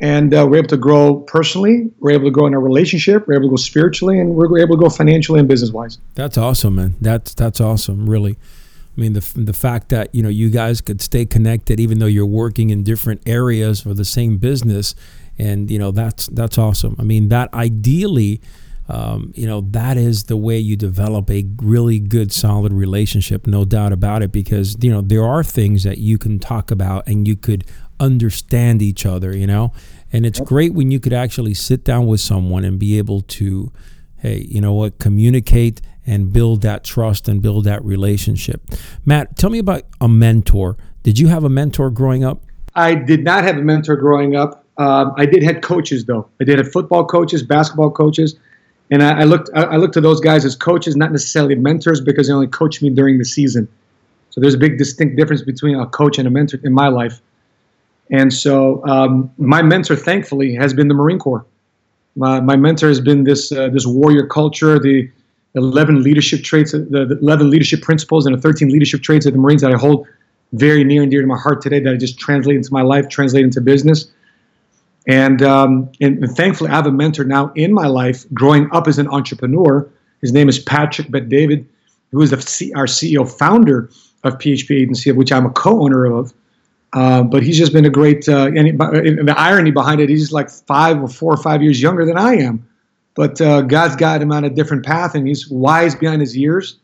And 0.02 0.34
uh, 0.34 0.46
we're 0.50 0.58
able 0.58 0.68
to 0.68 0.78
grow 0.78 1.22
personally 1.22 1.90
we're 2.00 2.12
able 2.12 2.26
to 2.26 2.32
grow 2.32 2.48
in 2.48 2.54
our 2.54 2.60
relationship 2.60 3.26
we're 3.28 3.36
able 3.36 3.46
to 3.46 3.52
go 3.52 3.56
spiritually 3.56 4.20
and 4.20 4.36
we're 4.36 4.60
able 4.60 4.76
to 4.76 4.82
go 4.82 4.90
financially 4.90 5.40
and 5.40 5.48
business 5.48 5.72
wise 5.72 6.00
that's 6.16 6.38
awesome 6.38 6.76
man. 6.76 6.96
That's 7.00 7.34
that's 7.34 7.62
awesome 7.62 8.10
really. 8.10 8.38
I 8.98 9.02
mean 9.02 9.14
the, 9.14 9.32
the 9.36 9.54
fact 9.54 9.88
that 9.90 10.14
you 10.14 10.22
know 10.22 10.28
you 10.28 10.50
guys 10.50 10.82
could 10.82 11.00
stay 11.00 11.26
connected 11.26 11.80
even 11.80 12.00
though 12.00 12.08
you're 12.08 12.26
working 12.26 12.72
in 12.72 12.84
different 12.84 13.22
areas 13.26 13.80
for 13.80 13.94
the 13.94 14.04
same 14.04 14.36
business 14.36 14.96
and 15.38 15.70
you 15.70 15.80
know 15.80 15.92
that's 15.92 16.28
that's 16.28 16.58
awesome. 16.58 16.96
I 17.00 17.04
mean 17.04 17.30
that 17.30 17.54
ideally 17.54 18.42
um, 18.88 19.32
you 19.36 19.48
know 19.48 19.62
that 19.62 19.98
is 19.98 20.26
the 20.26 20.38
way 20.38 20.58
you 20.58 20.76
develop 20.76 21.30
a 21.30 21.46
really 21.58 22.00
good 22.00 22.32
solid 22.32 22.72
relationship 22.72 23.48
no 23.48 23.66
doubt 23.66 23.92
about 23.92 24.22
it 24.22 24.32
because 24.32 24.78
you 24.82 24.92
know 24.92 25.02
there 25.02 25.24
are 25.24 25.44
things 25.44 25.84
that 25.84 25.98
you 25.98 26.18
can 26.18 26.38
talk 26.38 26.70
about 26.70 27.08
and 27.08 27.28
you 27.28 27.36
could 27.36 27.66
understand 28.00 28.82
each 28.82 29.06
other, 29.06 29.36
you 29.36 29.48
know? 29.48 29.72
And 30.12 30.26
it's 30.26 30.40
great 30.40 30.74
when 30.74 30.92
you 30.92 31.00
could 31.00 31.14
actually 31.14 31.54
sit 31.54 31.84
down 31.84 32.08
with 32.08 32.22
someone 32.22 32.64
and 32.64 32.80
be 32.80 32.98
able 32.98 33.22
to, 33.22 33.72
hey, 34.18 34.46
you 34.48 34.62
know 34.62 34.74
what, 34.74 35.00
communicate 35.00 35.82
and 36.06 36.32
build 36.32 36.62
that 36.62 36.84
trust 36.84 37.28
and 37.28 37.42
build 37.42 37.66
that 37.66 37.84
relationship. 37.84 38.62
Matt, 39.06 39.36
tell 39.36 39.50
me 39.50 39.60
about 39.60 39.84
a 40.00 40.08
mentor. 40.08 40.78
Did 41.04 41.20
you 41.20 41.28
have 41.28 41.44
a 41.44 41.50
mentor 41.50 41.90
growing 41.90 42.24
up? 42.24 42.44
I 42.76 42.96
did 42.96 43.24
not 43.24 43.44
have 43.44 43.58
a 43.58 43.62
mentor 43.62 43.96
growing 43.96 44.36
up. 44.36 44.66
Um, 44.78 45.14
I 45.18 45.26
did 45.26 45.44
have 45.44 45.62
coaches 45.62 46.06
though. 46.06 46.30
I 46.40 46.44
did 46.44 46.60
have 46.60 46.72
football 46.72 47.06
coaches, 47.06 47.44
basketball 47.44 47.92
coaches, 47.92 48.36
and 48.92 49.04
I, 49.04 49.22
I 49.22 49.24
looked. 49.24 49.50
I, 49.56 49.78
looked 49.78 49.94
to 49.96 50.02
those 50.02 50.20
guys 50.20 50.46
as 50.46 50.56
coaches, 50.56 50.96
not 50.96 51.12
necessarily 51.12 51.56
mentors, 51.56 52.02
because 52.02 52.28
they 52.28 52.34
only 52.34 52.48
coached 52.48 52.82
me 52.82 52.90
during 52.90 53.18
the 53.18 53.26
season. 53.26 53.68
So 54.30 54.42
there's 54.42 54.54
a 54.54 54.60
big 54.60 54.78
distinct 54.78 55.16
difference 55.16 55.42
between 55.42 55.76
a 55.76 55.88
coach 55.88 56.18
and 56.20 56.28
a 56.28 56.32
mentor 56.32 56.60
in 56.64 56.74
my 56.74 56.90
life. 56.90 57.22
And 58.12 58.34
so 58.34 58.86
um, 58.86 59.32
my 59.38 59.62
mentor, 59.62 59.96
thankfully, 59.96 60.54
has 60.56 60.74
been 60.74 60.88
the 60.88 60.94
Marine 60.94 61.20
Corps. 61.20 61.46
My, 62.16 62.40
my 62.40 62.56
mentor 62.56 62.88
has 62.88 63.02
been 63.02 63.24
this 63.24 63.52
uh, 63.52 63.70
this 63.70 63.86
warrior 63.88 64.28
culture, 64.28 64.78
the 64.78 65.10
11 65.56 66.04
leadership 66.04 66.44
traits, 66.44 66.74
the, 66.74 66.80
the 66.80 67.18
11 67.22 67.50
leadership 67.50 67.82
principles, 67.82 68.26
and 68.26 68.36
the 68.36 68.42
13 68.42 68.70
leadership 68.70 69.02
traits 69.02 69.26
of 69.26 69.34
the 69.34 69.40
Marines 69.40 69.62
that 69.62 69.74
I 69.74 69.78
hold 69.78 70.06
very 70.54 70.84
near 70.84 71.02
and 71.02 71.10
dear 71.10 71.22
to 71.22 71.28
my 71.28 71.38
heart 71.38 71.62
today. 71.62 71.80
That 71.80 71.94
I 71.94 71.98
just 71.98 72.20
translate 72.20 72.58
into 72.58 72.72
my 72.72 72.84
life, 72.84 73.10
translate 73.10 73.44
into 73.44 73.62
business. 73.62 74.12
And, 75.08 75.42
um, 75.44 75.92
and, 76.02 76.24
thankfully, 76.36 76.72
I 76.72 76.76
have 76.76 76.88
a 76.88 76.92
mentor 76.92 77.26
now 77.26 77.52
in 77.56 77.74
my 77.74 77.88
life. 77.88 78.26
Growing 78.34 78.70
up 78.72 78.88
as 78.88 78.98
an 78.98 79.08
entrepreneur, 79.08 79.88
his 80.22 80.34
name 80.34 80.50
is 80.50 80.58
Patrick 80.58 81.12
Bet 81.12 81.30
David, 81.30 81.68
who 82.12 82.22
is 82.22 82.32
the 82.32 82.42
C- 82.42 82.74
our 82.74 82.86
CEO, 82.86 83.30
founder 83.30 83.90
of 84.24 84.38
PHP 84.40 84.82
Agency, 84.82 85.10
of 85.12 85.16
which 85.16 85.32
I'm 85.32 85.46
a 85.46 85.52
co-owner 85.52 86.06
of. 86.06 86.34
Uh, 86.94 87.22
but 87.24 87.44
he's 87.44 87.58
just 87.58 87.74
been 87.74 87.86
a 87.86 87.90
great, 87.90 88.28
uh, 88.28 88.48
and, 88.48 88.82
and, 88.82 89.28
the 89.28 89.36
irony 89.38 89.70
behind 89.70 90.00
it, 90.00 90.10
he's 90.10 90.32
like 90.32 90.50
five 90.50 91.02
or 91.02 91.10
four 91.10 91.34
or 91.34 91.38
five 91.38 91.62
years 91.62 91.82
younger 91.82 92.06
than 92.06 92.18
I 92.18 92.36
am. 92.36 92.66
But 93.16 93.40
uh, 93.42 93.62
God's 93.62 93.96
got 93.96 94.22
him 94.22 94.32
on 94.32 94.44
a 94.44 94.50
different 94.50 94.86
path, 94.86 95.14
and 95.14 95.28
he's 95.28 95.50
wise 95.50 95.94
behind 95.94 96.22
his 96.22 96.36
years. 96.36 96.78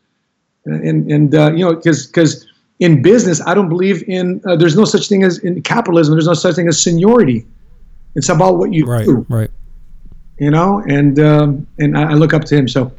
And, 0.64 1.10
and 1.10 1.34
uh, 1.34 1.52
you 1.52 1.64
know, 1.64 1.74
because 1.74 2.06
because 2.06 2.46
in 2.78 3.02
business, 3.02 3.40
I 3.46 3.54
don't 3.54 3.68
believe 3.68 4.06
in, 4.08 4.40
uh, 4.46 4.56
there's 4.56 4.76
no 4.76 4.84
such 4.84 5.08
thing 5.08 5.22
as 5.24 5.38
in 5.38 5.62
capitalism, 5.62 6.14
there's 6.14 6.26
no 6.26 6.34
such 6.34 6.56
thing 6.56 6.68
as 6.68 6.80
seniority. 6.80 7.46
It's 8.14 8.28
about 8.28 8.58
what 8.58 8.72
you 8.72 8.84
right, 8.84 9.04
do. 9.04 9.26
Right. 9.28 9.50
You 10.38 10.50
know, 10.50 10.82
and 10.86 11.18
um, 11.18 11.66
and 11.78 11.96
I, 11.96 12.14
look 12.14 12.34
up 12.34 12.44
to 12.44 12.56
him. 12.56 12.68
So 12.68 12.92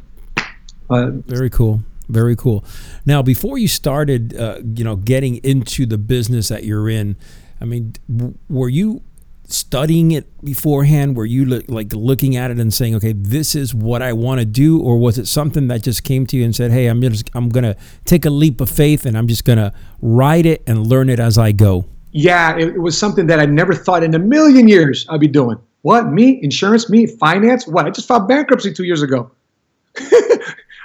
very 0.88 1.50
cool. 1.50 1.82
Very 2.08 2.36
cool. 2.36 2.64
Now, 3.06 3.22
before 3.22 3.56
you 3.56 3.68
started, 3.68 4.36
uh, 4.36 4.60
you 4.62 4.84
know, 4.84 4.96
getting 4.96 5.36
into 5.36 5.86
the 5.86 5.96
business 5.96 6.48
that 6.48 6.64
you're 6.64 6.88
in, 6.88 7.16
I 7.60 7.64
mean, 7.64 7.94
w- 8.14 8.34
were 8.50 8.68
you 8.68 9.02
studying 9.46 10.10
it 10.10 10.26
beforehand? 10.44 11.16
Were 11.16 11.24
you 11.24 11.44
like 11.46 11.92
looking 11.94 12.36
at 12.36 12.50
it 12.50 12.58
and 12.58 12.72
saying, 12.72 12.94
"Okay, 12.96 13.12
this 13.12 13.54
is 13.54 13.74
what 13.74 14.02
I 14.02 14.12
want 14.12 14.40
to 14.40 14.44
do," 14.44 14.80
or 14.80 14.98
was 14.98 15.16
it 15.16 15.26
something 15.26 15.68
that 15.68 15.82
just 15.82 16.04
came 16.04 16.26
to 16.26 16.36
you 16.36 16.44
and 16.44 16.54
said, 16.54 16.72
"Hey, 16.72 16.86
I'm 16.86 17.00
just 17.00 17.30
I'm 17.34 17.48
gonna 17.48 17.76
take 18.04 18.26
a 18.26 18.30
leap 18.30 18.60
of 18.60 18.68
faith 18.68 19.06
and 19.06 19.16
I'm 19.16 19.26
just 19.26 19.44
gonna 19.44 19.72
ride 20.02 20.44
it 20.44 20.62
and 20.66 20.86
learn 20.86 21.08
it 21.08 21.18
as 21.18 21.38
I 21.38 21.52
go"? 21.52 21.86
Yeah, 22.14 22.56
it, 22.56 22.68
it 22.68 22.78
was 22.78 22.96
something 22.96 23.26
that 23.26 23.40
I 23.40 23.44
never 23.44 23.74
thought 23.74 24.04
in 24.04 24.14
a 24.14 24.20
million 24.20 24.68
years 24.68 25.04
I'd 25.10 25.18
be 25.18 25.26
doing. 25.26 25.58
What 25.82 26.12
me? 26.12 26.42
Insurance? 26.42 26.88
Me? 26.88 27.06
Finance? 27.06 27.66
What? 27.66 27.86
I 27.86 27.90
just 27.90 28.06
filed 28.06 28.28
bankruptcy 28.28 28.72
two 28.72 28.84
years 28.84 29.02
ago. 29.02 29.32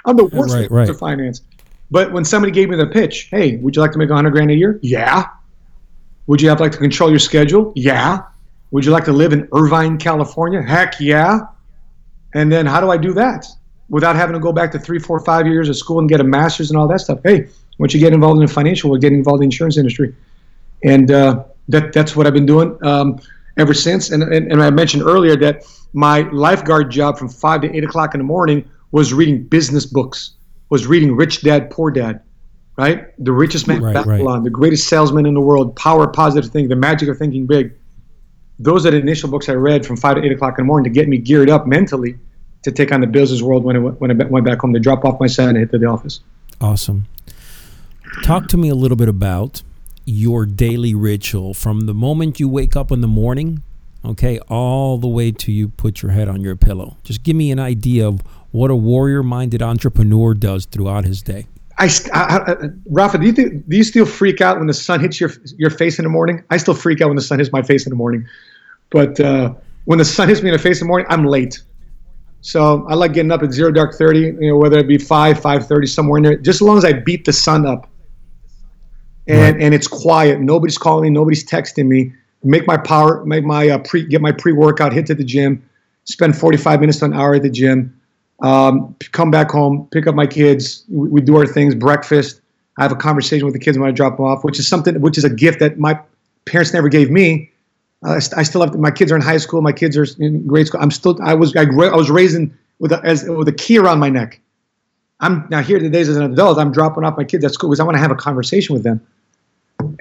I'm 0.04 0.16
the 0.16 0.26
worst 0.26 0.54
right, 0.54 0.70
right. 0.70 0.86
to 0.86 0.92
finance. 0.92 1.42
But 1.88 2.12
when 2.12 2.24
somebody 2.24 2.52
gave 2.52 2.68
me 2.68 2.76
the 2.76 2.86
pitch, 2.86 3.28
hey, 3.30 3.58
would 3.58 3.76
you 3.76 3.82
like 3.82 3.92
to 3.92 3.98
make 3.98 4.08
100 4.08 4.30
grand 4.30 4.50
a 4.50 4.54
year? 4.54 4.80
Yeah. 4.82 5.26
Would 6.26 6.42
you 6.42 6.48
have 6.48 6.58
like 6.58 6.72
to 6.72 6.78
control 6.78 7.10
your 7.10 7.20
schedule? 7.20 7.72
Yeah. 7.76 8.22
Would 8.72 8.84
you 8.84 8.90
like 8.90 9.04
to 9.04 9.12
live 9.12 9.32
in 9.32 9.48
Irvine, 9.52 9.98
California? 9.98 10.62
Heck 10.62 10.98
yeah. 10.98 11.40
And 12.34 12.50
then 12.50 12.66
how 12.66 12.80
do 12.80 12.90
I 12.90 12.96
do 12.96 13.12
that 13.14 13.46
without 13.88 14.16
having 14.16 14.34
to 14.34 14.40
go 14.40 14.52
back 14.52 14.72
to 14.72 14.80
three, 14.80 14.98
four, 14.98 15.20
five 15.20 15.46
years 15.46 15.68
of 15.68 15.76
school 15.76 16.00
and 16.00 16.08
get 16.08 16.20
a 16.20 16.24
master's 16.24 16.70
and 16.70 16.78
all 16.78 16.88
that 16.88 17.00
stuff? 17.00 17.20
Hey, 17.24 17.48
once 17.78 17.94
you 17.94 18.00
get 18.00 18.12
involved 18.12 18.40
in 18.40 18.46
the 18.46 18.52
financial, 18.52 18.90
we'll 18.90 19.00
get 19.00 19.12
involved 19.12 19.38
in 19.38 19.48
the 19.48 19.52
insurance 19.52 19.76
industry. 19.76 20.12
And 20.84 21.10
uh, 21.10 21.44
that, 21.68 21.92
that's 21.92 22.16
what 22.16 22.26
I've 22.26 22.32
been 22.32 22.46
doing 22.46 22.76
um, 22.84 23.20
ever 23.58 23.74
since. 23.74 24.10
And, 24.10 24.22
and, 24.22 24.50
and 24.50 24.62
I 24.62 24.70
mentioned 24.70 25.02
earlier 25.02 25.36
that 25.36 25.64
my 25.92 26.20
lifeguard 26.30 26.90
job 26.90 27.18
from 27.18 27.28
5 27.28 27.62
to 27.62 27.76
8 27.76 27.84
o'clock 27.84 28.14
in 28.14 28.18
the 28.18 28.24
morning 28.24 28.68
was 28.92 29.12
reading 29.12 29.44
business 29.44 29.86
books, 29.86 30.32
was 30.70 30.86
reading 30.86 31.14
Rich 31.16 31.42
Dad 31.42 31.70
Poor 31.70 31.90
Dad, 31.90 32.22
right? 32.76 33.12
The 33.22 33.32
richest 33.32 33.66
man 33.68 33.82
right, 33.82 33.94
Babylon, 33.94 34.38
right. 34.38 34.44
the 34.44 34.50
greatest 34.50 34.88
salesman 34.88 35.26
in 35.26 35.34
the 35.34 35.40
world, 35.40 35.76
Power 35.76 36.06
Positive 36.06 36.50
Thinking, 36.50 36.68
The 36.68 36.76
Magic 36.76 37.08
of 37.08 37.18
Thinking 37.18 37.46
Big. 37.46 37.74
Those 38.58 38.84
are 38.84 38.90
the 38.90 38.98
initial 38.98 39.30
books 39.30 39.48
I 39.48 39.54
read 39.54 39.86
from 39.86 39.96
five 39.96 40.16
to 40.16 40.22
eight 40.22 40.32
o'clock 40.32 40.58
in 40.58 40.64
the 40.64 40.66
morning 40.66 40.92
to 40.92 40.94
get 40.94 41.08
me 41.08 41.18
geared 41.18 41.48
up 41.48 41.66
mentally 41.66 42.18
to 42.62 42.70
take 42.70 42.92
on 42.92 43.00
the 43.00 43.06
business 43.06 43.40
world 43.40 43.64
when 43.64 43.76
I, 43.76 43.78
when 43.78 44.10
I 44.10 44.24
went 44.26 44.44
back 44.44 44.60
home 44.60 44.74
to 44.74 44.80
drop 44.80 45.04
off 45.04 45.18
my 45.18 45.26
son 45.26 45.50
and 45.50 45.58
hit 45.58 45.70
to 45.70 45.78
the 45.78 45.86
office. 45.86 46.20
Awesome. 46.60 47.06
Talk 48.22 48.48
to 48.48 48.58
me 48.58 48.68
a 48.68 48.74
little 48.74 48.98
bit 48.98 49.08
about 49.08 49.62
your 50.04 50.46
daily 50.46 50.94
ritual 50.94 51.54
from 51.54 51.82
the 51.82 51.94
moment 51.94 52.40
you 52.40 52.48
wake 52.48 52.76
up 52.76 52.90
in 52.90 53.00
the 53.00 53.08
morning, 53.08 53.62
okay, 54.04 54.38
all 54.48 54.98
the 54.98 55.08
way 55.08 55.30
to 55.30 55.52
you 55.52 55.68
put 55.68 56.02
your 56.02 56.12
head 56.12 56.28
on 56.28 56.40
your 56.40 56.56
pillow. 56.56 56.96
Just 57.04 57.22
give 57.22 57.36
me 57.36 57.50
an 57.50 57.58
idea 57.58 58.08
of 58.08 58.22
what 58.50 58.70
a 58.70 58.76
warrior 58.76 59.22
minded 59.22 59.62
entrepreneur 59.62 60.34
does 60.34 60.64
throughout 60.64 61.04
his 61.04 61.22
day. 61.22 61.46
I, 61.78 61.88
I, 62.12 62.52
I, 62.52 62.56
Rafa, 62.90 63.18
do 63.18 63.26
you, 63.26 63.32
do 63.32 63.76
you 63.76 63.84
still 63.84 64.06
freak 64.06 64.40
out 64.40 64.58
when 64.58 64.66
the 64.66 64.74
sun 64.74 65.00
hits 65.00 65.20
your 65.20 65.30
your 65.56 65.70
face 65.70 65.98
in 65.98 66.04
the 66.04 66.10
morning? 66.10 66.44
I 66.50 66.56
still 66.56 66.74
freak 66.74 67.00
out 67.00 67.08
when 67.08 67.16
the 67.16 67.22
sun 67.22 67.38
hits 67.38 67.52
my 67.52 67.62
face 67.62 67.86
in 67.86 67.90
the 67.90 67.96
morning, 67.96 68.26
but 68.90 69.18
uh, 69.20 69.54
when 69.84 69.98
the 69.98 70.04
sun 70.04 70.28
hits 70.28 70.42
me 70.42 70.48
in 70.48 70.52
the 70.52 70.58
face 70.58 70.80
in 70.80 70.86
the 70.86 70.88
morning, 70.88 71.06
I'm 71.10 71.24
late. 71.24 71.62
So 72.42 72.86
I 72.88 72.94
like 72.94 73.12
getting 73.12 73.30
up 73.30 73.42
at 73.42 73.52
zero 73.52 73.70
dark 73.70 73.94
thirty, 73.94 74.20
you 74.20 74.48
know, 74.48 74.56
whether 74.56 74.78
it 74.78 74.88
be 74.88 74.98
five, 74.98 75.40
five 75.40 75.66
thirty, 75.66 75.86
somewhere 75.86 76.18
in 76.18 76.24
there, 76.24 76.36
just 76.36 76.56
as 76.56 76.62
long 76.62 76.78
as 76.78 76.84
I 76.84 76.92
beat 76.94 77.24
the 77.26 77.32
sun 77.32 77.66
up, 77.66 77.88
and 79.30 79.56
right. 79.56 79.64
and 79.64 79.74
it's 79.74 79.86
quiet, 79.86 80.40
nobody's 80.40 80.78
calling 80.78 81.04
me, 81.04 81.10
nobody's 81.10 81.44
texting 81.44 81.86
me. 81.86 82.12
Make 82.42 82.66
my 82.66 82.76
power, 82.76 83.24
make 83.24 83.44
my 83.44 83.68
uh, 83.68 83.78
pre, 83.78 84.06
get 84.06 84.20
my 84.20 84.32
pre 84.32 84.52
workout, 84.52 84.92
hit 84.92 85.06
to 85.06 85.14
the 85.14 85.24
gym, 85.24 85.62
spend 86.04 86.36
forty 86.36 86.56
five 86.56 86.80
minutes 86.80 86.98
to 86.98 87.06
an 87.06 87.12
hour 87.12 87.34
at 87.34 87.42
the 87.42 87.50
gym 87.50 88.00
um, 88.42 88.94
come 89.12 89.30
back 89.30 89.50
home, 89.50 89.88
pick 89.90 90.06
up 90.06 90.14
my 90.14 90.26
kids. 90.26 90.84
We, 90.88 91.08
we, 91.08 91.20
do 91.20 91.36
our 91.36 91.46
things, 91.46 91.74
breakfast. 91.74 92.40
I 92.78 92.82
have 92.82 92.92
a 92.92 92.96
conversation 92.96 93.44
with 93.44 93.54
the 93.54 93.60
kids 93.60 93.78
when 93.78 93.88
I 93.88 93.92
drop 93.92 94.16
them 94.16 94.26
off, 94.26 94.44
which 94.44 94.58
is 94.58 94.66
something, 94.66 95.00
which 95.00 95.18
is 95.18 95.24
a 95.24 95.30
gift 95.30 95.60
that 95.60 95.78
my 95.78 96.00
parents 96.46 96.72
never 96.72 96.88
gave 96.88 97.10
me. 97.10 97.50
Uh, 98.02 98.20
I 98.36 98.42
still 98.42 98.62
have 98.62 98.74
my 98.76 98.90
kids 98.90 99.12
are 99.12 99.16
in 99.16 99.20
high 99.20 99.36
school. 99.36 99.60
My 99.60 99.72
kids 99.72 99.96
are 99.96 100.06
in 100.18 100.46
grade 100.46 100.68
school. 100.68 100.80
I'm 100.80 100.90
still. 100.90 101.18
I 101.22 101.34
was. 101.34 101.54
I, 101.54 101.62
I 101.62 101.96
was 101.96 102.10
raising 102.10 102.56
with 102.78 102.92
a, 102.92 103.00
as, 103.04 103.24
with 103.24 103.48
a 103.48 103.52
key 103.52 103.76
around 103.76 103.98
my 103.98 104.08
neck. 104.08 104.40
I'm 105.20 105.46
now 105.50 105.60
here 105.60 105.78
today 105.78 106.00
as 106.00 106.08
an 106.08 106.22
adult. 106.22 106.58
I'm 106.58 106.72
dropping 106.72 107.04
off 107.04 107.18
my 107.18 107.24
kids 107.24 107.44
at 107.44 107.52
school 107.52 107.68
because 107.68 107.80
I 107.80 107.84
want 107.84 107.96
to 107.96 108.00
have 108.00 108.10
a 108.10 108.14
conversation 108.14 108.72
with 108.72 108.84
them. 108.84 109.06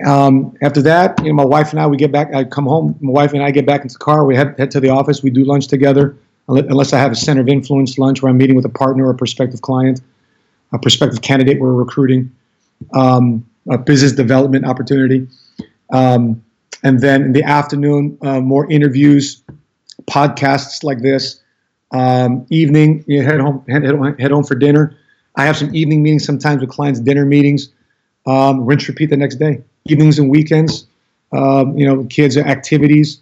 Um, 0.06 0.56
after 0.62 0.82
that, 0.84 1.20
you 1.24 1.30
know, 1.30 1.34
my 1.34 1.46
wife 1.46 1.72
and 1.72 1.80
I, 1.80 1.88
we 1.88 1.98
get 1.98 2.12
back. 2.12 2.34
I 2.34 2.44
come 2.44 2.66
home. 2.66 2.98
My 3.02 3.12
wife 3.12 3.34
and 3.34 3.44
I 3.44 3.52
get 3.52 3.66
back 3.66 3.82
into 3.82 3.94
the 3.94 4.00
car. 4.00 4.26
We 4.26 4.36
head, 4.36 4.56
head 4.58 4.72
to 4.72 4.80
the 4.80 4.90
office. 4.90 5.24
We 5.24 5.30
do 5.30 5.44
lunch 5.44 5.68
together 5.68 6.16
unless 6.48 6.94
I 6.94 7.00
have 7.00 7.12
a 7.12 7.16
center 7.16 7.42
of 7.42 7.48
influence 7.48 7.98
lunch 7.98 8.22
where 8.22 8.30
I'm 8.30 8.38
meeting 8.38 8.56
with 8.56 8.66
a 8.66 8.70
partner 8.70 9.06
or 9.06 9.12
a 9.12 9.16
prospective 9.16 9.62
client, 9.62 10.02
a 10.74 10.80
prospective 10.80 11.22
candidate 11.22 11.60
we're 11.60 11.74
recruiting, 11.74 12.32
um, 12.94 13.46
a 13.70 13.78
business 13.78 14.14
development 14.14 14.66
opportunity. 14.66 15.28
Um, 15.92 16.44
and 16.84 17.02
then 17.02 17.22
in 17.22 17.34
the 17.34 17.44
afternoon, 17.44 18.18
uh, 18.22 18.40
more 18.40 18.70
interviews, 18.72 19.44
podcasts 20.10 20.84
like 20.84 21.02
this, 21.02 21.42
Um, 21.92 22.46
evening, 22.50 23.04
you 23.08 23.24
head 23.24 23.40
home, 23.40 23.64
head, 23.68 23.84
head 23.84 24.32
home 24.32 24.44
for 24.44 24.54
dinner. 24.56 24.96
I 25.36 25.46
have 25.46 25.58
some 25.58 25.74
evening 25.74 26.04
meetings 26.04 26.24
sometimes 26.24 26.62
with 26.62 26.70
clients, 26.70 27.00
dinner 27.00 27.26
meetings. 27.26 27.70
Um, 28.28 28.64
rinse, 28.64 28.88
repeat 28.88 29.10
the 29.10 29.18
next 29.18 29.38
day. 29.38 29.64
Evenings 29.86 30.20
and 30.20 30.30
weekends, 30.30 30.88
um, 31.32 31.78
you 31.78 31.86
know, 31.86 32.04
kids' 32.06 32.38
activities, 32.38 33.22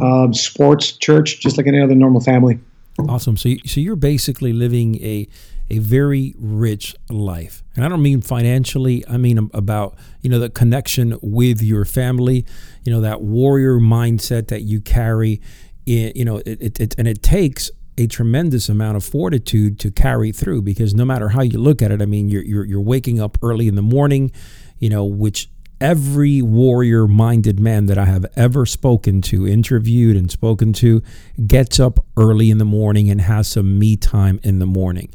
um, 0.00 0.32
sports, 0.34 0.92
church, 0.92 1.40
just 1.40 1.56
like 1.56 1.66
any 1.66 1.80
other 1.80 1.94
normal 1.94 2.20
family. 2.20 2.58
Awesome. 3.08 3.36
So, 3.36 3.50
so 3.66 3.80
you're 3.80 3.96
basically 3.96 4.52
living 4.52 4.96
a 5.02 5.28
a 5.68 5.78
very 5.78 6.34
rich 6.38 6.94
life, 7.10 7.62
and 7.74 7.84
I 7.84 7.88
don't 7.88 8.02
mean 8.02 8.20
financially. 8.20 9.04
I 9.08 9.16
mean 9.16 9.50
about 9.52 9.96
you 10.22 10.30
know 10.30 10.38
the 10.38 10.48
connection 10.48 11.18
with 11.22 11.60
your 11.60 11.84
family. 11.84 12.46
You 12.84 12.92
know 12.92 13.00
that 13.00 13.20
warrior 13.20 13.78
mindset 13.78 14.48
that 14.48 14.62
you 14.62 14.80
carry. 14.80 15.40
In, 15.84 16.12
you 16.16 16.24
know, 16.24 16.38
it, 16.38 16.60
it, 16.60 16.80
it 16.80 16.94
and 16.98 17.06
it 17.06 17.22
takes 17.22 17.70
a 17.98 18.06
tremendous 18.06 18.68
amount 18.68 18.96
of 18.96 19.04
fortitude 19.04 19.78
to 19.80 19.90
carry 19.90 20.32
through 20.32 20.62
because 20.62 20.94
no 20.94 21.04
matter 21.04 21.30
how 21.30 21.42
you 21.42 21.58
look 21.58 21.80
at 21.80 21.90
it, 21.90 22.02
I 22.02 22.06
mean, 22.06 22.28
you're 22.28 22.42
you're, 22.42 22.64
you're 22.64 22.80
waking 22.80 23.20
up 23.20 23.38
early 23.42 23.68
in 23.68 23.74
the 23.74 23.82
morning, 23.82 24.32
you 24.78 24.88
know, 24.88 25.04
which 25.04 25.50
every 25.80 26.42
warrior 26.42 27.06
minded 27.06 27.60
man 27.60 27.86
that 27.86 27.98
I 27.98 28.06
have 28.06 28.26
ever 28.36 28.66
spoken 28.66 29.20
to, 29.22 29.46
interviewed 29.46 30.16
and 30.16 30.30
spoken 30.30 30.72
to, 30.74 31.02
gets 31.46 31.78
up 31.78 32.04
early 32.16 32.50
in 32.50 32.58
the 32.58 32.64
morning 32.64 33.10
and 33.10 33.20
has 33.20 33.48
some 33.48 33.78
me 33.78 33.96
time 33.96 34.40
in 34.42 34.58
the 34.58 34.66
morning. 34.66 35.14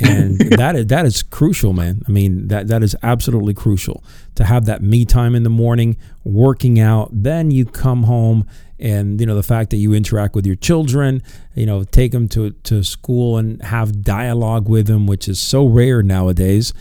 And 0.00 0.38
that 0.58 0.76
is 0.76 0.86
that 0.86 1.06
is 1.06 1.22
crucial, 1.22 1.72
man. 1.72 2.02
I 2.08 2.12
mean, 2.12 2.48
that 2.48 2.68
that 2.68 2.82
is 2.82 2.96
absolutely 3.02 3.54
crucial 3.54 4.04
to 4.36 4.44
have 4.44 4.66
that 4.66 4.82
me 4.82 5.04
time 5.04 5.34
in 5.34 5.42
the 5.42 5.50
morning, 5.50 5.96
working 6.24 6.78
out. 6.78 7.10
Then 7.12 7.50
you 7.50 7.64
come 7.64 8.04
home 8.04 8.46
and 8.80 9.20
you 9.20 9.26
know 9.26 9.34
the 9.34 9.42
fact 9.42 9.70
that 9.70 9.76
you 9.76 9.92
interact 9.92 10.34
with 10.34 10.46
your 10.46 10.56
children 10.56 11.22
you 11.54 11.66
know 11.66 11.82
take 11.84 12.12
them 12.12 12.28
to, 12.28 12.50
to 12.62 12.84
school 12.84 13.36
and 13.36 13.60
have 13.62 14.02
dialogue 14.02 14.68
with 14.68 14.86
them 14.86 15.06
which 15.06 15.28
is 15.28 15.40
so 15.40 15.66
rare 15.66 16.02
nowadays 16.02 16.72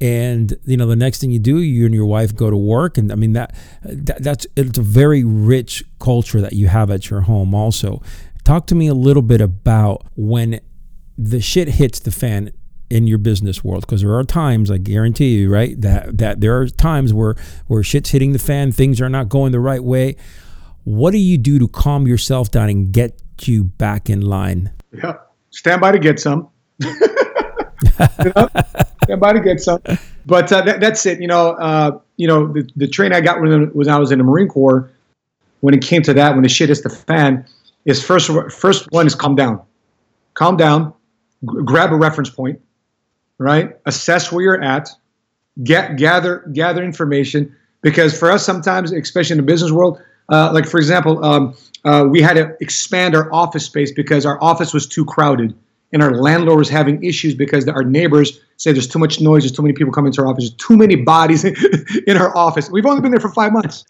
and 0.00 0.54
you 0.64 0.76
know 0.76 0.86
the 0.86 0.96
next 0.96 1.20
thing 1.20 1.30
you 1.30 1.38
do 1.38 1.58
you 1.58 1.86
and 1.86 1.94
your 1.94 2.06
wife 2.06 2.34
go 2.34 2.50
to 2.50 2.56
work 2.56 2.98
and 2.98 3.12
i 3.12 3.14
mean 3.14 3.32
that, 3.32 3.54
that 3.82 4.22
that's 4.22 4.46
it's 4.56 4.78
a 4.78 4.82
very 4.82 5.24
rich 5.24 5.84
culture 6.00 6.40
that 6.40 6.52
you 6.52 6.68
have 6.68 6.90
at 6.90 7.10
your 7.10 7.22
home 7.22 7.54
also 7.54 8.02
talk 8.42 8.66
to 8.66 8.74
me 8.74 8.86
a 8.88 8.94
little 8.94 9.22
bit 9.22 9.40
about 9.40 10.04
when 10.16 10.60
the 11.16 11.40
shit 11.40 11.68
hits 11.68 12.00
the 12.00 12.10
fan 12.10 12.50
in 12.90 13.06
your 13.06 13.18
business 13.18 13.64
world 13.64 13.80
because 13.82 14.02
there 14.02 14.14
are 14.14 14.24
times 14.24 14.70
I 14.70 14.78
guarantee 14.78 15.38
you 15.38 15.50
right 15.50 15.80
that 15.80 16.18
that 16.18 16.40
there 16.40 16.60
are 16.60 16.68
times 16.68 17.14
where 17.14 17.36
where 17.66 17.82
shit's 17.82 18.10
hitting 18.10 18.32
the 18.32 18.38
fan 18.38 18.72
things 18.72 19.00
are 19.00 19.08
not 19.08 19.28
going 19.28 19.52
the 19.52 19.60
right 19.60 19.82
way 19.82 20.16
what 20.84 21.12
do 21.12 21.18
you 21.18 21.38
do 21.38 21.58
to 21.58 21.66
calm 21.66 22.06
yourself 22.06 22.50
down 22.50 22.68
and 22.68 22.92
get 22.92 23.20
you 23.42 23.64
back 23.64 24.08
in 24.08 24.20
line? 24.20 24.72
Yeah, 24.92 25.14
stand 25.50 25.80
by 25.80 25.92
to 25.92 25.98
get 25.98 26.20
some. 26.20 26.48
you 26.80 26.92
know? 28.36 28.48
Stand 29.04 29.20
by 29.20 29.32
to 29.32 29.40
get 29.40 29.60
some. 29.60 29.80
But 30.26 30.52
uh, 30.52 30.62
that, 30.62 30.80
that's 30.80 31.04
it. 31.06 31.20
You 31.20 31.28
know, 31.28 31.50
uh, 31.52 31.98
you 32.16 32.26
know, 32.26 32.52
the, 32.52 32.68
the 32.76 32.88
train 32.88 33.12
I 33.12 33.20
got 33.20 33.40
when, 33.40 33.66
when 33.68 33.88
I 33.88 33.98
was 33.98 34.10
in 34.10 34.18
the 34.18 34.24
Marine 34.24 34.48
Corps, 34.48 34.90
when 35.60 35.74
it 35.74 35.82
came 35.82 36.02
to 36.02 36.14
that, 36.14 36.34
when 36.34 36.42
the 36.42 36.48
shit 36.48 36.68
hits 36.68 36.82
the 36.82 36.90
fan, 36.90 37.46
is 37.84 38.04
first 38.04 38.30
first 38.52 38.90
one 38.90 39.06
is 39.06 39.14
calm 39.14 39.34
down, 39.34 39.60
calm 40.34 40.56
down, 40.56 40.92
g- 41.42 41.58
grab 41.64 41.92
a 41.92 41.96
reference 41.96 42.30
point, 42.30 42.60
right? 43.38 43.76
Assess 43.86 44.32
where 44.32 44.42
you're 44.42 44.62
at, 44.62 44.88
get 45.62 45.96
gather 45.96 46.38
gather 46.52 46.82
information 46.82 47.54
because 47.82 48.18
for 48.18 48.30
us 48.30 48.44
sometimes, 48.44 48.92
especially 48.92 49.34
in 49.34 49.38
the 49.38 49.50
business 49.50 49.70
world 49.70 50.00
uh, 50.28 50.50
like 50.52 50.66
for 50.66 50.78
example, 50.78 51.24
um, 51.24 51.56
uh, 51.84 52.06
we 52.08 52.22
had 52.22 52.34
to 52.34 52.56
expand 52.60 53.14
our 53.14 53.32
office 53.32 53.66
space 53.66 53.92
because 53.92 54.24
our 54.24 54.42
office 54.42 54.72
was 54.72 54.86
too 54.86 55.04
crowded, 55.04 55.54
and 55.94 56.02
our 56.02 56.12
landlord 56.16 56.58
was 56.58 56.68
having 56.68 57.02
issues 57.02 57.34
because 57.34 57.66
our 57.68 57.84
neighbors 57.84 58.40
say 58.56 58.72
there's 58.72 58.88
too 58.88 58.98
much 58.98 59.20
noise, 59.20 59.44
there's 59.44 59.52
too 59.52 59.62
many 59.62 59.72
people 59.72 59.92
coming 59.92 60.12
to 60.12 60.20
our 60.22 60.26
office, 60.26 60.50
there's 60.50 60.56
too 60.56 60.76
many 60.76 60.96
bodies 60.96 61.44
in 62.06 62.16
our 62.16 62.36
office. 62.36 62.68
We've 62.68 62.84
only 62.84 63.00
been 63.00 63.12
there 63.12 63.20
for 63.20 63.32
five 63.32 63.52
months, 63.52 63.84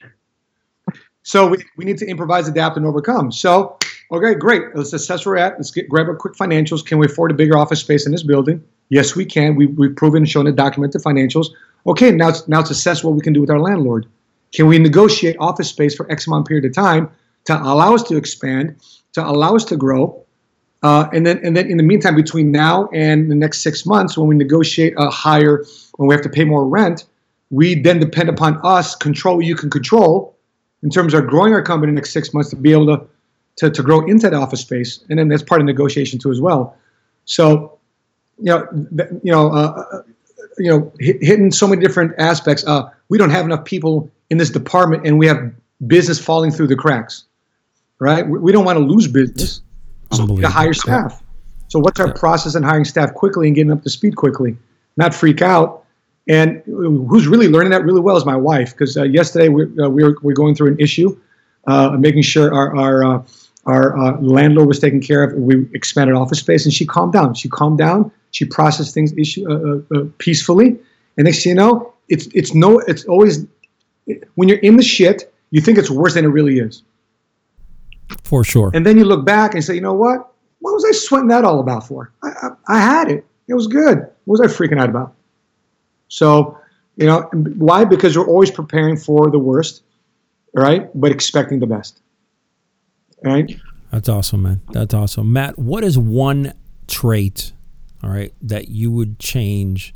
so 1.23 1.49
we, 1.49 1.65
we 1.79 1.87
need 1.87 1.97
to 1.99 2.07
improvise, 2.07 2.47
adapt, 2.47 2.77
and 2.77 2.85
overcome. 2.85 3.33
So, 3.33 3.79
okay, 4.13 4.35
great. 4.35 4.63
Let's 4.75 4.93
assess 4.93 5.25
where 5.25 5.37
we're 5.37 5.41
at. 5.41 5.55
Let's 5.57 5.71
get 5.71 5.89
grab 5.89 6.07
our 6.07 6.15
quick 6.15 6.35
financials. 6.35 6.85
Can 6.85 6.99
we 6.99 7.07
afford 7.07 7.31
a 7.31 7.35
bigger 7.35 7.57
office 7.57 7.81
space 7.81 8.05
in 8.05 8.13
this 8.13 8.23
building? 8.23 8.63
Yes, 8.91 9.17
we 9.17 9.25
can. 9.25 9.57
We, 9.57 9.67
we've 9.67 9.97
proven 9.97 10.19
and 10.19 10.29
shown 10.29 10.45
the 10.45 10.53
documented 10.53 11.03
financials. 11.03 11.47
Okay, 11.87 12.11
now 12.11 12.29
it's, 12.29 12.47
now 12.47 12.61
it's 12.61 12.71
assess 12.71 13.03
what 13.03 13.15
we 13.15 13.23
can 13.23 13.33
do 13.33 13.41
with 13.41 13.51
our 13.51 13.61
landlord. 13.61 14.07
Can 14.53 14.67
we 14.67 14.79
negotiate 14.79 15.37
office 15.41 15.69
space 15.69 15.95
for 15.95 16.11
X 16.13 16.27
amount 16.27 16.47
period 16.47 16.67
of 16.67 16.75
time 16.75 17.11
to 17.47 17.61
allow 17.61 17.95
us 17.95 18.03
to 18.05 18.17
expand, 18.17 18.77
to 19.15 19.27
allow 19.27 19.57
us 19.57 19.65
to 19.65 19.77
grow? 19.77 20.24
Uh, 20.85 21.09
and 21.15 21.25
then, 21.27 21.41
and 21.43 21.57
then 21.57 21.71
in 21.71 21.79
the 21.79 21.83
meantime, 21.83 22.15
between 22.15 22.53
now 22.53 22.89
and 22.93 23.31
the 23.31 23.35
next 23.35 23.63
six 23.63 23.87
months, 23.87 24.19
when 24.19 24.29
we 24.29 24.35
negotiate 24.35 24.93
a 24.99 25.09
higher, 25.09 25.65
when 25.97 26.09
we 26.09 26.15
have 26.15 26.23
to 26.23 26.29
pay 26.29 26.45
more 26.45 26.69
rent, 26.69 27.07
we 27.49 27.75
then 27.75 27.99
depend 27.99 28.29
upon 28.29 28.61
us 28.63 28.95
control 28.95 29.37
what 29.37 29.47
you 29.47 29.57
can 29.57 29.71
control 29.71 30.37
in 30.83 30.91
terms 30.91 31.15
of 31.15 31.27
growing 31.27 31.55
our 31.55 31.63
company 31.63 31.89
in 31.89 31.95
the 31.95 32.01
next 32.01 32.13
six 32.13 32.35
months 32.35 32.51
to 32.51 32.57
be 32.57 32.71
able 32.73 32.87
to, 32.87 33.07
to, 33.57 33.71
to 33.71 33.83
grow 33.83 34.05
into 34.05 34.29
the 34.29 34.37
office 34.37 34.61
space. 34.61 35.03
And 35.09 35.19
then 35.19 35.29
that's 35.29 35.43
part 35.43 35.63
of 35.63 35.67
negotiation 35.67 36.19
too 36.19 36.31
as 36.31 36.39
well. 36.39 36.77
So, 37.25 37.79
you 38.39 38.53
know, 38.53 38.69
you 39.23 39.33
know, 39.33 39.53
uh, 39.53 39.85
uh 39.91 40.03
you 40.59 40.71
know, 40.71 40.93
hitting 41.01 41.51
so 41.51 41.67
many 41.67 41.81
different 41.81 42.13
aspects. 42.19 42.63
Uh, 42.65 42.91
we 43.09 43.17
don't 43.17 43.31
have 43.31 43.47
enough 43.47 43.65
people 43.65 44.11
in 44.29 44.37
this 44.37 44.51
department 44.51 45.07
and 45.07 45.19
we 45.19 45.27
have 45.27 45.51
business 45.87 46.21
falling 46.21 46.51
through 46.51 46.67
the 46.67 46.77
cracks, 46.77 47.25
right? 47.99 48.29
We, 48.29 48.39
we 48.39 48.53
don't 48.53 48.67
want 48.67 48.79
to 48.79 48.85
lose 48.85 49.09
business. 49.09 49.63
So 50.17 50.25
we 50.25 50.41
to 50.41 50.49
hire 50.49 50.73
staff. 50.75 51.23
So 51.69 51.79
what's 51.79 51.99
our 51.99 52.13
process 52.13 52.55
in 52.55 52.63
hiring 52.63 52.85
staff 52.85 53.15
quickly 53.15 53.49
and 53.49 53.57
getting 53.57 53.73
up 53.73 53.83
to 53.83 53.91
speed 53.91 54.17
quickly? 54.17 54.57
Not 54.97 55.15
freak 55.15 55.43
out. 55.43 55.85
And 56.29 56.63
who's 56.67 57.27
really 57.27 57.49
learning 57.49 57.71
that 57.73 57.85
really 57.85 58.01
well 58.01 58.17
is 58.17 58.25
my 58.25 58.37
wife. 58.37 58.73
Because 58.73 58.97
uh, 58.97 59.03
yesterday 59.03 59.49
we, 59.49 59.65
uh, 59.79 59.89
we 59.89 60.05
were, 60.05 60.17
we 60.23 60.33
are 60.33 60.37
going 60.37 60.55
through 60.55 60.69
an 60.69 60.81
issue, 60.81 61.19
uh, 61.67 61.91
making 61.99 62.23
sure 62.23 62.55
our 62.55 62.75
our 62.77 63.05
uh, 63.05 63.23
our 63.67 63.99
uh, 63.99 64.21
landlord 64.21 64.69
was 64.69 64.79
taken 64.79 65.01
care 65.01 65.25
of. 65.25 65.35
We 65.35 65.67
expanded 65.75 66.17
office 66.17 66.39
space, 66.39 66.65
and 66.65 66.73
she 66.73 66.87
calmed 66.87 67.13
down. 67.13 67.35
She 67.35 67.49
calmed 67.49 67.79
down. 67.79 68.11
She 68.31 68.45
processed 68.45 68.95
things 68.95 69.13
issue 69.17 69.45
uh, 69.51 70.05
peacefully. 70.19 70.79
And 71.17 71.25
next 71.27 71.43
thing 71.43 71.51
you 71.51 71.57
know, 71.57 71.93
it's 72.09 72.27
it's 72.35 72.55
no, 72.55 72.79
it's 72.81 73.05
always 73.05 73.47
when 74.35 74.49
you're 74.49 74.59
in 74.59 74.77
the 74.77 74.83
shit, 74.83 75.33
you 75.51 75.61
think 75.61 75.79
it's 75.79 75.91
worse 75.91 76.15
than 76.15 76.25
it 76.25 76.29
really 76.29 76.59
is. 76.59 76.83
For 78.25 78.43
sure. 78.43 78.71
And 78.75 78.85
then 78.85 78.99
you 78.99 79.05
look 79.05 79.25
back 79.25 79.55
and 79.55 79.63
say, 79.63 79.75
you 79.75 79.81
know 79.81 79.95
what? 79.95 80.33
What 80.61 80.73
was 80.73 80.85
I 80.85 80.93
sweating 80.93 81.29
that 81.29 81.45
all 81.45 81.61
about 81.61 81.87
for? 81.87 82.11
I, 82.23 82.29
I, 82.29 82.77
I 82.77 82.81
had 82.81 83.11
it. 83.11 83.27
It 83.49 83.55
was 83.55 83.67
good. 83.67 83.99
What 84.25 84.41
was 84.41 84.41
I 84.41 84.47
freaking 84.47 84.81
out 84.81 84.89
about? 84.89 85.15
So, 86.09 86.59
you 86.97 87.07
know, 87.07 87.29
why? 87.33 87.85
Because 87.85 88.15
you're 88.15 88.27
always 88.27 88.51
preparing 88.51 88.97
for 88.97 89.31
the 89.31 89.39
worst, 89.39 89.83
right? 90.55 90.89
But 90.95 91.11
expecting 91.11 91.59
the 91.59 91.67
best. 91.67 92.01
Right? 93.23 93.59
That's 93.91 94.09
awesome, 94.09 94.43
man. 94.43 94.63
That's 94.73 94.95
awesome. 94.95 95.33
Matt, 95.33 95.59
what 95.59 95.85
is 95.85 95.99
one 95.99 96.55
trait, 96.87 97.53
all 98.03 98.11
right, 98.11 98.33
that 98.43 98.69
you 98.69 98.91
would 98.91 99.19
change 99.19 99.93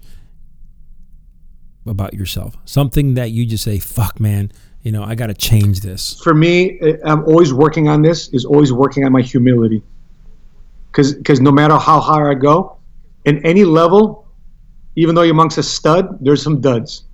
about 1.86 2.14
yourself? 2.14 2.56
Something 2.64 3.14
that 3.14 3.30
you 3.30 3.46
just 3.46 3.64
say, 3.64 3.78
fuck, 3.78 4.20
man, 4.20 4.52
you 4.82 4.92
know, 4.92 5.02
I 5.02 5.14
got 5.14 5.26
to 5.26 5.34
change 5.34 5.80
this. 5.80 6.20
For 6.22 6.34
me, 6.34 6.78
eh, 6.80 6.96
I'm 7.04 7.24
always 7.24 7.52
working 7.52 7.88
on 7.88 8.02
this, 8.02 8.28
is 8.28 8.44
always 8.44 8.72
working 8.72 9.04
on 9.04 9.12
my 9.12 9.22
humility. 9.22 9.82
Because 10.90 11.14
because 11.14 11.40
no 11.40 11.52
matter 11.52 11.76
how 11.76 12.00
high 12.00 12.30
I 12.30 12.34
go, 12.34 12.78
in 13.24 13.44
any 13.44 13.64
level, 13.64 14.26
even 14.96 15.14
though 15.14 15.22
you're 15.22 15.34
amongst 15.34 15.58
a 15.58 15.62
stud, 15.62 16.18
there's 16.20 16.42
some 16.42 16.60
duds. 16.60 17.04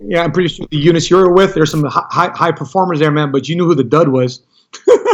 Yeah, 0.00 0.22
I'm 0.22 0.32
pretty 0.32 0.48
sure 0.48 0.66
the 0.70 0.76
units 0.76 1.10
you're 1.10 1.32
with, 1.32 1.54
there's 1.54 1.70
some 1.70 1.84
high, 1.84 2.30
high 2.34 2.52
performers 2.52 3.00
there, 3.00 3.10
man, 3.10 3.32
but 3.32 3.48
you 3.48 3.56
knew 3.56 3.66
who 3.66 3.74
the 3.74 3.84
dud 3.84 4.08
was. 4.08 4.42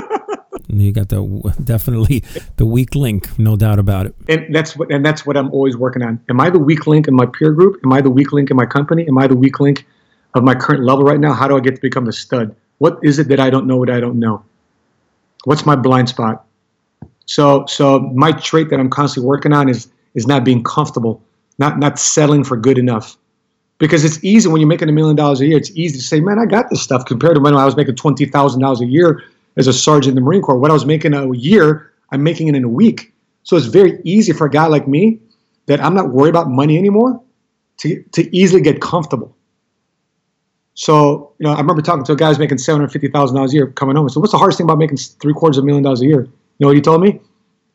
You 0.67 0.93
got 0.93 1.09
the 1.09 1.55
definitely 1.63 2.25
the 2.57 2.67
weak 2.67 2.95
link, 2.95 3.39
no 3.39 3.55
doubt 3.55 3.79
about 3.79 4.07
it. 4.07 4.15
And 4.29 4.53
that's 4.53 4.77
what 4.77 4.91
and 4.91 5.05
that's 5.05 5.25
what 5.25 5.37
I'm 5.37 5.51
always 5.53 5.77
working 5.77 6.03
on. 6.03 6.21
Am 6.29 6.41
I 6.41 6.51
the 6.51 6.59
weak 6.59 6.87
link 6.87 7.07
in 7.07 7.15
my 7.15 7.27
peer 7.27 7.53
group? 7.53 7.81
Am 7.85 7.93
I 7.93 8.01
the 8.01 8.11
weak 8.11 8.33
link 8.33 8.51
in 8.51 8.57
my 8.57 8.67
company? 8.67 9.07
Am 9.07 9.17
I 9.19 9.27
the 9.27 9.37
weak 9.37 9.61
link 9.61 9.87
of 10.35 10.43
my 10.43 10.55
current 10.55 10.85
level 10.85 11.05
right 11.05 11.21
now? 11.21 11.33
How 11.33 11.49
do 11.49 11.57
I 11.57 11.61
get 11.61 11.77
to 11.77 11.81
become 11.81 12.09
a 12.09 12.13
stud? 12.13 12.55
What 12.79 12.99
is 13.03 13.19
it 13.19 13.29
that 13.29 13.41
I 13.41 13.51
don't 13.51 13.67
know 13.67 13.77
what 13.77 13.91
I 13.91 14.01
don't 14.01 14.19
know? 14.19 14.45
What's 15.45 15.65
my 15.65 15.77
blind 15.77 16.09
spot? 16.09 16.45
So 17.27 17.65
so 17.67 18.01
my 18.01 18.33
trait 18.33 18.71
that 18.71 18.81
I'm 18.81 18.91
constantly 18.91 19.29
working 19.29 19.53
on 19.53 19.69
is 19.69 19.89
is 20.15 20.27
not 20.27 20.45
being 20.45 20.63
comfortable, 20.63 21.23
not 21.59 21.79
not 21.79 21.99
settling 21.99 22.45
for 22.45 22.57
good 22.57 22.79
enough. 22.79 23.17
Because 23.79 24.05
it's 24.05 24.23
easy 24.23 24.49
when 24.49 24.61
you're 24.61 24.69
making 24.69 24.89
a 24.89 24.93
million 24.93 25.17
dollars 25.17 25.41
a 25.41 25.47
year, 25.47 25.57
it's 25.57 25.71
easy 25.73 25.99
to 25.99 26.05
say, 26.05 26.21
man, 26.21 26.39
I 26.39 26.47
got 26.47 26.71
this 26.71 26.81
stuff 26.81 27.05
compared 27.07 27.35
to 27.35 27.41
when 27.41 27.55
I 27.55 27.65
was 27.65 27.77
making 27.77 27.97
twenty 27.97 28.25
thousand 28.25 28.61
dollars 28.61 28.81
a 28.81 28.87
year 28.87 29.23
as 29.57 29.67
a 29.67 29.73
sergeant 29.73 30.13
in 30.13 30.15
the 30.15 30.21
Marine 30.21 30.43
Corps. 30.43 30.59
What 30.59 30.71
I 30.71 30.75
was 30.75 30.87
making 30.87 31.15
a 31.15 31.33
year, 31.35 31.93
I'm 32.11 32.23
making 32.23 32.49
it 32.49 32.55
in 32.55 32.65
a 32.65 32.69
week. 32.69 33.13
So 33.43 33.57
it's 33.57 33.67
very 33.67 34.01
easy 34.05 34.33
for 34.33 34.47
a 34.47 34.51
guy 34.51 34.67
like 34.67 34.89
me 34.89 35.21
that 35.67 35.81
I'm 35.81 35.95
not 35.95 36.11
worried 36.11 36.31
about 36.31 36.49
money 36.49 36.79
anymore 36.79 37.21
to, 37.79 38.03
to 38.13 38.37
easily 38.37 38.61
get 38.61 38.81
comfortable. 38.81 39.37
So, 40.75 41.33
you 41.39 41.47
know, 41.47 41.53
I 41.53 41.61
remember 41.61 41.83
talking 41.83 42.05
to 42.05 42.13
a 42.13 42.17
guy 42.17 42.29
who's 42.29 42.39
making 42.39 42.59
$750,000 42.59 43.49
a 43.49 43.53
year 43.53 43.69
coming 43.69 43.97
home. 43.97 44.09
So 44.09 44.21
what's 44.21 44.33
the 44.33 44.39
hardest 44.39 44.59
thing 44.59 44.65
about 44.65 44.79
making 44.79 44.97
three 44.97 45.33
quarters 45.33 45.57
of 45.57 45.65
a 45.65 45.67
million 45.67 45.85
dollars 45.85 46.03
a 46.03 46.07
year? 46.07 46.23
You 46.23 46.31
know 46.61 46.69
what 46.69 46.77
he 46.77 46.83
told 46.83 47.01
me? 47.01 47.21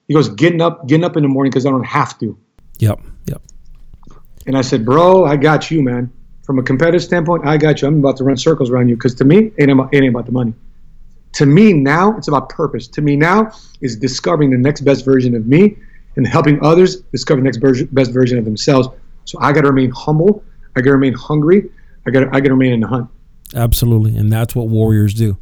He 0.07 0.13
goes, 0.13 0.27
getting 0.29 0.61
up, 0.61 0.87
getting 0.87 1.05
up 1.05 1.15
in 1.15 1.23
the 1.23 1.29
morning 1.29 1.51
because 1.51 1.65
I 1.65 1.69
don't 1.69 1.85
have 1.85 2.19
to. 2.19 2.37
Yep. 2.79 2.99
Yep. 3.25 3.41
And 4.47 4.57
I 4.57 4.61
said, 4.61 4.83
bro, 4.85 5.25
I 5.25 5.37
got 5.37 5.71
you, 5.71 5.81
man. 5.81 6.11
From 6.43 6.59
a 6.59 6.63
competitive 6.63 7.03
standpoint, 7.03 7.45
I 7.45 7.57
got 7.57 7.81
you. 7.81 7.87
I'm 7.87 7.99
about 7.99 8.17
to 8.17 8.23
run 8.23 8.35
circles 8.35 8.69
around 8.69 8.89
you 8.89 8.95
because 8.95 9.15
to 9.15 9.23
me, 9.23 9.51
it 9.57 9.69
ain't, 9.69 9.71
about, 9.71 9.93
it 9.93 10.03
ain't 10.03 10.09
about 10.09 10.25
the 10.25 10.31
money. 10.31 10.53
To 11.33 11.45
me 11.45 11.73
now, 11.73 12.17
it's 12.17 12.27
about 12.27 12.49
purpose. 12.49 12.87
To 12.87 13.01
me 13.01 13.15
now 13.15 13.51
is 13.81 13.95
discovering 13.95 14.49
the 14.49 14.57
next 14.57 14.81
best 14.81 15.05
version 15.05 15.35
of 15.35 15.45
me 15.45 15.77
and 16.15 16.27
helping 16.27 16.63
others 16.65 17.01
discover 17.01 17.39
the 17.39 17.45
next 17.45 17.59
best 17.93 18.11
version 18.11 18.39
of 18.39 18.45
themselves. 18.45 18.89
So 19.25 19.37
I 19.39 19.53
got 19.53 19.61
to 19.61 19.67
remain 19.67 19.91
humble. 19.91 20.43
I 20.75 20.81
got 20.81 20.85
to 20.85 20.93
remain 20.93 21.13
hungry. 21.13 21.69
I 22.09 22.11
got 22.11 22.35
I 22.35 22.39
got 22.39 22.47
to 22.47 22.53
remain 22.53 22.73
in 22.73 22.79
the 22.81 22.87
hunt. 22.87 23.09
Absolutely, 23.55 24.15
and 24.15 24.31
that's 24.31 24.55
what 24.55 24.67
warriors 24.67 25.13
do. 25.13 25.37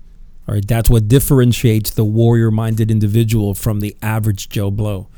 All 0.48 0.56
right, 0.56 0.66
that's 0.66 0.90
what 0.90 1.08
differentiates 1.08 1.90
the 1.90 2.06
warrior-minded 2.06 2.90
individual 2.90 3.54
from 3.54 3.82
the 3.82 3.98
average 4.02 4.48
Joe 4.48 4.72
Blow. 4.72 5.10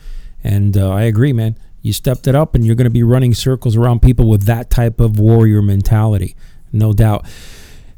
And 0.44 0.76
uh, 0.76 0.90
I 0.90 1.04
agree, 1.04 1.34
man. 1.34 1.56
You 1.82 1.94
stepped 1.94 2.28
it 2.28 2.34
up, 2.34 2.56
and 2.56 2.66
you're 2.66 2.76
going 2.76 2.86
to 2.86 2.92
be 2.92 3.04
running 3.04 3.34
circles 3.34 3.76
around 3.76 4.02
people 4.02 4.28
with 4.28 4.44
that 4.46 4.70
type 4.70 5.00
of 5.00 5.20
warrior 5.20 5.62
mentality, 5.62 6.36
no 6.72 6.94
doubt. 6.94 7.28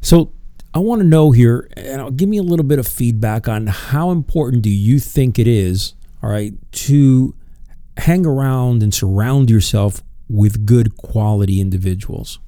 So 0.02 0.32
I 0.74 0.78
want 0.78 1.00
to 1.00 1.06
know 1.06 1.30
here, 1.30 1.70
and 1.76 2.16
give 2.16 2.28
me 2.28 2.36
a 2.38 2.42
little 2.42 2.66
bit 2.66 2.78
of 2.78 2.86
feedback 2.86 3.48
on 3.48 3.66
how 3.66 4.10
important 4.10 4.62
do 4.62 4.70
you 4.70 4.98
think 4.98 5.38
it 5.38 5.48
is, 5.48 5.94
all 6.22 6.30
right, 6.30 6.52
to 6.72 7.34
hang 7.96 8.26
around 8.26 8.82
and 8.82 8.92
surround 8.92 9.50
yourself 9.50 10.02
with 10.28 10.66
good 10.66 10.96
quality 10.96 11.60
individuals. 11.60 12.38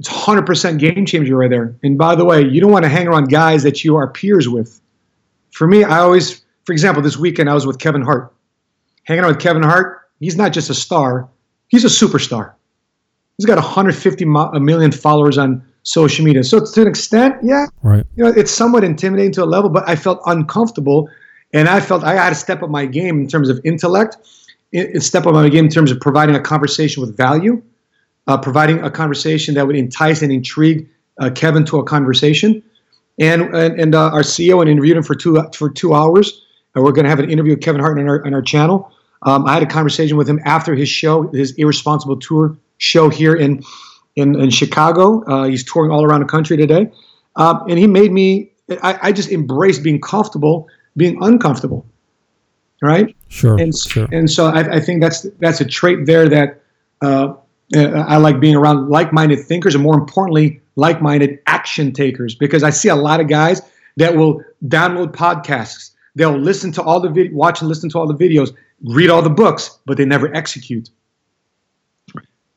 It's 0.00 0.08
100% 0.08 0.78
game 0.78 1.04
changer 1.04 1.36
right 1.36 1.50
there. 1.50 1.76
And 1.82 1.98
by 1.98 2.14
the 2.14 2.24
way, 2.24 2.42
you 2.42 2.58
don't 2.58 2.72
want 2.72 2.84
to 2.84 2.88
hang 2.88 3.06
around 3.06 3.28
guys 3.28 3.62
that 3.64 3.84
you 3.84 3.96
are 3.96 4.08
peers 4.08 4.48
with. 4.48 4.80
For 5.50 5.66
me, 5.66 5.84
I 5.84 5.98
always, 5.98 6.40
for 6.64 6.72
example, 6.72 7.02
this 7.02 7.18
weekend 7.18 7.50
I 7.50 7.54
was 7.54 7.66
with 7.66 7.78
Kevin 7.78 8.00
Hart. 8.00 8.32
Hanging 9.04 9.24
out 9.24 9.28
with 9.28 9.40
Kevin 9.40 9.62
Hart, 9.62 10.08
he's 10.18 10.36
not 10.36 10.54
just 10.54 10.70
a 10.70 10.74
star, 10.74 11.28
he's 11.68 11.84
a 11.84 11.88
superstar. 11.88 12.54
He's 13.36 13.44
got 13.44 13.56
150 13.56 14.24
million 14.24 14.90
followers 14.90 15.36
on 15.36 15.62
social 15.82 16.24
media. 16.24 16.44
So 16.44 16.64
to 16.64 16.80
an 16.80 16.88
extent, 16.88 17.36
yeah, 17.42 17.66
right. 17.82 18.06
You 18.16 18.24
know, 18.24 18.30
it's 18.30 18.50
somewhat 18.50 18.84
intimidating 18.84 19.32
to 19.32 19.44
a 19.44 19.46
level, 19.46 19.68
but 19.68 19.86
I 19.86 19.96
felt 19.96 20.22
uncomfortable, 20.24 21.10
and 21.52 21.68
I 21.68 21.80
felt 21.80 22.04
I 22.04 22.14
had 22.14 22.30
to 22.30 22.34
step 22.34 22.62
up 22.62 22.70
my 22.70 22.86
game 22.86 23.20
in 23.20 23.28
terms 23.28 23.50
of 23.50 23.60
intellect 23.64 24.16
and 24.72 25.02
step 25.02 25.26
up 25.26 25.34
my 25.34 25.50
game 25.50 25.66
in 25.66 25.70
terms 25.70 25.90
of 25.90 26.00
providing 26.00 26.36
a 26.36 26.40
conversation 26.40 27.02
with 27.02 27.16
value, 27.16 27.62
uh, 28.26 28.38
providing 28.38 28.80
a 28.80 28.90
conversation 28.90 29.54
that 29.54 29.66
would 29.66 29.76
entice 29.76 30.22
and 30.22 30.32
intrigue 30.32 30.88
uh, 31.20 31.30
Kevin 31.30 31.64
to 31.66 31.78
a 31.78 31.84
conversation. 31.84 32.62
And 33.18 33.42
and, 33.54 33.78
and 33.78 33.94
uh, 33.94 34.10
our 34.10 34.22
CEO 34.22 34.60
and 34.60 34.70
interviewed 34.70 34.96
him 34.96 35.02
for 35.02 35.14
two 35.14 35.42
for 35.54 35.68
two 35.70 35.94
hours. 35.94 36.46
And 36.74 36.84
we're 36.84 36.92
going 36.92 37.04
to 37.04 37.10
have 37.10 37.18
an 37.18 37.30
interview 37.30 37.52
with 37.52 37.62
Kevin 37.62 37.80
Hart 37.80 37.98
on 37.98 38.08
our 38.08 38.24
on 38.26 38.34
our 38.34 38.42
channel. 38.42 38.92
Um, 39.22 39.46
I 39.46 39.52
had 39.52 39.62
a 39.62 39.66
conversation 39.66 40.16
with 40.16 40.28
him 40.28 40.40
after 40.44 40.74
his 40.74 40.88
show, 40.88 41.28
his 41.28 41.52
irresponsible 41.52 42.18
tour 42.18 42.56
show 42.78 43.10
here 43.10 43.34
in 43.34 43.62
in, 44.16 44.40
in 44.40 44.50
Chicago. 44.50 45.22
Uh, 45.24 45.44
he's 45.44 45.64
touring 45.64 45.90
all 45.90 46.04
around 46.04 46.20
the 46.20 46.26
country 46.26 46.56
today, 46.56 46.90
um, 47.36 47.62
and 47.68 47.78
he 47.78 47.86
made 47.86 48.12
me. 48.12 48.52
I, 48.82 48.98
I 49.02 49.12
just 49.12 49.30
embraced 49.30 49.82
being 49.82 50.00
comfortable, 50.00 50.68
being 50.96 51.18
uncomfortable 51.22 51.84
right? 52.82 53.14
Sure. 53.28 53.58
And 53.60 53.76
sure. 53.76 54.08
and 54.10 54.30
so 54.30 54.46
I, 54.46 54.76
I, 54.76 54.80
think 54.80 55.00
that's 55.00 55.26
that's 55.38 55.60
a 55.60 55.64
trait 55.64 56.06
there 56.06 56.28
that 56.28 56.62
uh, 57.02 57.34
Uh, 57.74 58.04
I 58.08 58.16
like 58.16 58.40
being 58.40 58.56
around 58.56 58.88
like-minded 58.88 59.44
thinkers, 59.46 59.74
and 59.74 59.84
more 59.84 59.94
importantly, 59.94 60.60
like-minded 60.76 61.38
action 61.46 61.92
takers. 61.92 62.34
Because 62.34 62.62
I 62.62 62.70
see 62.70 62.88
a 62.88 62.96
lot 62.96 63.20
of 63.20 63.28
guys 63.28 63.62
that 63.96 64.16
will 64.16 64.42
download 64.66 65.12
podcasts, 65.12 65.92
they'll 66.14 66.36
listen 66.36 66.72
to 66.72 66.82
all 66.82 67.00
the 67.00 67.08
video, 67.08 67.34
watch 67.34 67.60
and 67.60 67.68
listen 67.68 67.88
to 67.90 67.98
all 67.98 68.06
the 68.06 68.14
videos, 68.14 68.54
read 68.82 69.10
all 69.10 69.22
the 69.22 69.30
books, 69.30 69.78
but 69.86 69.96
they 69.96 70.04
never 70.04 70.34
execute. 70.34 70.90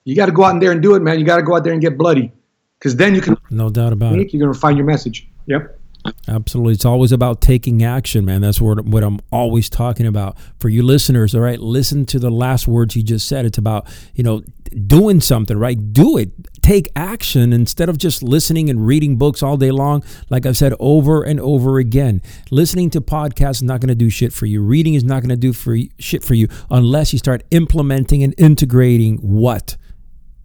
You 0.05 0.16
got 0.16 0.26
to 0.26 0.32
go 0.32 0.43
out 0.43 0.59
there 0.59 0.72
and 0.72 0.82
do 0.82 0.95
it, 0.95 1.01
man. 1.01 1.20
You 1.20 1.26
got 1.26 1.38
to 1.38 1.43
go 1.43 1.55
out 1.55 1.64
there 1.64 1.74
and 1.74 1.82
get 1.82 1.97
bloody, 1.97 2.32
because 2.80 2.95
then 2.95 3.14
you 3.14 3.22
can. 3.22 3.38
No 3.49 3.70
doubt 3.70 3.93
about 3.93 4.18
it. 4.18 4.34
You're 4.34 4.41
going 4.41 4.53
to 4.53 4.59
find 4.59 4.78
your 4.78 4.86
message. 4.86 5.28
Yep. 5.45 5.80
Absolutely. 6.28 6.74
It's 6.74 6.86
always 6.86 7.12
about 7.12 7.41
taking 7.41 7.84
action, 7.84 8.26
man. 8.26 8.41
That's 8.41 8.60
what, 8.60 8.84
what 8.86 9.04
I'm 9.04 9.20
always 9.32 9.70
talking 9.70 10.06
about. 10.06 10.38
For 10.60 10.68
you 10.70 10.84
listeners, 10.84 11.34
all 11.34 11.41
right, 11.41 11.60
listen 11.60 12.06
to 12.08 12.20
the 12.20 12.30
last 12.30 12.68
words 12.68 12.93
he 12.93 13.04
just 13.04 13.28
said. 13.28 13.45
It's 13.45 13.58
about, 13.58 13.88
you 14.14 14.24
know, 14.24 14.43
doing 14.88 15.22
something, 15.22 15.58
right? 15.58 15.93
Do 15.93 16.18
it. 16.18 16.32
Take 16.62 16.89
action 16.95 17.54
instead 17.54 17.89
of 17.89 17.97
just 17.97 18.24
listening 18.24 18.70
and 18.70 18.86
reading 18.86 19.18
books 19.18 19.43
all 19.43 19.58
day 19.58 19.72
long. 19.72 20.04
Like 20.30 20.45
I've 20.45 20.58
said 20.58 20.74
over 20.80 21.24
and 21.24 21.39
over 21.39 21.78
again, 21.78 22.22
listening 22.51 22.89
to 22.91 23.01
podcasts 23.01 23.56
is 23.56 23.64
not 23.64 23.80
going 23.80 23.89
to 23.89 23.95
do 23.95 24.10
shit 24.10 24.34
for 24.34 24.45
you. 24.45 24.62
Reading 24.62 24.95
is 24.95 25.04
not 25.04 25.22
going 25.22 25.30
to 25.30 25.36
do 25.38 25.54
for 25.54 25.76
you, 25.76 25.89
shit 25.99 26.24
for 26.24 26.34
you 26.34 26.47
unless 26.70 27.14
you 27.14 27.20
start 27.20 27.43
implementing 27.51 28.24
and 28.24 28.34
integrating 28.38 29.18
what 29.18 29.78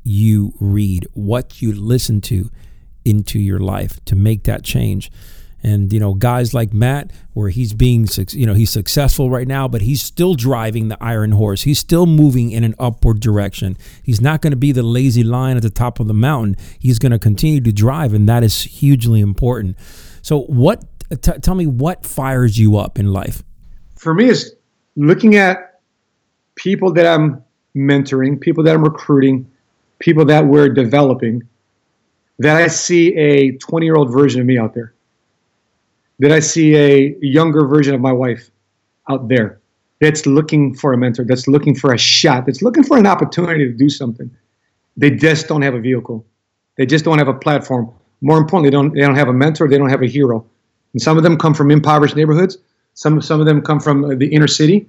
you 0.05 0.55
read, 0.61 1.07
what 1.15 1.61
you 1.63 1.73
listen 1.73 2.21
to 2.21 2.51
into 3.05 3.39
your 3.39 3.59
life 3.59 4.05
to 4.05 4.17
make 4.17 4.45
that 4.45 4.63
change 4.63 5.11
and 5.63 5.93
you 5.93 6.01
know 6.01 6.15
guys 6.15 6.55
like 6.55 6.73
Matt 6.73 7.11
where 7.33 7.49
he's 7.49 7.73
being 7.73 8.07
you 8.31 8.47
know 8.47 8.55
he's 8.55 8.71
successful 8.71 9.31
right 9.31 9.47
now 9.47 9.69
but 9.69 9.83
he's 9.83 10.03
still 10.03 10.35
driving 10.35 10.89
the 10.89 11.03
iron 11.03 11.33
horse. 11.33 11.63
He's 11.63 11.79
still 11.79 12.07
moving 12.07 12.51
in 12.51 12.65
an 12.65 12.75
upward 12.79 13.21
direction. 13.21 13.77
He's 14.03 14.21
not 14.21 14.41
going 14.41 14.53
to 14.53 14.57
be 14.57 14.73
the 14.73 14.83
lazy 14.83 15.23
lion 15.23 15.57
at 15.57 15.63
the 15.63 15.71
top 15.71 16.01
of 16.01 16.07
the 16.07 16.15
mountain. 16.15 16.57
He's 16.79 16.99
going 16.99 17.13
to 17.13 17.19
continue 17.19 17.61
to 17.61 17.73
drive 17.73 18.13
and 18.13 18.29
that 18.29 18.43
is 18.43 18.63
hugely 18.63 19.21
important. 19.21 19.77
So 20.23 20.43
what 20.43 20.85
t- 21.11 21.39
tell 21.43 21.55
me 21.55 21.67
what 21.67 22.05
fires 22.07 22.59
you 22.59 22.77
up 22.77 22.99
in 22.99 23.13
life? 23.13 23.43
For 23.97 24.15
me 24.15 24.27
is 24.27 24.55
looking 24.97 25.37
at 25.37 25.81
people 26.55 26.93
that 26.93 27.07
I'm 27.07 27.43
mentoring 27.77 28.41
people 28.41 28.65
that 28.65 28.75
I'm 28.75 28.83
recruiting 28.83 29.49
people 29.99 30.25
that 30.27 30.47
we're 30.47 30.69
developing 30.69 31.43
that 32.39 32.57
I 32.57 32.69
see 32.69 33.15
a 33.17 33.53
20 33.53 33.87
year 33.87 33.97
old 33.97 34.13
version 34.13 34.41
of 34.41 34.47
me 34.47 34.59
out 34.59 34.75
there 34.75 34.93
that 36.19 36.33
I 36.33 36.41
see 36.41 36.77
a 36.77 37.17
younger 37.21 37.67
version 37.67 37.95
of 37.95 38.01
my 38.01 38.13
wife 38.13 38.51
out 39.09 39.29
there 39.29 39.61
that's 40.01 40.27
looking 40.27 40.75
for 40.75 40.93
a 40.93 40.99
mentor, 40.99 41.25
that's 41.25 41.49
looking 41.49 41.75
for 41.75 41.93
a 41.93 41.99
shot, 41.99 42.47
that's 42.47 42.63
looking 42.63 42.85
for 42.85 42.99
an 42.99 43.07
opportunity 43.07 43.67
to 43.67 43.73
do 43.73 43.89
something. 43.89 44.31
They 44.97 45.11
just 45.11 45.49
don't 45.49 45.63
have 45.63 45.75
a 45.75 45.81
vehicle. 45.81 46.27
They 46.77 46.87
just 46.87 47.05
don't 47.05 47.19
have 47.19 47.29
a 47.29 47.35
platform. 47.35 47.93
More 48.21 48.39
importantly, 48.39 48.71
they 48.71 48.77
don't, 48.77 48.95
they 48.95 49.01
don't 49.01 49.15
have 49.15 49.29
a 49.29 49.33
mentor, 49.33 49.69
they 49.69 49.79
don't 49.79 49.91
have 49.91 50.03
a 50.03 50.09
hero. 50.09 50.45
And 50.93 51.03
some 51.03 51.17
of 51.17 51.23
them 51.23 51.37
come 51.37 51.55
from 51.55 51.71
impoverished 51.71 52.17
neighborhoods, 52.17 52.59
some, 52.95 53.21
some 53.21 53.41
of 53.41 53.47
them 53.47 53.63
come 53.63 53.81
from 53.81 54.19
the 54.19 54.27
inner 54.29 54.49
city. 54.49 54.89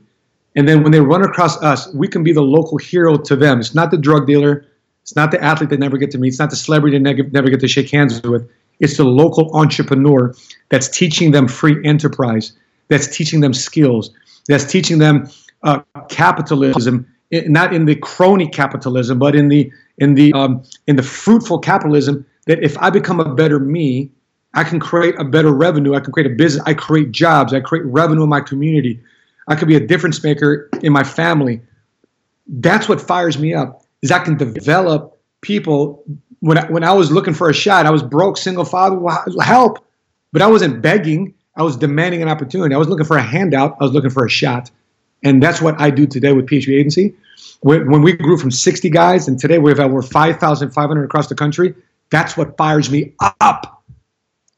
And 0.56 0.68
then 0.68 0.82
when 0.82 0.92
they 0.92 1.00
run 1.00 1.24
across 1.24 1.62
us, 1.62 1.94
we 1.94 2.08
can 2.08 2.24
be 2.24 2.34
the 2.34 2.42
local 2.42 2.78
hero 2.78 3.18
to 3.18 3.36
them. 3.36 3.60
It's 3.60 3.76
not 3.76 3.92
the 3.92 3.98
drug 3.98 4.26
dealer, 4.26 4.66
it's 5.04 5.16
not 5.16 5.32
the 5.32 5.44
athlete 5.44 5.70
they 5.70 5.78
never 5.78 5.98
get 5.98 6.10
to 6.12 6.18
meet, 6.18 6.30
it's 6.30 6.40
not 6.40 6.50
the 6.50 6.56
celebrity 6.56 6.98
they 6.98 7.24
never 7.24 7.50
get 7.50 7.60
to 7.60 7.68
shake 7.68 7.90
hands 7.92 8.22
with. 8.24 8.50
It's 8.80 8.98
the 8.98 9.04
local 9.04 9.56
entrepreneur 9.56 10.34
that's 10.70 10.88
teaching 10.88 11.32
them 11.32 11.48
free 11.48 11.78
enterprise, 11.86 12.54
that's 12.88 13.08
teaching 13.16 13.42
them 13.42 13.54
skills, 13.54 14.12
that's 14.48 14.66
teaching 14.66 15.00
them 15.00 15.30
uh, 15.64 15.82
capitalism, 16.10 17.06
not 17.32 17.74
in 17.74 17.86
the 17.86 17.96
crony 17.96 18.48
capitalism, 18.48 19.20
but 19.20 19.36
in 19.36 19.50
the 19.50 19.72
in 19.98 20.16
the 20.16 20.34
um, 20.34 20.64
in 20.88 20.96
the 20.96 21.04
fruitful 21.04 21.60
capitalism. 21.60 22.26
That 22.48 22.64
if 22.64 22.78
I 22.80 22.90
become 22.90 23.20
a 23.20 23.36
better 23.36 23.60
me, 23.60 24.10
I 24.54 24.64
can 24.64 24.80
create 24.80 25.16
a 25.20 25.24
better 25.24 25.52
revenue. 25.52 25.94
I 25.94 26.00
can 26.00 26.12
create 26.12 26.32
a 26.32 26.36
business. 26.36 26.64
I 26.66 26.74
create 26.74 27.12
jobs. 27.12 27.54
I 27.54 27.60
create 27.60 27.86
revenue 27.86 28.24
in 28.24 28.30
my 28.30 28.42
community. 28.42 29.00
I 29.48 29.56
could 29.56 29.68
be 29.68 29.76
a 29.76 29.86
difference 29.86 30.24
maker 30.24 30.70
in 30.82 30.94
my 30.94 31.04
family. 31.04 31.62
That's 32.48 32.90
what 32.90 33.00
fires 33.02 33.38
me 33.38 33.54
up. 33.54 33.84
Is 34.02 34.12
I 34.12 34.20
can 34.20 34.38
develop 34.38 35.20
people 35.42 36.04
when 36.40 36.58
I, 36.58 36.66
when 36.72 36.84
I 36.84 36.94
was 36.94 37.12
looking 37.12 37.34
for 37.34 37.50
a 37.50 37.54
shot, 37.54 37.86
I 37.86 37.92
was 37.92 38.04
broke, 38.04 38.38
single 38.38 38.66
father, 38.66 39.00
help. 39.42 39.80
But 40.32 40.42
I 40.42 40.48
wasn't 40.48 40.82
begging. 40.82 41.34
I 41.56 41.64
was 41.64 41.76
demanding 41.76 42.22
an 42.22 42.30
opportunity. 42.30 42.74
I 42.74 42.78
was 42.78 42.88
looking 42.88 43.06
for 43.06 43.18
a 43.18 43.22
handout. 43.22 43.78
I 43.80 43.84
was 43.84 43.94
looking 43.94 44.12
for 44.12 44.26
a 44.26 44.30
shot. 44.30 44.72
And 45.24 45.44
that's 45.44 45.62
what 45.62 45.80
I 45.80 45.90
do 45.90 46.08
today 46.08 46.32
with 46.32 46.46
PHP 46.46 46.78
Agency. 46.78 47.16
When 47.62 48.02
we 48.02 48.14
grew 48.14 48.38
from 48.38 48.52
60 48.52 48.90
guys 48.90 49.28
and 49.28 49.38
today 49.38 49.58
we 49.58 49.70
have 49.72 49.80
over 49.80 50.02
5,500 50.02 51.04
across 51.04 51.28
the 51.28 51.36
country, 51.36 51.76
that's 52.10 52.38
what 52.38 52.56
fires 52.58 52.90
me 52.90 53.14
up. 53.42 53.84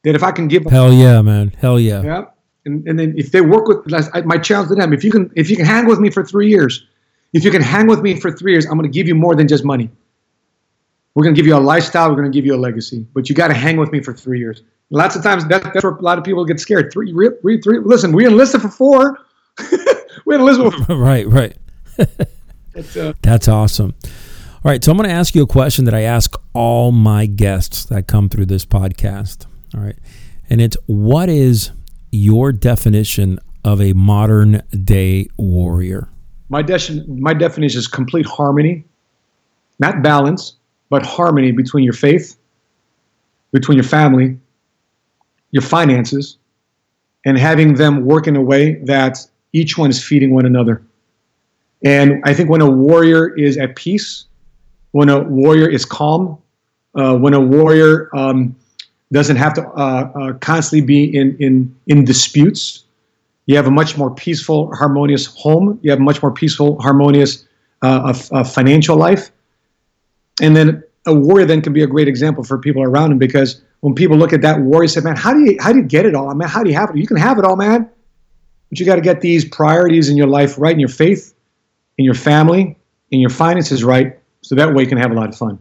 That 0.04 0.14
if 0.14 0.22
I 0.22 0.30
can 0.30 0.48
give 0.48 0.64
hell 0.66 0.92
yeah, 0.92 1.20
man, 1.22 1.52
hell 1.58 1.78
yeah, 1.78 2.02
yeah. 2.02 2.24
And, 2.64 2.86
and 2.86 2.98
then 2.98 3.14
if 3.16 3.32
they 3.32 3.40
work 3.40 3.66
with 3.66 4.24
my 4.24 4.38
challenge 4.38 4.68
to 4.68 4.74
them, 4.76 4.92
if 4.92 5.04
you 5.04 5.10
can 5.10 5.30
if 5.36 5.50
you 5.50 5.56
can 5.56 5.64
hang 5.64 5.86
with 5.86 6.00
me 6.00 6.10
for 6.10 6.24
three 6.24 6.48
years, 6.48 6.86
if 7.32 7.44
you 7.44 7.50
can 7.50 7.62
hang 7.62 7.86
with 7.86 8.02
me 8.02 8.18
for 8.18 8.30
three 8.30 8.52
years, 8.52 8.66
I'm 8.66 8.78
going 8.78 8.90
to 8.90 8.94
give 8.96 9.06
you 9.06 9.14
more 9.14 9.34
than 9.34 9.48
just 9.48 9.64
money. 9.64 9.90
We're 11.14 11.24
going 11.24 11.34
to 11.34 11.38
give 11.38 11.46
you 11.46 11.56
a 11.56 11.58
lifestyle. 11.58 12.08
We're 12.08 12.16
going 12.16 12.30
to 12.30 12.36
give 12.36 12.46
you 12.46 12.54
a 12.54 12.56
legacy. 12.56 13.06
But 13.14 13.28
you 13.28 13.34
got 13.34 13.48
to 13.48 13.54
hang 13.54 13.76
with 13.76 13.92
me 13.92 14.02
for 14.02 14.14
three 14.14 14.38
years. 14.38 14.62
Lots 14.90 15.16
of 15.16 15.22
times 15.22 15.46
that, 15.46 15.62
that's 15.62 15.84
where 15.84 15.92
a 15.92 16.02
lot 16.02 16.18
of 16.18 16.24
people 16.24 16.44
get 16.44 16.60
scared. 16.60 16.92
Three, 16.92 17.12
three, 17.12 17.60
three. 17.60 17.78
Listen, 17.80 18.12
we 18.12 18.26
enlisted 18.26 18.62
for 18.62 18.68
four. 18.68 19.18
we 20.26 20.34
enlisted 20.34 20.72
for 20.72 20.84
four. 20.84 20.96
right, 20.98 21.26
right. 21.26 21.56
uh, 21.98 23.12
that's 23.22 23.48
awesome. 23.48 23.94
All 24.64 24.70
right, 24.70 24.82
so 24.82 24.92
I'm 24.92 24.96
going 24.96 25.08
to 25.08 25.14
ask 25.14 25.34
you 25.34 25.42
a 25.42 25.46
question 25.46 25.86
that 25.86 25.94
I 25.94 26.02
ask 26.02 26.36
all 26.54 26.92
my 26.92 27.26
guests 27.26 27.84
that 27.86 28.06
come 28.06 28.28
through 28.28 28.46
this 28.46 28.64
podcast. 28.64 29.46
All 29.74 29.80
right, 29.80 29.98
and 30.48 30.60
it's 30.60 30.76
what 30.86 31.28
is 31.28 31.72
your 32.12 32.52
definition 32.52 33.40
of 33.64 33.80
a 33.80 33.92
modern 33.92 34.62
day 34.70 35.26
warrior? 35.36 36.08
My, 36.48 36.62
de- 36.62 37.04
my 37.08 37.34
definition 37.34 37.78
is 37.78 37.88
complete 37.88 38.26
harmony, 38.26 38.84
not 39.80 40.02
balance, 40.02 40.54
but 40.92 41.02
harmony 41.06 41.52
between 41.52 41.84
your 41.84 41.94
faith, 41.94 42.36
between 43.50 43.76
your 43.78 43.90
family, 43.98 44.36
your 45.50 45.62
finances, 45.62 46.36
and 47.24 47.38
having 47.38 47.72
them 47.82 48.04
work 48.04 48.26
in 48.26 48.36
a 48.36 48.42
way 48.42 48.74
that 48.84 49.16
each 49.54 49.78
one 49.78 49.88
is 49.88 50.04
feeding 50.04 50.34
one 50.34 50.44
another. 50.44 50.82
And 51.82 52.20
I 52.24 52.34
think 52.34 52.50
when 52.50 52.60
a 52.60 52.68
warrior 52.68 53.34
is 53.38 53.56
at 53.56 53.74
peace, 53.74 54.26
when 54.90 55.08
a 55.08 55.20
warrior 55.20 55.66
is 55.66 55.86
calm, 55.86 56.36
uh, 56.94 57.16
when 57.16 57.32
a 57.32 57.40
warrior 57.40 58.14
um, 58.14 58.54
doesn't 59.12 59.36
have 59.36 59.54
to 59.54 59.62
uh, 59.62 60.12
uh, 60.14 60.32
constantly 60.40 60.84
be 60.86 61.04
in, 61.16 61.34
in, 61.38 61.74
in 61.86 62.04
disputes, 62.04 62.84
you 63.46 63.56
have 63.56 63.66
a 63.66 63.70
much 63.70 63.96
more 63.96 64.14
peaceful, 64.14 64.70
harmonious 64.74 65.24
home. 65.24 65.80
You 65.82 65.90
have 65.90 66.00
a 66.00 66.02
much 66.02 66.20
more 66.22 66.32
peaceful, 66.32 66.78
harmonious 66.82 67.46
uh, 67.80 68.44
financial 68.44 68.96
life. 68.96 69.32
And 70.40 70.56
then 70.56 70.82
a 71.06 71.14
warrior 71.14 71.46
then 71.46 71.60
can 71.60 71.72
be 71.72 71.82
a 71.82 71.86
great 71.86 72.08
example 72.08 72.44
for 72.44 72.58
people 72.58 72.82
around 72.82 73.12
him 73.12 73.18
because 73.18 73.60
when 73.80 73.94
people 73.94 74.16
look 74.16 74.32
at 74.32 74.42
that 74.42 74.60
warrior, 74.60 74.88
say, 74.88 75.00
"Man, 75.00 75.16
how 75.16 75.34
do 75.34 75.40
you 75.40 75.56
how 75.60 75.72
do 75.72 75.78
you 75.78 75.84
get 75.84 76.06
it 76.06 76.14
all? 76.14 76.32
Man, 76.34 76.48
how 76.48 76.62
do 76.62 76.70
you 76.70 76.76
have 76.76 76.90
it? 76.90 76.96
You 76.96 77.06
can 77.06 77.16
have 77.16 77.38
it 77.38 77.44
all, 77.44 77.56
man, 77.56 77.88
but 78.70 78.78
you 78.78 78.86
got 78.86 78.96
to 78.96 79.00
get 79.00 79.20
these 79.20 79.44
priorities 79.44 80.08
in 80.08 80.16
your 80.16 80.28
life 80.28 80.58
right, 80.58 80.72
in 80.72 80.80
your 80.80 80.88
faith, 80.88 81.34
in 81.98 82.04
your 82.04 82.14
family, 82.14 82.78
in 83.10 83.20
your 83.20 83.30
finances 83.30 83.82
right, 83.82 84.18
so 84.40 84.54
that 84.54 84.72
way 84.72 84.84
you 84.84 84.88
can 84.88 84.98
have 84.98 85.10
a 85.10 85.14
lot 85.14 85.28
of 85.28 85.36
fun." 85.36 85.58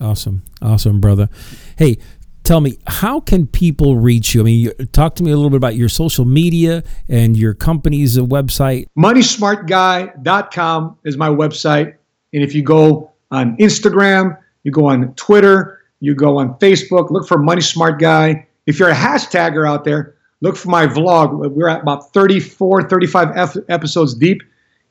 Awesome, 0.00 0.42
awesome, 0.60 1.00
brother. 1.00 1.28
Hey, 1.76 1.98
tell 2.42 2.60
me, 2.60 2.78
how 2.88 3.20
can 3.20 3.46
people 3.46 3.96
reach 3.96 4.34
you? 4.34 4.40
I 4.40 4.44
mean, 4.44 4.60
you, 4.60 4.72
talk 4.86 5.14
to 5.16 5.22
me 5.22 5.30
a 5.30 5.36
little 5.36 5.50
bit 5.50 5.58
about 5.58 5.76
your 5.76 5.88
social 5.88 6.24
media 6.24 6.82
and 7.08 7.36
your 7.36 7.54
company's 7.54 8.18
website. 8.18 8.86
MoneySmartGuy.com 8.98 10.98
is 11.04 11.16
my 11.16 11.28
website, 11.28 11.94
and 12.32 12.42
if 12.42 12.52
you 12.52 12.64
go 12.64 13.09
on 13.30 13.56
Instagram, 13.58 14.36
you 14.64 14.72
go 14.72 14.86
on 14.86 15.14
Twitter 15.14 15.80
you 16.00 16.14
go 16.14 16.38
on 16.38 16.54
Facebook, 16.58 17.10
look 17.10 17.28
for 17.28 17.38
Money 17.38 17.60
Smart 17.60 18.00
Guy. 18.00 18.46
If 18.66 18.78
you're 18.78 18.88
a 18.88 18.94
hashtagger 18.94 19.68
out 19.68 19.84
there, 19.84 20.14
look 20.40 20.56
for 20.56 20.70
my 20.70 20.86
vlog. 20.86 21.50
We're 21.50 21.68
at 21.68 21.82
about 21.82 22.12
34, 22.12 22.88
35 22.88 23.28
F- 23.36 23.56
episodes 23.68 24.14
deep 24.14 24.42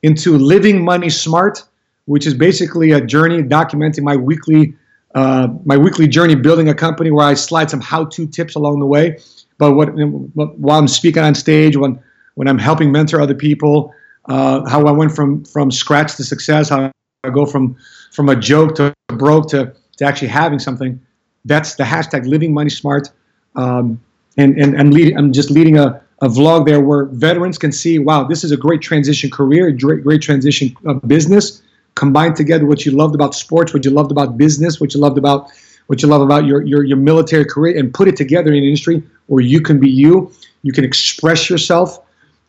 into 0.04 0.38
Living 0.38 0.84
Money 0.86 1.10
Smart, 1.10 1.64
which 2.06 2.28
is 2.28 2.36
basically 2.36 2.92
a 2.92 3.02
journey 3.02 3.42
documenting 3.42 4.04
my 4.04 4.16
weekly 4.16 4.74
uh, 5.16 5.48
my 5.66 5.76
weekly 5.76 6.08
journey 6.08 6.36
building 6.36 6.70
a 6.70 6.76
company 6.76 7.10
where 7.10 7.26
I 7.26 7.34
slide 7.34 7.72
some 7.72 7.82
how-to 7.82 8.28
tips 8.28 8.54
along 8.54 8.80
the 8.80 8.86
way. 8.86 9.18
But 9.58 9.74
what, 9.74 9.90
while 10.36 10.78
I'm 10.78 10.88
speaking 10.88 11.24
on 11.24 11.34
stage, 11.34 11.76
when 11.76 12.00
when 12.36 12.48
I'm 12.48 12.60
helping 12.60 12.92
mentor 12.92 13.20
other 13.20 13.34
people, 13.34 13.92
uh, 14.26 14.70
how 14.70 14.86
I 14.86 14.92
went 14.92 15.16
from 15.16 15.44
from 15.46 15.72
scratch 15.72 16.16
to 16.18 16.24
success, 16.24 16.70
how 16.70 16.92
I 17.24 17.30
go 17.32 17.48
from 17.48 17.76
from 18.20 18.28
a 18.28 18.36
joke 18.36 18.76
to 18.76 18.94
broke 19.08 19.48
to 19.48 19.74
to 19.96 20.04
actually 20.04 20.28
having 20.28 20.60
something. 20.60 21.00
That's 21.46 21.76
the 21.76 21.86
hashtag 21.86 22.28
Living 22.28 22.54
Money 22.54 22.70
Smart. 22.70 23.10
Um, 23.56 24.02
and 24.36 24.60
and 24.60 24.78
I'm, 24.78 24.92
I'm 25.18 25.32
just 25.32 25.50
leading 25.50 25.78
a, 25.78 26.02
a 26.22 26.28
vlog 26.28 26.66
there 26.66 26.82
where 26.82 27.06
veterans 27.06 27.58
can 27.58 27.72
see, 27.72 27.98
wow, 27.98 28.26
this 28.26 28.44
is 28.44 28.52
a 28.52 28.58
great 28.58 28.82
transition 28.82 29.32
career, 29.32 29.72
great, 29.72 30.04
great 30.04 30.22
transition 30.22 30.76
business. 31.08 31.62
Combine 31.96 32.34
together 32.34 32.66
what 32.66 32.86
you 32.86 32.92
loved 32.92 33.16
about 33.16 33.36
sports, 33.36 33.74
what 33.74 33.86
you 33.86 33.92
loved 33.92 34.12
about 34.12 34.38
business, 34.38 34.82
what 34.82 34.94
you 34.94 35.00
loved 35.00 35.18
about 35.18 35.50
what 35.88 36.02
you 36.02 36.10
love 36.10 36.22
about 36.22 36.44
your, 36.46 36.62
your, 36.64 36.84
your 36.84 36.98
military 36.98 37.46
career, 37.46 37.80
and 37.80 37.94
put 37.94 38.10
it 38.10 38.18
together 38.18 38.52
in 38.52 38.58
an 38.58 38.64
industry 38.66 39.02
where 39.28 39.42
you 39.42 39.62
can 39.62 39.80
be 39.80 39.90
you. 39.90 40.30
You 40.64 40.74
can 40.74 40.84
express 40.84 41.50
yourself 41.50 42.00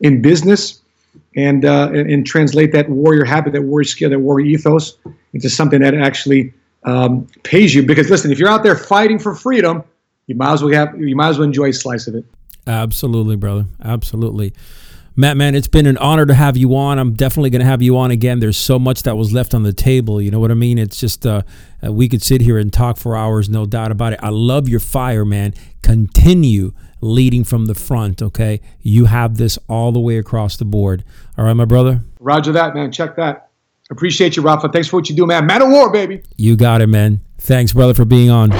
in 0.00 0.20
business 0.20 0.80
and, 1.36 1.64
uh, 1.64 1.90
and, 1.94 2.10
and 2.10 2.26
translate 2.26 2.72
that 2.72 2.88
warrior 2.88 3.24
habit, 3.24 3.52
that 3.52 3.62
warrior 3.62 3.84
skill, 3.84 4.10
that 4.10 4.18
warrior 4.18 4.46
ethos 4.46 4.98
into 5.32 5.50
something 5.50 5.80
that 5.80 5.94
actually 5.94 6.52
um, 6.84 7.26
pays 7.42 7.74
you. 7.74 7.82
Because 7.82 8.10
listen, 8.10 8.30
if 8.30 8.38
you're 8.38 8.48
out 8.48 8.62
there 8.62 8.76
fighting 8.76 9.18
for 9.18 9.34
freedom, 9.34 9.84
you 10.26 10.34
might 10.34 10.52
as 10.52 10.62
well 10.62 10.72
have 10.72 10.98
you 11.00 11.16
might 11.16 11.28
as 11.28 11.38
well 11.38 11.46
enjoy 11.46 11.68
a 11.68 11.72
slice 11.72 12.06
of 12.06 12.14
it. 12.14 12.24
Absolutely, 12.66 13.36
brother. 13.36 13.66
Absolutely. 13.82 14.52
Matt, 15.16 15.36
man, 15.36 15.54
it's 15.54 15.68
been 15.68 15.86
an 15.86 15.98
honor 15.98 16.24
to 16.24 16.34
have 16.34 16.56
you 16.56 16.74
on. 16.76 16.98
I'm 16.98 17.14
definitely 17.14 17.50
going 17.50 17.60
to 17.60 17.66
have 17.66 17.82
you 17.82 17.98
on 17.98 18.10
again. 18.10 18.38
There's 18.38 18.56
so 18.56 18.78
much 18.78 19.02
that 19.02 19.16
was 19.16 19.32
left 19.32 19.54
on 19.54 19.64
the 19.64 19.72
table. 19.72 20.22
You 20.22 20.30
know 20.30 20.38
what 20.38 20.50
I 20.50 20.54
mean? 20.54 20.78
It's 20.78 20.98
just, 20.98 21.26
uh, 21.26 21.42
uh, 21.84 21.92
we 21.92 22.08
could 22.08 22.22
sit 22.22 22.40
here 22.40 22.58
and 22.58 22.72
talk 22.72 22.96
for 22.96 23.16
hours, 23.16 23.50
no 23.50 23.66
doubt 23.66 23.90
about 23.90 24.12
it. 24.12 24.20
I 24.22 24.28
love 24.28 24.68
your 24.68 24.80
fire, 24.80 25.24
man. 25.24 25.52
Continue 25.82 26.72
leading 27.00 27.44
from 27.44 27.66
the 27.66 27.74
front, 27.74 28.22
okay? 28.22 28.60
You 28.80 29.06
have 29.06 29.36
this 29.36 29.58
all 29.68 29.90
the 29.90 30.00
way 30.00 30.16
across 30.16 30.56
the 30.56 30.64
board. 30.64 31.04
All 31.36 31.44
right, 31.44 31.54
my 31.54 31.64
brother? 31.64 32.02
Roger 32.20 32.52
that, 32.52 32.74
man. 32.74 32.92
Check 32.92 33.16
that. 33.16 33.49
Appreciate 33.90 34.36
you, 34.36 34.42
Rafa. 34.42 34.68
Thanks 34.68 34.88
for 34.88 34.96
what 34.96 35.10
you 35.10 35.16
do, 35.16 35.26
man. 35.26 35.46
Man 35.46 35.62
of 35.62 35.68
war, 35.68 35.90
baby. 35.90 36.22
You 36.36 36.56
got 36.56 36.80
it, 36.80 36.86
man. 36.86 37.20
Thanks, 37.38 37.72
brother, 37.72 37.94
for 37.94 38.04
being 38.04 38.30
on. 38.30 38.50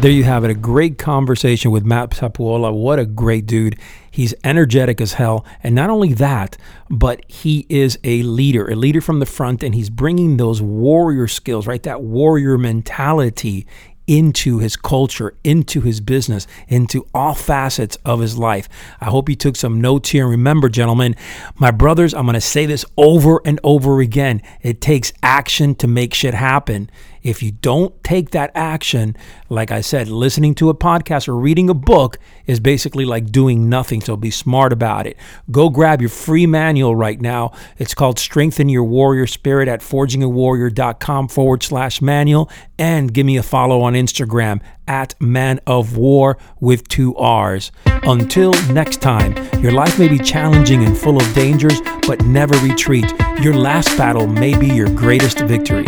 There 0.00 0.10
you 0.10 0.24
have 0.24 0.44
it. 0.44 0.50
A 0.50 0.54
great 0.54 0.96
conversation 0.96 1.70
with 1.70 1.84
Matt 1.84 2.10
Sapaula. 2.10 2.72
What 2.72 2.98
a 2.98 3.04
great 3.04 3.44
dude. 3.44 3.78
He's 4.10 4.34
energetic 4.44 5.00
as 5.00 5.14
hell. 5.14 5.44
And 5.62 5.74
not 5.74 5.90
only 5.90 6.14
that, 6.14 6.56
but 6.88 7.22
he 7.28 7.66
is 7.68 7.98
a 8.02 8.22
leader, 8.22 8.70
a 8.70 8.76
leader 8.76 9.00
from 9.00 9.20
the 9.20 9.26
front, 9.26 9.62
and 9.62 9.74
he's 9.74 9.90
bringing 9.90 10.36
those 10.36 10.62
warrior 10.62 11.28
skills, 11.28 11.66
right? 11.66 11.82
That 11.82 12.02
warrior 12.02 12.56
mentality 12.56 13.66
into 14.10 14.58
his 14.58 14.74
culture, 14.74 15.34
into 15.44 15.82
his 15.82 16.00
business, 16.00 16.48
into 16.66 17.06
all 17.14 17.32
facets 17.32 17.96
of 18.04 18.18
his 18.18 18.36
life. 18.36 18.68
I 19.00 19.04
hope 19.04 19.28
you 19.28 19.36
took 19.36 19.54
some 19.54 19.80
notes 19.80 20.08
here. 20.08 20.24
And 20.24 20.32
remember, 20.32 20.68
gentlemen, 20.68 21.14
my 21.54 21.70
brothers, 21.70 22.12
I'm 22.12 22.24
going 22.24 22.34
to 22.34 22.40
say 22.40 22.66
this 22.66 22.84
over 22.96 23.40
and 23.44 23.60
over 23.62 24.00
again. 24.00 24.42
It 24.62 24.80
takes 24.80 25.12
action 25.22 25.76
to 25.76 25.86
make 25.86 26.12
shit 26.12 26.34
happen. 26.34 26.90
If 27.22 27.42
you 27.42 27.52
don't 27.52 28.02
take 28.02 28.30
that 28.30 28.50
action, 28.54 29.16
like 29.48 29.70
I 29.70 29.82
said, 29.82 30.08
listening 30.08 30.54
to 30.56 30.70
a 30.70 30.74
podcast 30.74 31.28
or 31.28 31.36
reading 31.36 31.68
a 31.68 31.74
book 31.74 32.18
is 32.46 32.60
basically 32.60 33.04
like 33.04 33.30
doing 33.30 33.68
nothing. 33.68 34.00
So 34.00 34.16
be 34.16 34.30
smart 34.30 34.72
about 34.72 35.06
it. 35.06 35.16
Go 35.50 35.68
grab 35.68 36.00
your 36.00 36.10
free 36.10 36.46
manual 36.46 36.96
right 36.96 37.20
now. 37.20 37.52
It's 37.78 37.94
called 37.94 38.18
Strengthen 38.18 38.68
Your 38.68 38.84
Warrior 38.84 39.26
Spirit 39.26 39.68
at 39.68 39.80
forgingawarrior.com 39.80 41.28
forward 41.28 41.62
slash 41.62 42.00
manual. 42.00 42.50
And 42.78 43.12
give 43.12 43.26
me 43.26 43.36
a 43.36 43.42
follow 43.42 43.82
on 43.82 43.92
Instagram 43.92 44.62
at 44.88 45.14
Man 45.20 45.60
of 45.66 45.96
War 45.96 46.38
with 46.58 46.88
two 46.88 47.14
R's. 47.16 47.70
Until 47.84 48.52
next 48.72 49.02
time, 49.02 49.36
your 49.62 49.72
life 49.72 49.98
may 49.98 50.08
be 50.08 50.18
challenging 50.18 50.82
and 50.84 50.96
full 50.96 51.18
of 51.20 51.34
dangers, 51.34 51.80
but 52.06 52.24
never 52.24 52.56
retreat. 52.58 53.12
Your 53.42 53.54
last 53.54 53.96
battle 53.98 54.26
may 54.26 54.56
be 54.58 54.68
your 54.68 54.88
greatest 54.88 55.40
victory. 55.40 55.84